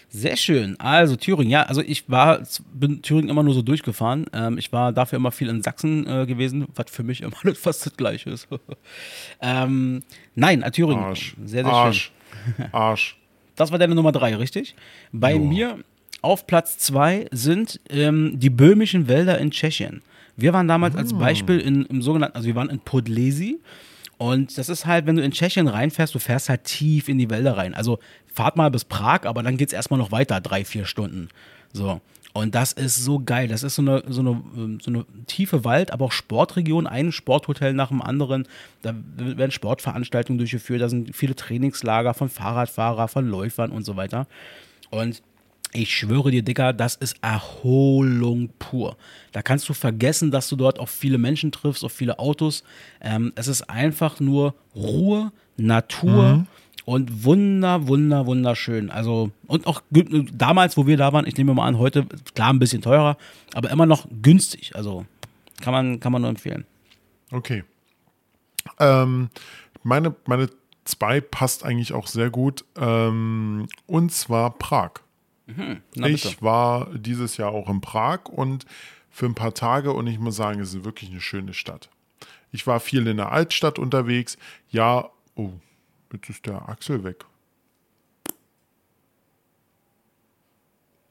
[0.10, 0.78] Sehr schön.
[0.80, 2.42] Also Thüringen, ja, also ich war,
[2.74, 4.26] bin Thüringen immer nur so durchgefahren.
[4.34, 7.86] Ähm, ich war dafür immer viel in Sachsen äh, gewesen, was für mich immer fast
[7.86, 8.48] das Gleiche ist.
[9.42, 10.04] ähm,
[10.36, 11.04] nein, äh, Thüringen.
[11.04, 11.36] Arsch.
[11.46, 12.12] Sehr, sehr Arsch.
[12.58, 12.66] schön.
[12.74, 13.18] Arsch.
[13.58, 14.76] Das war deine Nummer drei, richtig?
[15.12, 15.44] Bei jo.
[15.44, 15.78] mir
[16.22, 20.02] auf Platz zwei sind ähm, die böhmischen Wälder in Tschechien.
[20.38, 21.18] Wir waren damals als ah.
[21.18, 23.60] Beispiel in, im sogenannten, also wir waren in Podlesi.
[24.18, 27.30] Und das ist halt, wenn du in Tschechien reinfährst, du fährst halt tief in die
[27.30, 27.74] Wälder rein.
[27.74, 28.00] Also
[28.32, 31.30] fahrt mal bis Prag, aber dann geht es erstmal noch weiter, drei, vier Stunden.
[31.74, 32.02] So.
[32.34, 33.48] Und das ist so geil.
[33.48, 34.42] Das ist so eine, so eine,
[34.82, 38.48] so eine tiefe Wald, aber auch Sportregion, ein Sporthotel nach dem anderen.
[38.84, 44.28] Da werden Sportveranstaltungen durchgeführt, da sind viele Trainingslager von Fahrradfahrern, von Läufern und so weiter.
[44.92, 45.22] Und
[45.74, 48.98] ich schwöre dir, Dicker, das ist Erholung pur.
[49.32, 52.64] Da kannst du vergessen, dass du dort auf viele Menschen triffst, auf viele Autos.
[53.02, 56.48] Ähm, es ist einfach nur Ruhe, Natur mhm.
[56.86, 58.90] und wunder, wunder, wunderschön.
[58.90, 62.06] Also, und auch damals, wo wir da waren, ich nehme mal an, heute,
[62.36, 63.18] klar, ein bisschen teurer,
[63.54, 64.76] aber immer noch günstig.
[64.76, 65.06] Also,
[65.62, 66.66] kann man, kann man nur empfehlen.
[67.32, 67.64] Okay.
[68.80, 69.30] Ähm,
[69.84, 70.50] meine, meine
[70.86, 72.66] zwei passt eigentlich auch sehr gut.
[72.76, 74.92] Ähm, und zwar Prag.
[75.56, 76.06] Mhm.
[76.06, 78.66] ich war dieses Jahr auch in Prag und
[79.10, 81.90] für ein paar Tage und ich muss sagen, es ist wirklich eine schöne Stadt.
[82.52, 84.38] Ich war viel in der Altstadt unterwegs.
[84.70, 85.52] Ja, oh,
[86.12, 87.26] jetzt ist der Axel weg.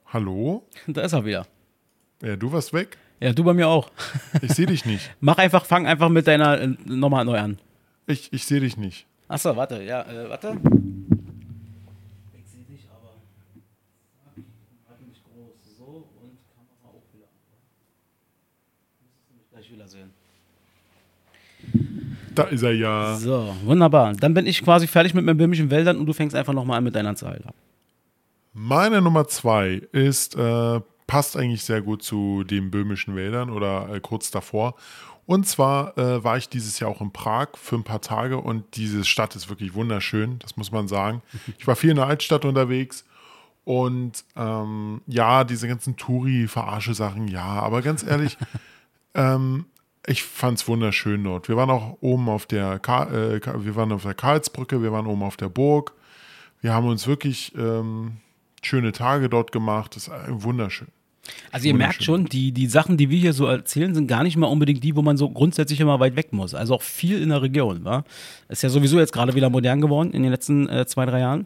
[0.07, 0.67] Hallo?
[0.87, 1.47] Da ist er wieder.
[2.21, 2.97] Ja, du warst weg?
[3.19, 3.91] Ja, du bei mir auch.
[4.41, 5.11] Ich sehe dich nicht.
[5.19, 7.59] Mach einfach, fang einfach mit deiner äh, nochmal neu an.
[8.07, 9.05] Ich, ich sehe dich nicht.
[9.27, 10.59] Achso, warte, ja, äh, warte.
[22.33, 23.15] Da ist er ja.
[23.15, 24.13] So, wunderbar.
[24.13, 26.83] Dann bin ich quasi fertig mit meinen böhmischen Wäldern und du fängst einfach nochmal an
[26.83, 27.55] mit deiner Zahl ab.
[28.53, 33.99] Meine Nummer zwei ist, äh, passt eigentlich sehr gut zu den böhmischen Wäldern oder äh,
[33.99, 34.75] kurz davor.
[35.25, 38.75] Und zwar äh, war ich dieses Jahr auch in Prag für ein paar Tage und
[38.75, 41.21] diese Stadt ist wirklich wunderschön, das muss man sagen.
[41.59, 43.05] Ich war viel in der Altstadt unterwegs
[43.63, 48.37] und ähm, ja, diese ganzen Touri-Verarsche-Sachen, ja, aber ganz ehrlich,
[49.13, 49.65] ähm,
[50.07, 51.47] ich fand es wunderschön dort.
[51.47, 55.05] Wir waren auch oben auf der, Ka äh, wir waren auf der Karlsbrücke, wir waren
[55.05, 55.93] oben auf der Burg.
[56.61, 58.17] Wir haben uns wirklich ähm,
[58.61, 59.95] schöne Tage dort gemacht.
[59.95, 60.87] Das ist wunderschön.
[61.51, 64.37] Also ihr merkt schon, die, die Sachen, die wir hier so erzählen, sind gar nicht
[64.37, 66.55] mal unbedingt die, wo man so grundsätzlich immer weit weg muss.
[66.55, 68.03] Also auch viel in der Region, wa?
[68.49, 71.45] Ist ja sowieso jetzt gerade wieder modern geworden in den letzten äh, zwei, drei Jahren.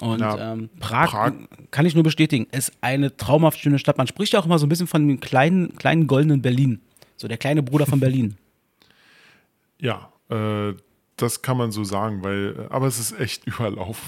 [0.00, 1.32] Und ja, ähm, Prag, Prag,
[1.70, 3.98] kann ich nur bestätigen, ist eine traumhaft schöne Stadt.
[3.98, 6.80] Man spricht ja auch immer so ein bisschen von dem kleinen, kleinen goldenen Berlin.
[7.20, 8.36] So der kleine Bruder von Berlin.
[9.82, 10.74] Ja, äh,
[11.16, 14.06] das kann man so sagen, weil, aber es ist echt überlaufen.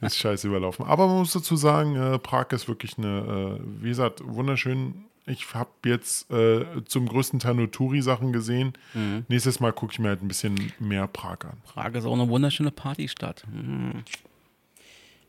[0.00, 0.86] ist scheiße überlaufen.
[0.86, 5.04] Aber man muss dazu sagen, äh, Prag ist wirklich eine, äh, wie gesagt, wunderschön.
[5.26, 8.72] Ich habe jetzt äh, zum größten Teil nur Touri-Sachen gesehen.
[8.94, 9.26] Mhm.
[9.28, 11.58] Nächstes Mal gucke ich mir halt ein bisschen mehr Prag an.
[11.66, 13.44] Prag ist auch eine wunderschöne Partystadt.
[13.52, 14.04] Mhm.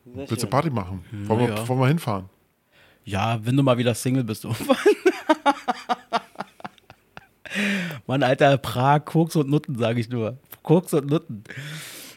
[0.06, 1.04] Willst du Party machen?
[1.12, 1.68] Wollen, wir, ja.
[1.68, 2.30] wollen wir hinfahren?
[3.04, 4.78] Ja, wenn du mal wieder Single bist irgendwann.
[8.08, 10.38] Mann, Alter, Prag, Koks und Nutten, sage ich nur.
[10.64, 11.44] Koks und Nutten.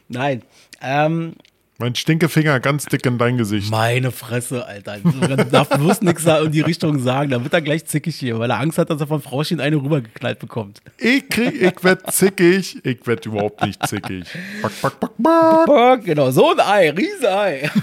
[0.09, 0.43] Nein.
[0.81, 1.35] Ähm,
[1.79, 3.71] Mein Stinkefinger ganz dick in dein Gesicht.
[3.71, 4.99] meine Fresse, Alter.
[4.99, 7.31] Du darfst bloß nichts in die Richtung sagen.
[7.31, 9.77] Da wird er gleich zickig hier, weil er Angst hat, dass er von Frauchen eine
[9.77, 10.81] rübergeknallt bekommt.
[10.97, 12.79] Ich krieg, ich werd zickig.
[12.85, 14.25] Ich werd überhaupt nicht zickig.
[14.63, 16.05] Back, back, back, back.
[16.05, 17.71] Genau, so ein Ei, Riesenei.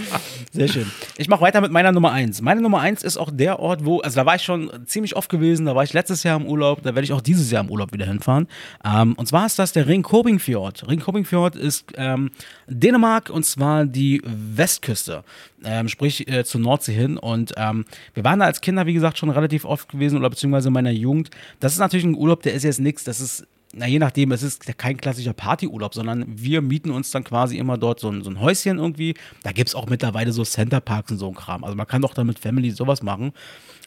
[0.52, 0.90] Sehr schön.
[1.16, 2.42] Ich mache weiter mit meiner Nummer 1.
[2.42, 5.30] Meine Nummer 1 ist auch der Ort, wo, also da war ich schon ziemlich oft
[5.30, 7.70] gewesen, da war ich letztes Jahr im Urlaub, da werde ich auch dieses Jahr im
[7.70, 8.48] Urlaub wieder hinfahren.
[8.84, 10.88] Ähm, und zwar ist das der Ringkobing-Fjord.
[10.88, 12.30] Ringkobing-Fjord ist ähm,
[12.66, 15.24] Dänemark und zwar die Westküste,
[15.64, 17.16] ähm, sprich äh, zur Nordsee hin.
[17.16, 20.68] Und ähm, wir waren da als Kinder, wie gesagt, schon relativ oft gewesen oder beziehungsweise
[20.68, 21.30] in meiner Jugend.
[21.60, 24.42] Das ist natürlich ein Urlaub, der ist jetzt nichts, das ist na, je nachdem, es
[24.42, 28.30] ist kein klassischer Partyurlaub, sondern wir mieten uns dann quasi immer dort so ein, so
[28.30, 29.14] ein Häuschen irgendwie.
[29.42, 31.64] Da gibt es auch mittlerweile so Centerparks und so ein Kram.
[31.64, 33.32] Also man kann doch dann mit Family sowas machen.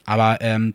[0.05, 0.73] Aber ähm,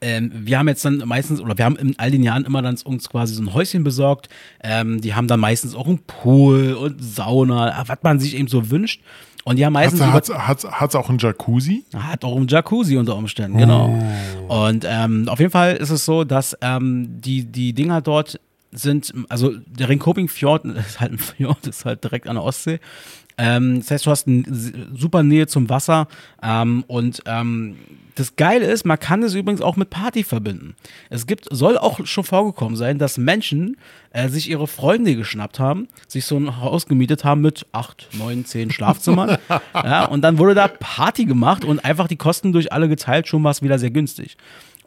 [0.00, 2.76] ähm, wir haben jetzt dann meistens, oder wir haben in all den Jahren immer dann
[2.84, 4.28] uns quasi so ein Häuschen besorgt.
[4.62, 8.70] Ähm, die haben dann meistens auch einen Pool und Sauna, was man sich eben so
[8.70, 9.00] wünscht.
[9.48, 10.02] Und haben meistens.
[10.02, 11.84] Hat's, hat's auch einen Jacuzzi?
[11.96, 13.98] hat auch einen Jacuzzi unter Umständen, genau.
[14.48, 18.38] Und ähm, auf jeden Fall ist es so, dass ähm, die, die Dinger dort
[18.72, 22.78] sind, also der Ringkoping-Fjord ist halt ein Fjord, ist halt direkt an der Ostsee.
[23.38, 24.44] Ähm, das heißt, du hast eine
[24.94, 26.08] super Nähe zum Wasser
[26.42, 27.76] ähm, und ähm,
[28.16, 30.74] das Geile ist, man kann es übrigens auch mit Party verbinden.
[31.08, 33.76] Es gibt, soll auch schon vorgekommen sein, dass Menschen
[34.10, 38.44] äh, sich ihre Freunde geschnappt haben, sich so ein Haus gemietet haben mit acht, neun,
[38.44, 39.38] zehn Schlafzimmern.
[39.74, 43.44] ja, und dann wurde da Party gemacht und einfach die Kosten durch alle geteilt, schon
[43.44, 44.36] war es wieder sehr günstig.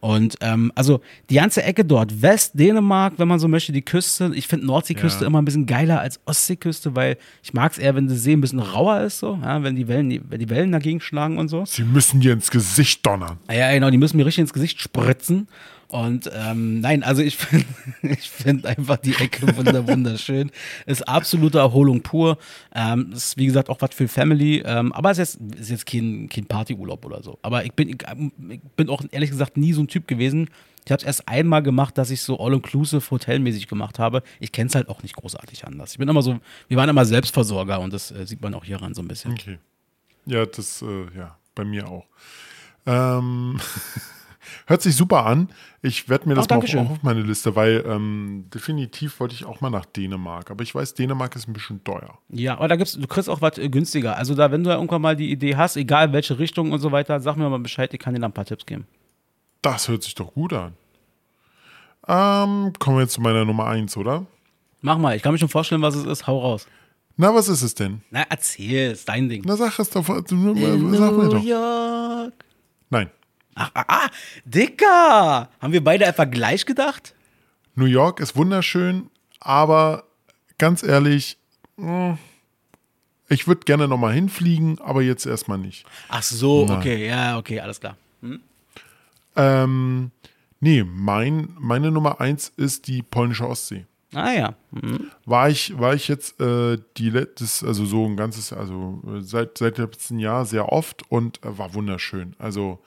[0.02, 0.99] Und ähm, also
[1.30, 4.32] die ganze Ecke dort, West, Dänemark, wenn man so möchte, die Küste.
[4.34, 5.28] Ich finde Nordseeküste Ja.
[5.28, 8.41] immer ein bisschen geiler als Ostseeküste, weil ich mag es eher, wenn die See ein
[8.41, 11.64] bisschen rauer ist, so, ja, wenn die Wellen, wenn die Wellen dagegen schlagen und so.
[11.65, 13.38] Sie müssen dir ins Gesicht donnern.
[13.48, 15.48] Ah Ja, genau, die müssen mir richtig ins Gesicht spritzen.
[15.91, 17.65] Und ähm, nein, also ich finde
[18.01, 20.51] ich find einfach die Ecke wunder wunderschön.
[20.85, 22.38] Ist absolute Erholung pur.
[22.73, 24.63] Ähm, ist wie gesagt auch was für Family.
[24.65, 27.39] Ähm, aber es ist jetzt, ist jetzt kein, kein Partyurlaub oder so.
[27.41, 27.97] Aber ich bin, ich,
[28.49, 30.49] ich bin auch ehrlich gesagt nie so ein Typ gewesen.
[30.85, 34.23] Ich habe es erst einmal gemacht, dass ich so all-inclusive hotelmäßig gemacht habe.
[34.39, 35.91] Ich kenne es halt auch nicht großartig anders.
[35.91, 36.39] Ich bin immer so,
[36.69, 39.34] wir waren immer Selbstversorger und das äh, sieht man auch hieran so ein bisschen.
[39.34, 39.59] Okay.
[40.26, 42.07] Ja, das, äh, ja, bei mir auch.
[42.85, 43.59] Ähm,
[44.68, 45.49] hört sich super an.
[45.82, 49.45] Ich werde mir das Ach, mal auf, auf meine Liste, weil ähm, definitiv wollte ich
[49.45, 50.52] auch mal nach Dänemark.
[50.52, 52.18] Aber ich weiß, Dänemark ist ein bisschen teuer.
[52.30, 54.18] Ja, aber da gibt's, du kriegst auch was äh, günstiger.
[54.18, 57.19] Also da, wenn du irgendwann mal die Idee hast, egal welche Richtung und so weiter,
[57.19, 58.88] sag mir mal Bescheid, ich kann dir da ein paar Tipps geben.
[59.61, 60.73] Das hört sich doch gut an.
[62.07, 64.26] Ähm, kommen wir jetzt zu meiner Nummer 1, oder?
[64.82, 66.26] Mach mal, ich kann mir schon vorstellen, was es ist.
[66.28, 66.68] Hau raus.
[67.18, 68.02] Na, was ist es denn?
[68.10, 69.44] Na, erzähl, ist dein Ding.
[69.45, 70.06] Na, sag es doch.
[70.06, 72.32] Sag mir doch.
[72.90, 73.10] Nein.
[73.56, 74.10] Ach, ah, ah,
[74.45, 75.49] Dicker!
[75.60, 77.14] Haben wir beide etwa gleich gedacht?
[77.76, 79.10] New York ist wunderschön,
[79.40, 80.03] aber
[80.57, 81.38] ganz ehrlich,
[81.78, 82.18] mh,
[83.30, 85.86] ich würde gerne nochmal hinfliegen, aber jetzt erstmal nicht.
[86.10, 86.78] Ach so, Nein.
[86.78, 87.95] okay, ja, okay, alles klar.
[89.36, 90.11] Ähm,
[90.60, 93.86] nee, mein, meine Nummer eins ist die polnische Ostsee.
[94.14, 94.53] Ah ja.
[94.72, 95.10] Mhm.
[95.26, 99.57] War ich, war ich jetzt äh, die letztes, also so ein ganzes, also äh, seit,
[99.57, 102.36] seit dem letzten Jahr sehr oft und äh, war wunderschön.
[102.38, 102.80] Also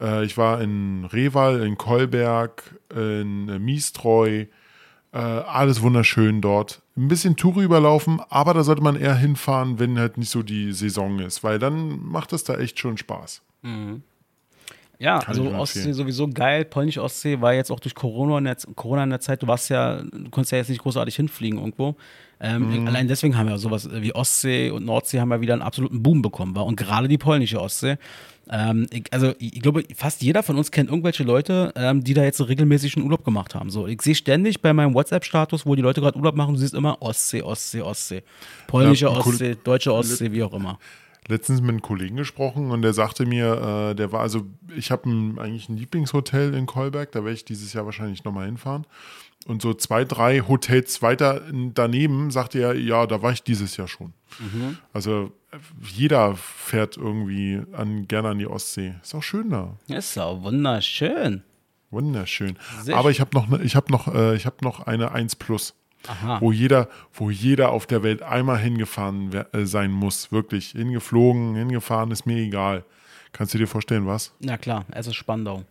[0.00, 2.62] äh, ich war in Reval, in Kolberg,
[2.94, 4.44] in äh, Mistreu,
[5.12, 6.82] äh, alles wunderschön dort.
[6.96, 10.72] Ein bisschen Tour überlaufen, aber da sollte man eher hinfahren, wenn halt nicht so die
[10.72, 13.42] Saison ist, weil dann macht es da echt schon Spaß.
[14.98, 15.94] Ja, ich also Ostsee empfehlen.
[15.94, 16.64] sowieso geil.
[16.64, 19.68] Polnische Ostsee war jetzt auch durch Corona in, der, Corona in der Zeit, du warst
[19.68, 21.96] ja, du konntest ja jetzt nicht großartig hinfliegen irgendwo.
[22.40, 22.86] Ähm, Mhm.
[22.86, 26.22] Allein deswegen haben wir sowas wie Ostsee und Nordsee haben wir wieder einen absoluten Boom
[26.22, 26.54] bekommen.
[26.54, 26.64] War.
[26.66, 27.96] Und gerade die polnische Ostsee.
[28.50, 32.22] Ähm, ich, also ich, glaube, fast jeder von uns kennt irgendwelche Leute, ähm, die da
[32.22, 33.70] jetzt so regelmäßig einen Urlaub gemacht haben.
[33.70, 36.74] So, ich sehe ständig bei meinem WhatsApp-Status, wo die Leute gerade Urlaub machen, du siehst
[36.74, 38.22] immer Ostsee, Ostsee, Ostsee.
[38.66, 40.78] Polnische Ja, Ostsee, deutsche Ostsee, wie auch immer.
[41.28, 44.42] letztens mit einem Kollegen gesprochen und der sagte mir, äh, der war also,
[44.76, 45.08] ich habe
[45.38, 48.86] eigentlich ein Lieblingshotel in Kolberg, da werde ich dieses Jahr wahrscheinlich nochmal hinfahren.
[49.46, 51.40] Und so zwei, drei Hotels weiter
[51.74, 54.12] daneben sagte er, ja, da war ich dieses Jahr schon.
[54.92, 58.94] Also äh, jeder fährt irgendwie an, gerne an die Ostsee.
[59.02, 59.76] Ist auch schön da.
[59.88, 61.42] Ist auch wunderschön.
[61.90, 62.58] Wunderschön.
[62.82, 65.36] Sehr Aber ich habe noch, ne- ich habe noch, äh, ich habe noch eine 1
[65.36, 65.74] Plus,
[66.08, 66.40] Aha.
[66.40, 70.32] wo jeder, wo jeder auf der Welt einmal hingefahren äh, sein muss.
[70.32, 70.70] Wirklich.
[70.70, 72.84] Hingeflogen, hingefahren, ist mir egal.
[73.32, 74.32] Kannst du dir vorstellen, was?
[74.40, 75.62] Na klar, es ist Spandau.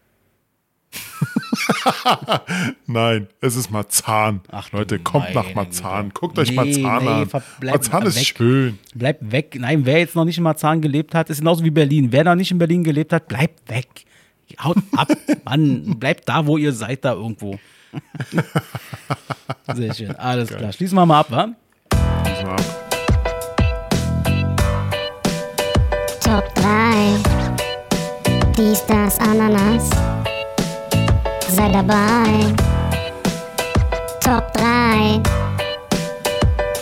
[2.88, 4.42] Nein, es ist Marzahn.
[4.52, 6.06] Ach Leute, kommt nach Marzahn.
[6.10, 6.20] Güte.
[6.20, 7.30] Guckt euch Nee, Marzahn nee, an.
[7.64, 8.36] Marzahn ist weg.
[8.38, 8.80] schön.
[8.94, 9.58] Bleib weg.
[9.60, 12.12] Nein, wer jetzt noch nicht in Marzahn gelebt hat, ist genauso wie Berlin.
[12.12, 13.88] Wer noch nicht in Berlin gelebt hat, bleibt weg.
[14.64, 15.10] Haut ab,
[15.46, 15.98] Mann.
[16.00, 17.58] Bleibt da, wo ihr seid, da irgendwo.
[19.74, 20.16] Sehr schön.
[20.16, 20.72] Alles klar.
[20.72, 21.50] Schließen wir mal ab, wa?
[22.26, 22.82] Schließ mal ab.
[26.22, 27.18] Top 3.
[28.58, 29.90] Dies, das, Ananas.
[31.56, 32.54] Sei dabei.
[34.20, 35.22] Top 3.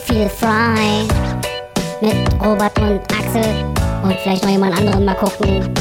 [0.03, 1.05] Feel frei.
[2.01, 3.43] Mit Robert und Axel.
[4.01, 5.71] Und vielleicht noch jemand anderen mal gucken.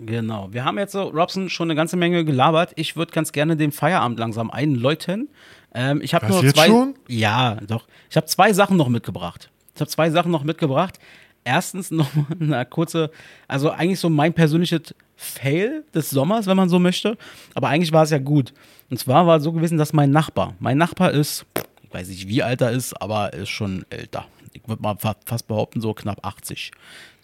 [0.00, 0.48] Genau.
[0.50, 2.72] Wir haben jetzt so, Robson, schon eine ganze Menge gelabert.
[2.76, 5.28] Ich würde ganz gerne den Feierabend langsam einläuten.
[5.74, 6.68] Ähm, ich habe nur zwei.
[6.68, 6.94] schon?
[7.08, 7.86] Ja, doch.
[8.08, 9.50] Ich habe zwei Sachen noch mitgebracht.
[9.74, 10.98] Ich habe zwei Sachen noch mitgebracht.
[11.44, 13.10] Erstens noch mal eine kurze,
[13.48, 17.16] also eigentlich so mein persönliches Fail des Sommers, wenn man so möchte.
[17.54, 18.52] Aber eigentlich war es ja gut.
[18.90, 21.44] Und zwar war es so gewesen, dass mein Nachbar, mein Nachbar ist,
[21.82, 24.26] ich weiß nicht, wie alt er ist, aber er ist schon älter.
[24.52, 26.70] Ich würde mal fa- fast behaupten, so knapp 80.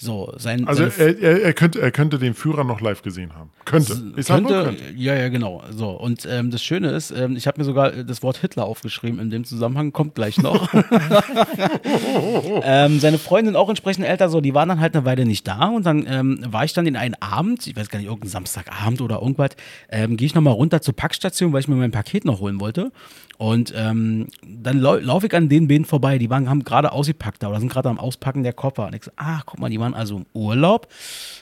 [0.00, 3.50] So, sein, Also er, er, er, könnte, er könnte den Führer noch live gesehen haben.
[3.64, 4.00] Könnte.
[4.16, 4.94] Ich sag nur könnte, könnte.
[4.96, 5.64] ja, ja, genau.
[5.72, 8.64] So, und ähm, das Schöne ist, ähm, ich habe mir sogar äh, das Wort Hitler
[8.64, 10.72] aufgeschrieben in dem Zusammenhang, kommt gleich noch.
[12.62, 15.66] ähm, seine Freundin auch entsprechend älter, so, die waren dann halt eine Weile nicht da
[15.66, 19.00] und dann ähm, war ich dann in einen Abend, ich weiß gar nicht, irgendein Samstagabend
[19.00, 19.50] oder irgendwas,
[19.90, 22.92] ähm, gehe ich nochmal runter zur Packstation, weil ich mir mein Paket noch holen wollte.
[23.38, 27.40] Und ähm, dann lau laufe ich an den beiden vorbei, die waren, haben gerade ausgepackt
[27.40, 28.86] da oder sind gerade am Auspacken der Koffer.
[28.86, 30.88] Und ich so, ach, guck mal, die waren also im Urlaub.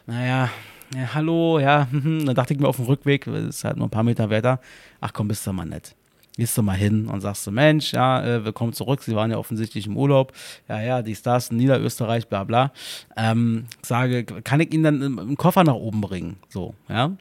[0.06, 0.50] Naja,
[0.94, 3.90] ja, hallo, ja, dann dachte ich mir auf dem Rückweg, das ist halt nur ein
[3.90, 4.60] paar Meter weiter,
[5.00, 5.94] ach komm, bist du mal nett.
[6.36, 9.38] Gehst du mal hin und sagst du, Mensch, ja, äh, willkommen zurück, Sie waren ja
[9.38, 10.32] offensichtlich im Urlaub,
[10.68, 12.72] ja, ja, dies, das, Niederösterreich, bla, bla.
[13.16, 16.36] Ähm, sage, kann ich Ihnen dann im, Koffer nach oben bringen?
[16.50, 17.12] So, ja.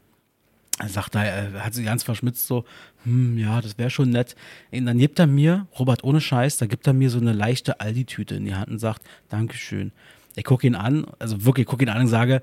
[0.86, 2.66] Sagt er, hat sich ganz verschmitzt so,
[3.06, 4.36] hm, ja, das wäre schon nett.
[4.74, 7.80] Und dann gibt er mir, Robert, ohne Scheiß, da gibt er mir so eine leichte
[7.80, 9.94] Aldi-Tüte in die Hand und sagt, Dankeschön.
[10.36, 12.42] Ich gucke ihn an, also wirklich, ich gucke ihn an und sage,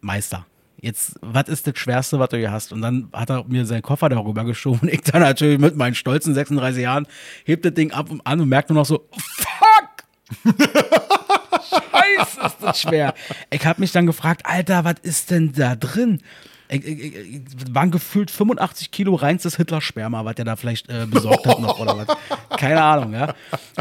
[0.00, 0.46] Meister,
[0.80, 2.72] jetzt, was ist das Schwerste, was du hier hast?
[2.72, 5.94] Und dann hat er mir seinen Koffer darüber geschoben und ich dann natürlich mit meinen
[5.94, 7.06] stolzen 36 Jahren
[7.44, 10.54] hebt das Ding ab und an und merkt nur noch so, fuck!
[12.16, 13.14] Scheiße, ist das schwer.
[13.50, 16.20] Ich habe mich dann gefragt, Alter, was ist denn da drin?
[17.70, 21.96] Waren gefühlt 85 Kilo reinstes Hitler-Sperma, was der da vielleicht äh, besorgt hat noch oder
[21.96, 22.16] was.
[22.58, 23.34] Keine Ahnung, ja.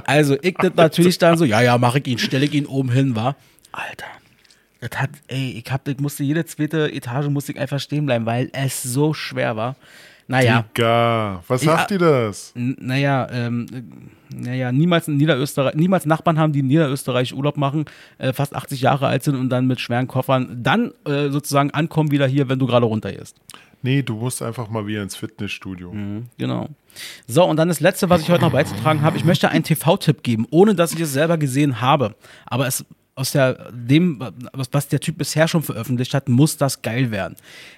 [0.05, 2.91] Also ich das natürlich dann so, ja, ja, mache ich ihn, stelle ich ihn oben
[2.91, 3.35] hin, war.
[3.71, 4.05] Alter,
[4.79, 8.25] das hat, ey, ich, hab, ich musste jede zweite Etage musste ich einfach stehen bleiben,
[8.25, 9.75] weil es so schwer war.
[10.27, 11.77] Naja, Digga, was Ja.
[11.77, 12.52] sagt ihr das?
[12.56, 17.85] Naja, ähm, äh, naja, niemals in Niederösterreich, niemals Nachbarn haben, die in Niederösterreich Urlaub machen,
[18.18, 22.10] äh, fast 80 Jahre alt sind und dann mit schweren Koffern dann äh, sozusagen ankommen
[22.11, 23.38] wieder hier, wenn du gerade runtergehst.
[23.84, 25.93] Nee, du musst einfach mal wieder ins Fitnessstudio.
[26.39, 26.69] Genau.
[27.27, 29.15] So, und dann das letzte, was ich heute noch beizutragen habe.
[29.18, 32.15] Ich möchte einen TV-Tipp geben, ohne dass ich es selber gesehen habe.
[32.47, 32.84] Aber es
[33.15, 34.19] aus der, dem,
[34.51, 37.35] was, was der Typ bisher schon veröffentlicht hat, muss das geil werden.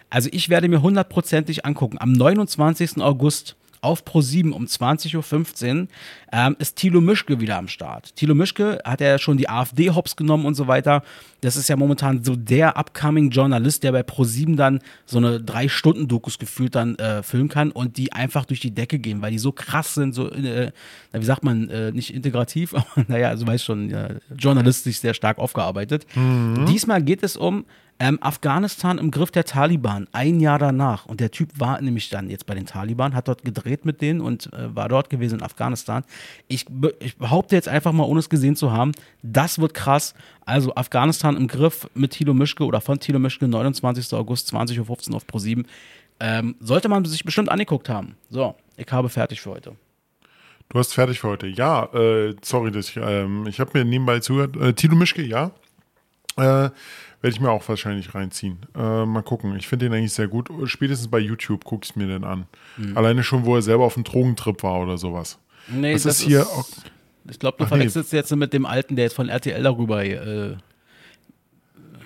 [0.10, 1.98] Also ich werde mir hundertprozentig angucken.
[2.00, 2.98] Am 29.
[3.02, 3.56] August
[3.88, 5.16] auf Pro7 um 20.15
[5.82, 5.88] Uhr
[6.34, 8.14] ähm, ist Thilo Mischke wieder am Start.
[8.18, 11.04] Thilo Mischke hat ja schon die AfD hops genommen und so weiter.
[11.40, 15.70] Das ist ja momentan so der upcoming Journalist, der bei Pro7 dann so eine drei
[15.70, 19.32] Stunden Dokus gefühlt dann äh, filmen kann und die einfach durch die Decke gehen, weil
[19.32, 20.72] die so krass sind, so äh,
[21.14, 25.38] wie sagt man, äh, nicht integrativ, aber naja, also weiß schon, ja, journalistisch sehr stark
[25.38, 26.06] aufgearbeitet.
[26.68, 27.66] Diesmal geht es um
[28.00, 31.06] ähm, Afghanistan im Griff der Taliban, ein Jahr danach.
[31.08, 34.22] Und der Typ war nämlich dann jetzt bei den Taliban, hat dort gedreht mit denen
[34.22, 36.04] und äh, war dort gewesen in Afghanistan.
[36.48, 38.92] Ich, be- ich behaupte jetzt einfach mal, ohne es gesehen zu haben,
[39.24, 40.14] das wird krass.
[40.46, 44.14] Also Afghanistan im Griff mit Thilo Mischke oder von Thilo Mischke, 29.
[44.14, 45.66] August, 20.15 Uhr auf Pro7.
[46.20, 48.16] Ähm, sollte man sich bestimmt angeguckt haben.
[48.30, 49.76] So, ich habe fertig für heute.
[50.70, 51.48] Du hast fertig für heute.
[51.48, 54.56] Ja, äh, sorry, dass ich, ähm, ich habe mir nebenbei zugehört.
[54.58, 55.52] Äh, Tilo Mischke, ja.
[56.38, 56.70] Äh,
[57.22, 58.60] Werde ich mir auch wahrscheinlich reinziehen.
[58.76, 59.56] Äh, mal gucken.
[59.58, 60.50] Ich finde den eigentlich sehr gut.
[60.66, 62.46] Spätestens bei YouTube gucke ich es mir dann an.
[62.78, 62.96] Mhm.
[62.96, 65.40] Alleine schon, wo er selber auf einem Drogentrip war oder sowas.
[65.68, 66.44] Nee, das, ist hier.
[66.46, 66.68] auch-
[67.30, 67.78] ich glaube, du Ach nee.
[67.78, 70.04] verwechselst jetzt mit dem Alten, der jetzt von RTL darüber.
[70.06, 70.58] Äh,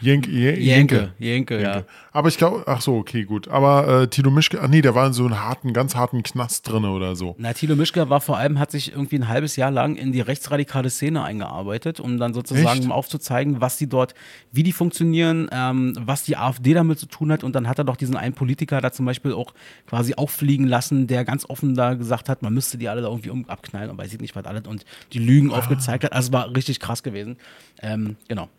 [0.01, 1.83] Jenke, Je- Jenke, Jenke, ja.
[2.11, 3.47] Aber ich glaube, ach so, okay, gut.
[3.47, 6.69] Aber äh, Tilo Mischke, ach nee, der war in so einem harten, ganz harten Knast
[6.69, 7.35] drin oder so.
[7.37, 10.21] Na, Thilo Mischke war vor allem, hat sich irgendwie ein halbes Jahr lang in die
[10.21, 12.91] rechtsradikale Szene eingearbeitet, um dann sozusagen Echt?
[12.91, 14.13] aufzuzeigen, was die dort,
[14.51, 17.43] wie die funktionieren, ähm, was die AfD damit zu tun hat.
[17.43, 19.53] Und dann hat er doch diesen einen Politiker da zum Beispiel auch
[19.87, 23.29] quasi auffliegen lassen, der ganz offen da gesagt hat, man müsste die alle da irgendwie
[23.29, 24.83] um, abknallen und weiß ich nicht was alles und
[25.13, 26.13] die Lügen aufgezeigt hat.
[26.13, 27.37] Also es war richtig krass gewesen.
[27.81, 28.49] Ähm, genau,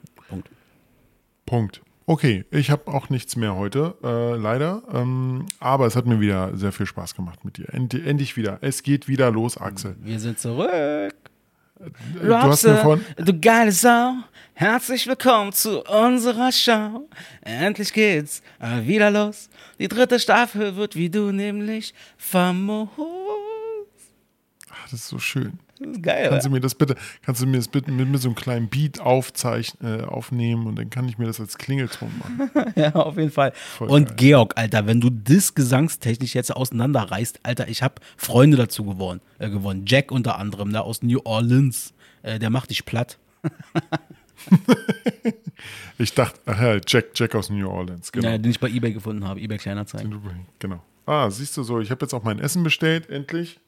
[1.52, 1.82] Punkt.
[2.06, 4.82] Okay, ich habe auch nichts mehr heute, äh, leider.
[4.90, 7.68] Ähm, aber es hat mir wieder sehr viel Spaß gemacht mit dir.
[7.74, 8.56] End, endlich wieder.
[8.62, 9.94] Es geht wieder los, Axel.
[10.00, 10.72] Wir sind zurück.
[10.72, 11.10] Äh,
[12.22, 13.04] Du hast mir von.
[13.18, 14.14] du geile Sau,
[14.54, 17.06] herzlich willkommen zu unserer Show.
[17.42, 19.50] Endlich geht's äh, wieder los.
[19.78, 22.88] Die dritte Staffel wird wie du nämlich famos.
[24.70, 25.58] Ach, das ist so schön.
[25.78, 28.20] Das ist geil, Kannst du mir das bitte, kannst du mir das bitte mit, mit
[28.20, 32.10] so einem kleinen Beat aufzeichnen, äh, aufnehmen und dann kann ich mir das als Klingelton
[32.18, 32.72] machen.
[32.76, 33.52] Ja, auf jeden Fall.
[33.54, 34.16] Voll Und geil.
[34.16, 39.50] Georg, Alter, wenn du das gesangstechnisch jetzt auseinanderreißt, Alter, ich habe Freunde dazu gewonnen, äh,
[39.50, 39.84] gewonnen.
[39.86, 41.92] Jack unter anderem, da aus New Orleans.
[42.22, 43.18] Äh, der macht dich platt.
[45.98, 48.28] Ich dachte, ach ja, Jack, Jack aus New Orleans, genau.
[48.28, 49.40] Ja, den ich bei Ebay gefunden habe.
[49.40, 50.20] Ebay Kleinanzeigen.
[50.58, 50.82] Genau.
[51.06, 53.60] Ah, siehst du so, ich habe jetzt auch mein Essen bestellt, endlich.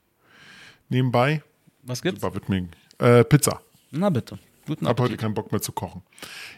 [0.88, 1.42] Nebenbei.
[1.86, 2.20] Was gibt's?
[2.20, 2.68] Super, wird mir.
[2.98, 3.60] Äh, Pizza.
[3.90, 4.38] Na bitte.
[4.66, 5.20] Guten Hab heute Appetit.
[5.20, 6.02] keinen Bock mehr zu kochen.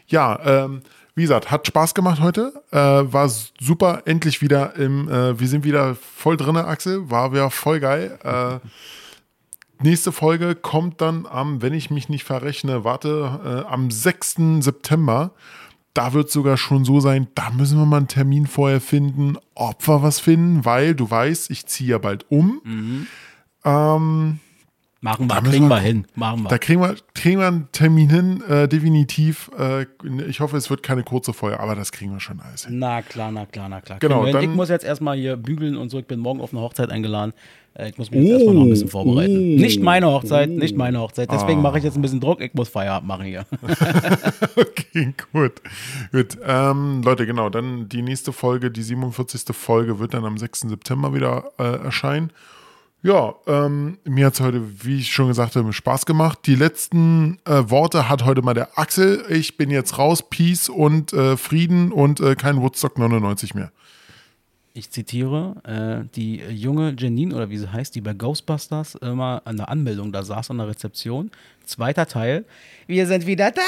[0.07, 0.81] Ja, ähm,
[1.15, 2.53] wie gesagt, hat Spaß gemacht heute.
[2.71, 7.09] Äh, war super, endlich wieder im, äh, wir sind wieder voll drinne, Axel.
[7.09, 8.17] War wieder voll geil.
[8.23, 14.61] Äh, nächste Folge kommt dann am, wenn ich mich nicht verrechne, warte, äh, am 6.
[14.61, 15.31] September.
[15.93, 19.85] Da wird sogar schon so sein, da müssen wir mal einen Termin vorher finden, ob
[19.87, 22.61] wir was finden, weil du weißt, ich ziehe ja bald um.
[24.99, 26.05] Machen wir, kriegen wir hin.
[26.15, 26.49] Machen wir.
[26.49, 29.51] Da kriegen wir, kriegen wir einen Termin hin, äh, definitiv.
[29.57, 29.85] Äh,
[30.27, 32.79] ich hoffe, es wird keine kurze Folge, aber das kriegen wir schon alles hin.
[32.79, 33.99] Na klar, na klar, na klar.
[33.99, 35.99] Genau, dann- ich muss jetzt erstmal hier bügeln und so.
[35.99, 37.33] Ich bin morgen auf eine Hochzeit eingeladen.
[37.75, 39.55] Äh, Ich muss mich jetzt erstmal noch ein bisschen vorbereiten.
[39.55, 41.31] nicht meine Hochzeit, nicht meine Hochzeit.
[41.31, 42.41] Deswegen mache ich jetzt ein bisschen Druck.
[42.41, 43.45] Ich muss Feierabend machen hier.
[44.55, 45.61] Okay, gut.
[46.11, 46.37] Gut.
[46.43, 49.43] Ähm, Leute, genau, dann die nächste Folge, die 47.
[49.55, 50.61] Folge, wird dann am 6.
[50.61, 52.31] September wieder äh, erscheinen.
[53.03, 56.39] Ja, ähm, mir hat es heute, wie ich schon gesagt habe, Spaß gemacht.
[56.45, 59.23] Die letzten äh, Worte hat heute mal der Axel.
[59.29, 60.27] Ich bin jetzt raus.
[60.27, 63.71] Peace und äh, Frieden und äh, kein Woodstock 99 mehr.
[64.73, 69.57] Ich zitiere äh, die junge Janine, oder wie sie heißt, die bei Ghostbusters immer an
[69.57, 71.31] der Anmeldung da saß an der Rezeption.
[71.65, 72.45] Zweiter Teil.
[72.87, 73.61] Wir sind wieder da!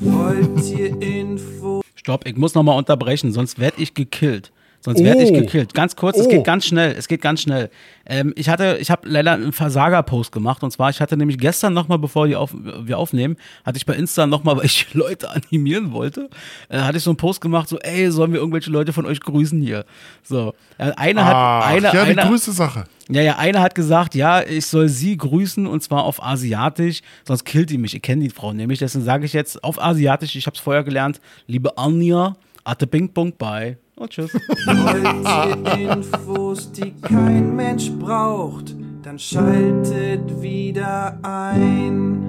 [0.00, 1.82] Wollt ihr Info?
[1.94, 4.52] Stopp, ich muss nochmal unterbrechen, sonst werde ich gekillt.
[4.84, 5.34] Sonst werde ich Oh.
[5.40, 5.72] gekillt.
[5.72, 6.28] Ganz kurz, es Oh.
[6.28, 6.94] geht ganz schnell.
[6.98, 7.70] Es geht ganz schnell.
[8.04, 10.62] Ähm, ich hatte, ich habe leider einen Versager-Post gemacht.
[10.62, 13.94] Und zwar, ich hatte nämlich gestern nochmal, bevor die auf, wir aufnehmen, hatte ich bei
[13.94, 16.28] Insta nochmal, weil ich Leute animieren wollte,
[16.68, 19.20] äh, hatte ich so einen Post gemacht, so, ey, sollen wir irgendwelche Leute von euch
[19.20, 19.86] grüßen hier?
[20.22, 20.52] So.
[20.76, 22.84] Äh, Einer hat, Ach, einer, ja, die einer, größte Sache.
[23.08, 27.44] ja, ja, einer hat gesagt, ja, ich soll sie grüßen und zwar auf Asiatisch, sonst
[27.44, 27.94] killt die mich.
[27.94, 30.84] Ich kenne die Frau nämlich, deswegen sage ich jetzt auf Asiatisch, ich habe es vorher
[30.84, 32.36] gelernt, liebe Anja,
[32.66, 34.32] Ate Bing Bong, bye und tschüss.
[34.32, 38.74] Wollt ihr Infos, die kein Mensch braucht?
[39.02, 42.20] Dann schaltet wieder ein.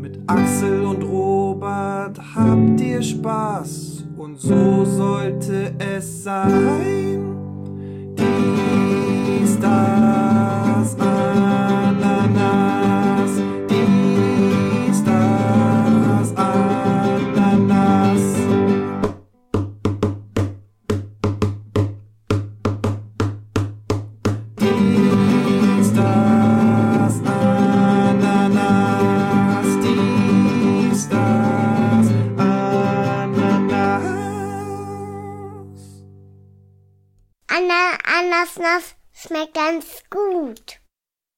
[0.00, 7.36] Mit Axel und Robert habt ihr Spaß und so sollte es sein.
[8.18, 11.73] Dies, das, Ananas.
[39.26, 40.80] Schmeckt ganz gut.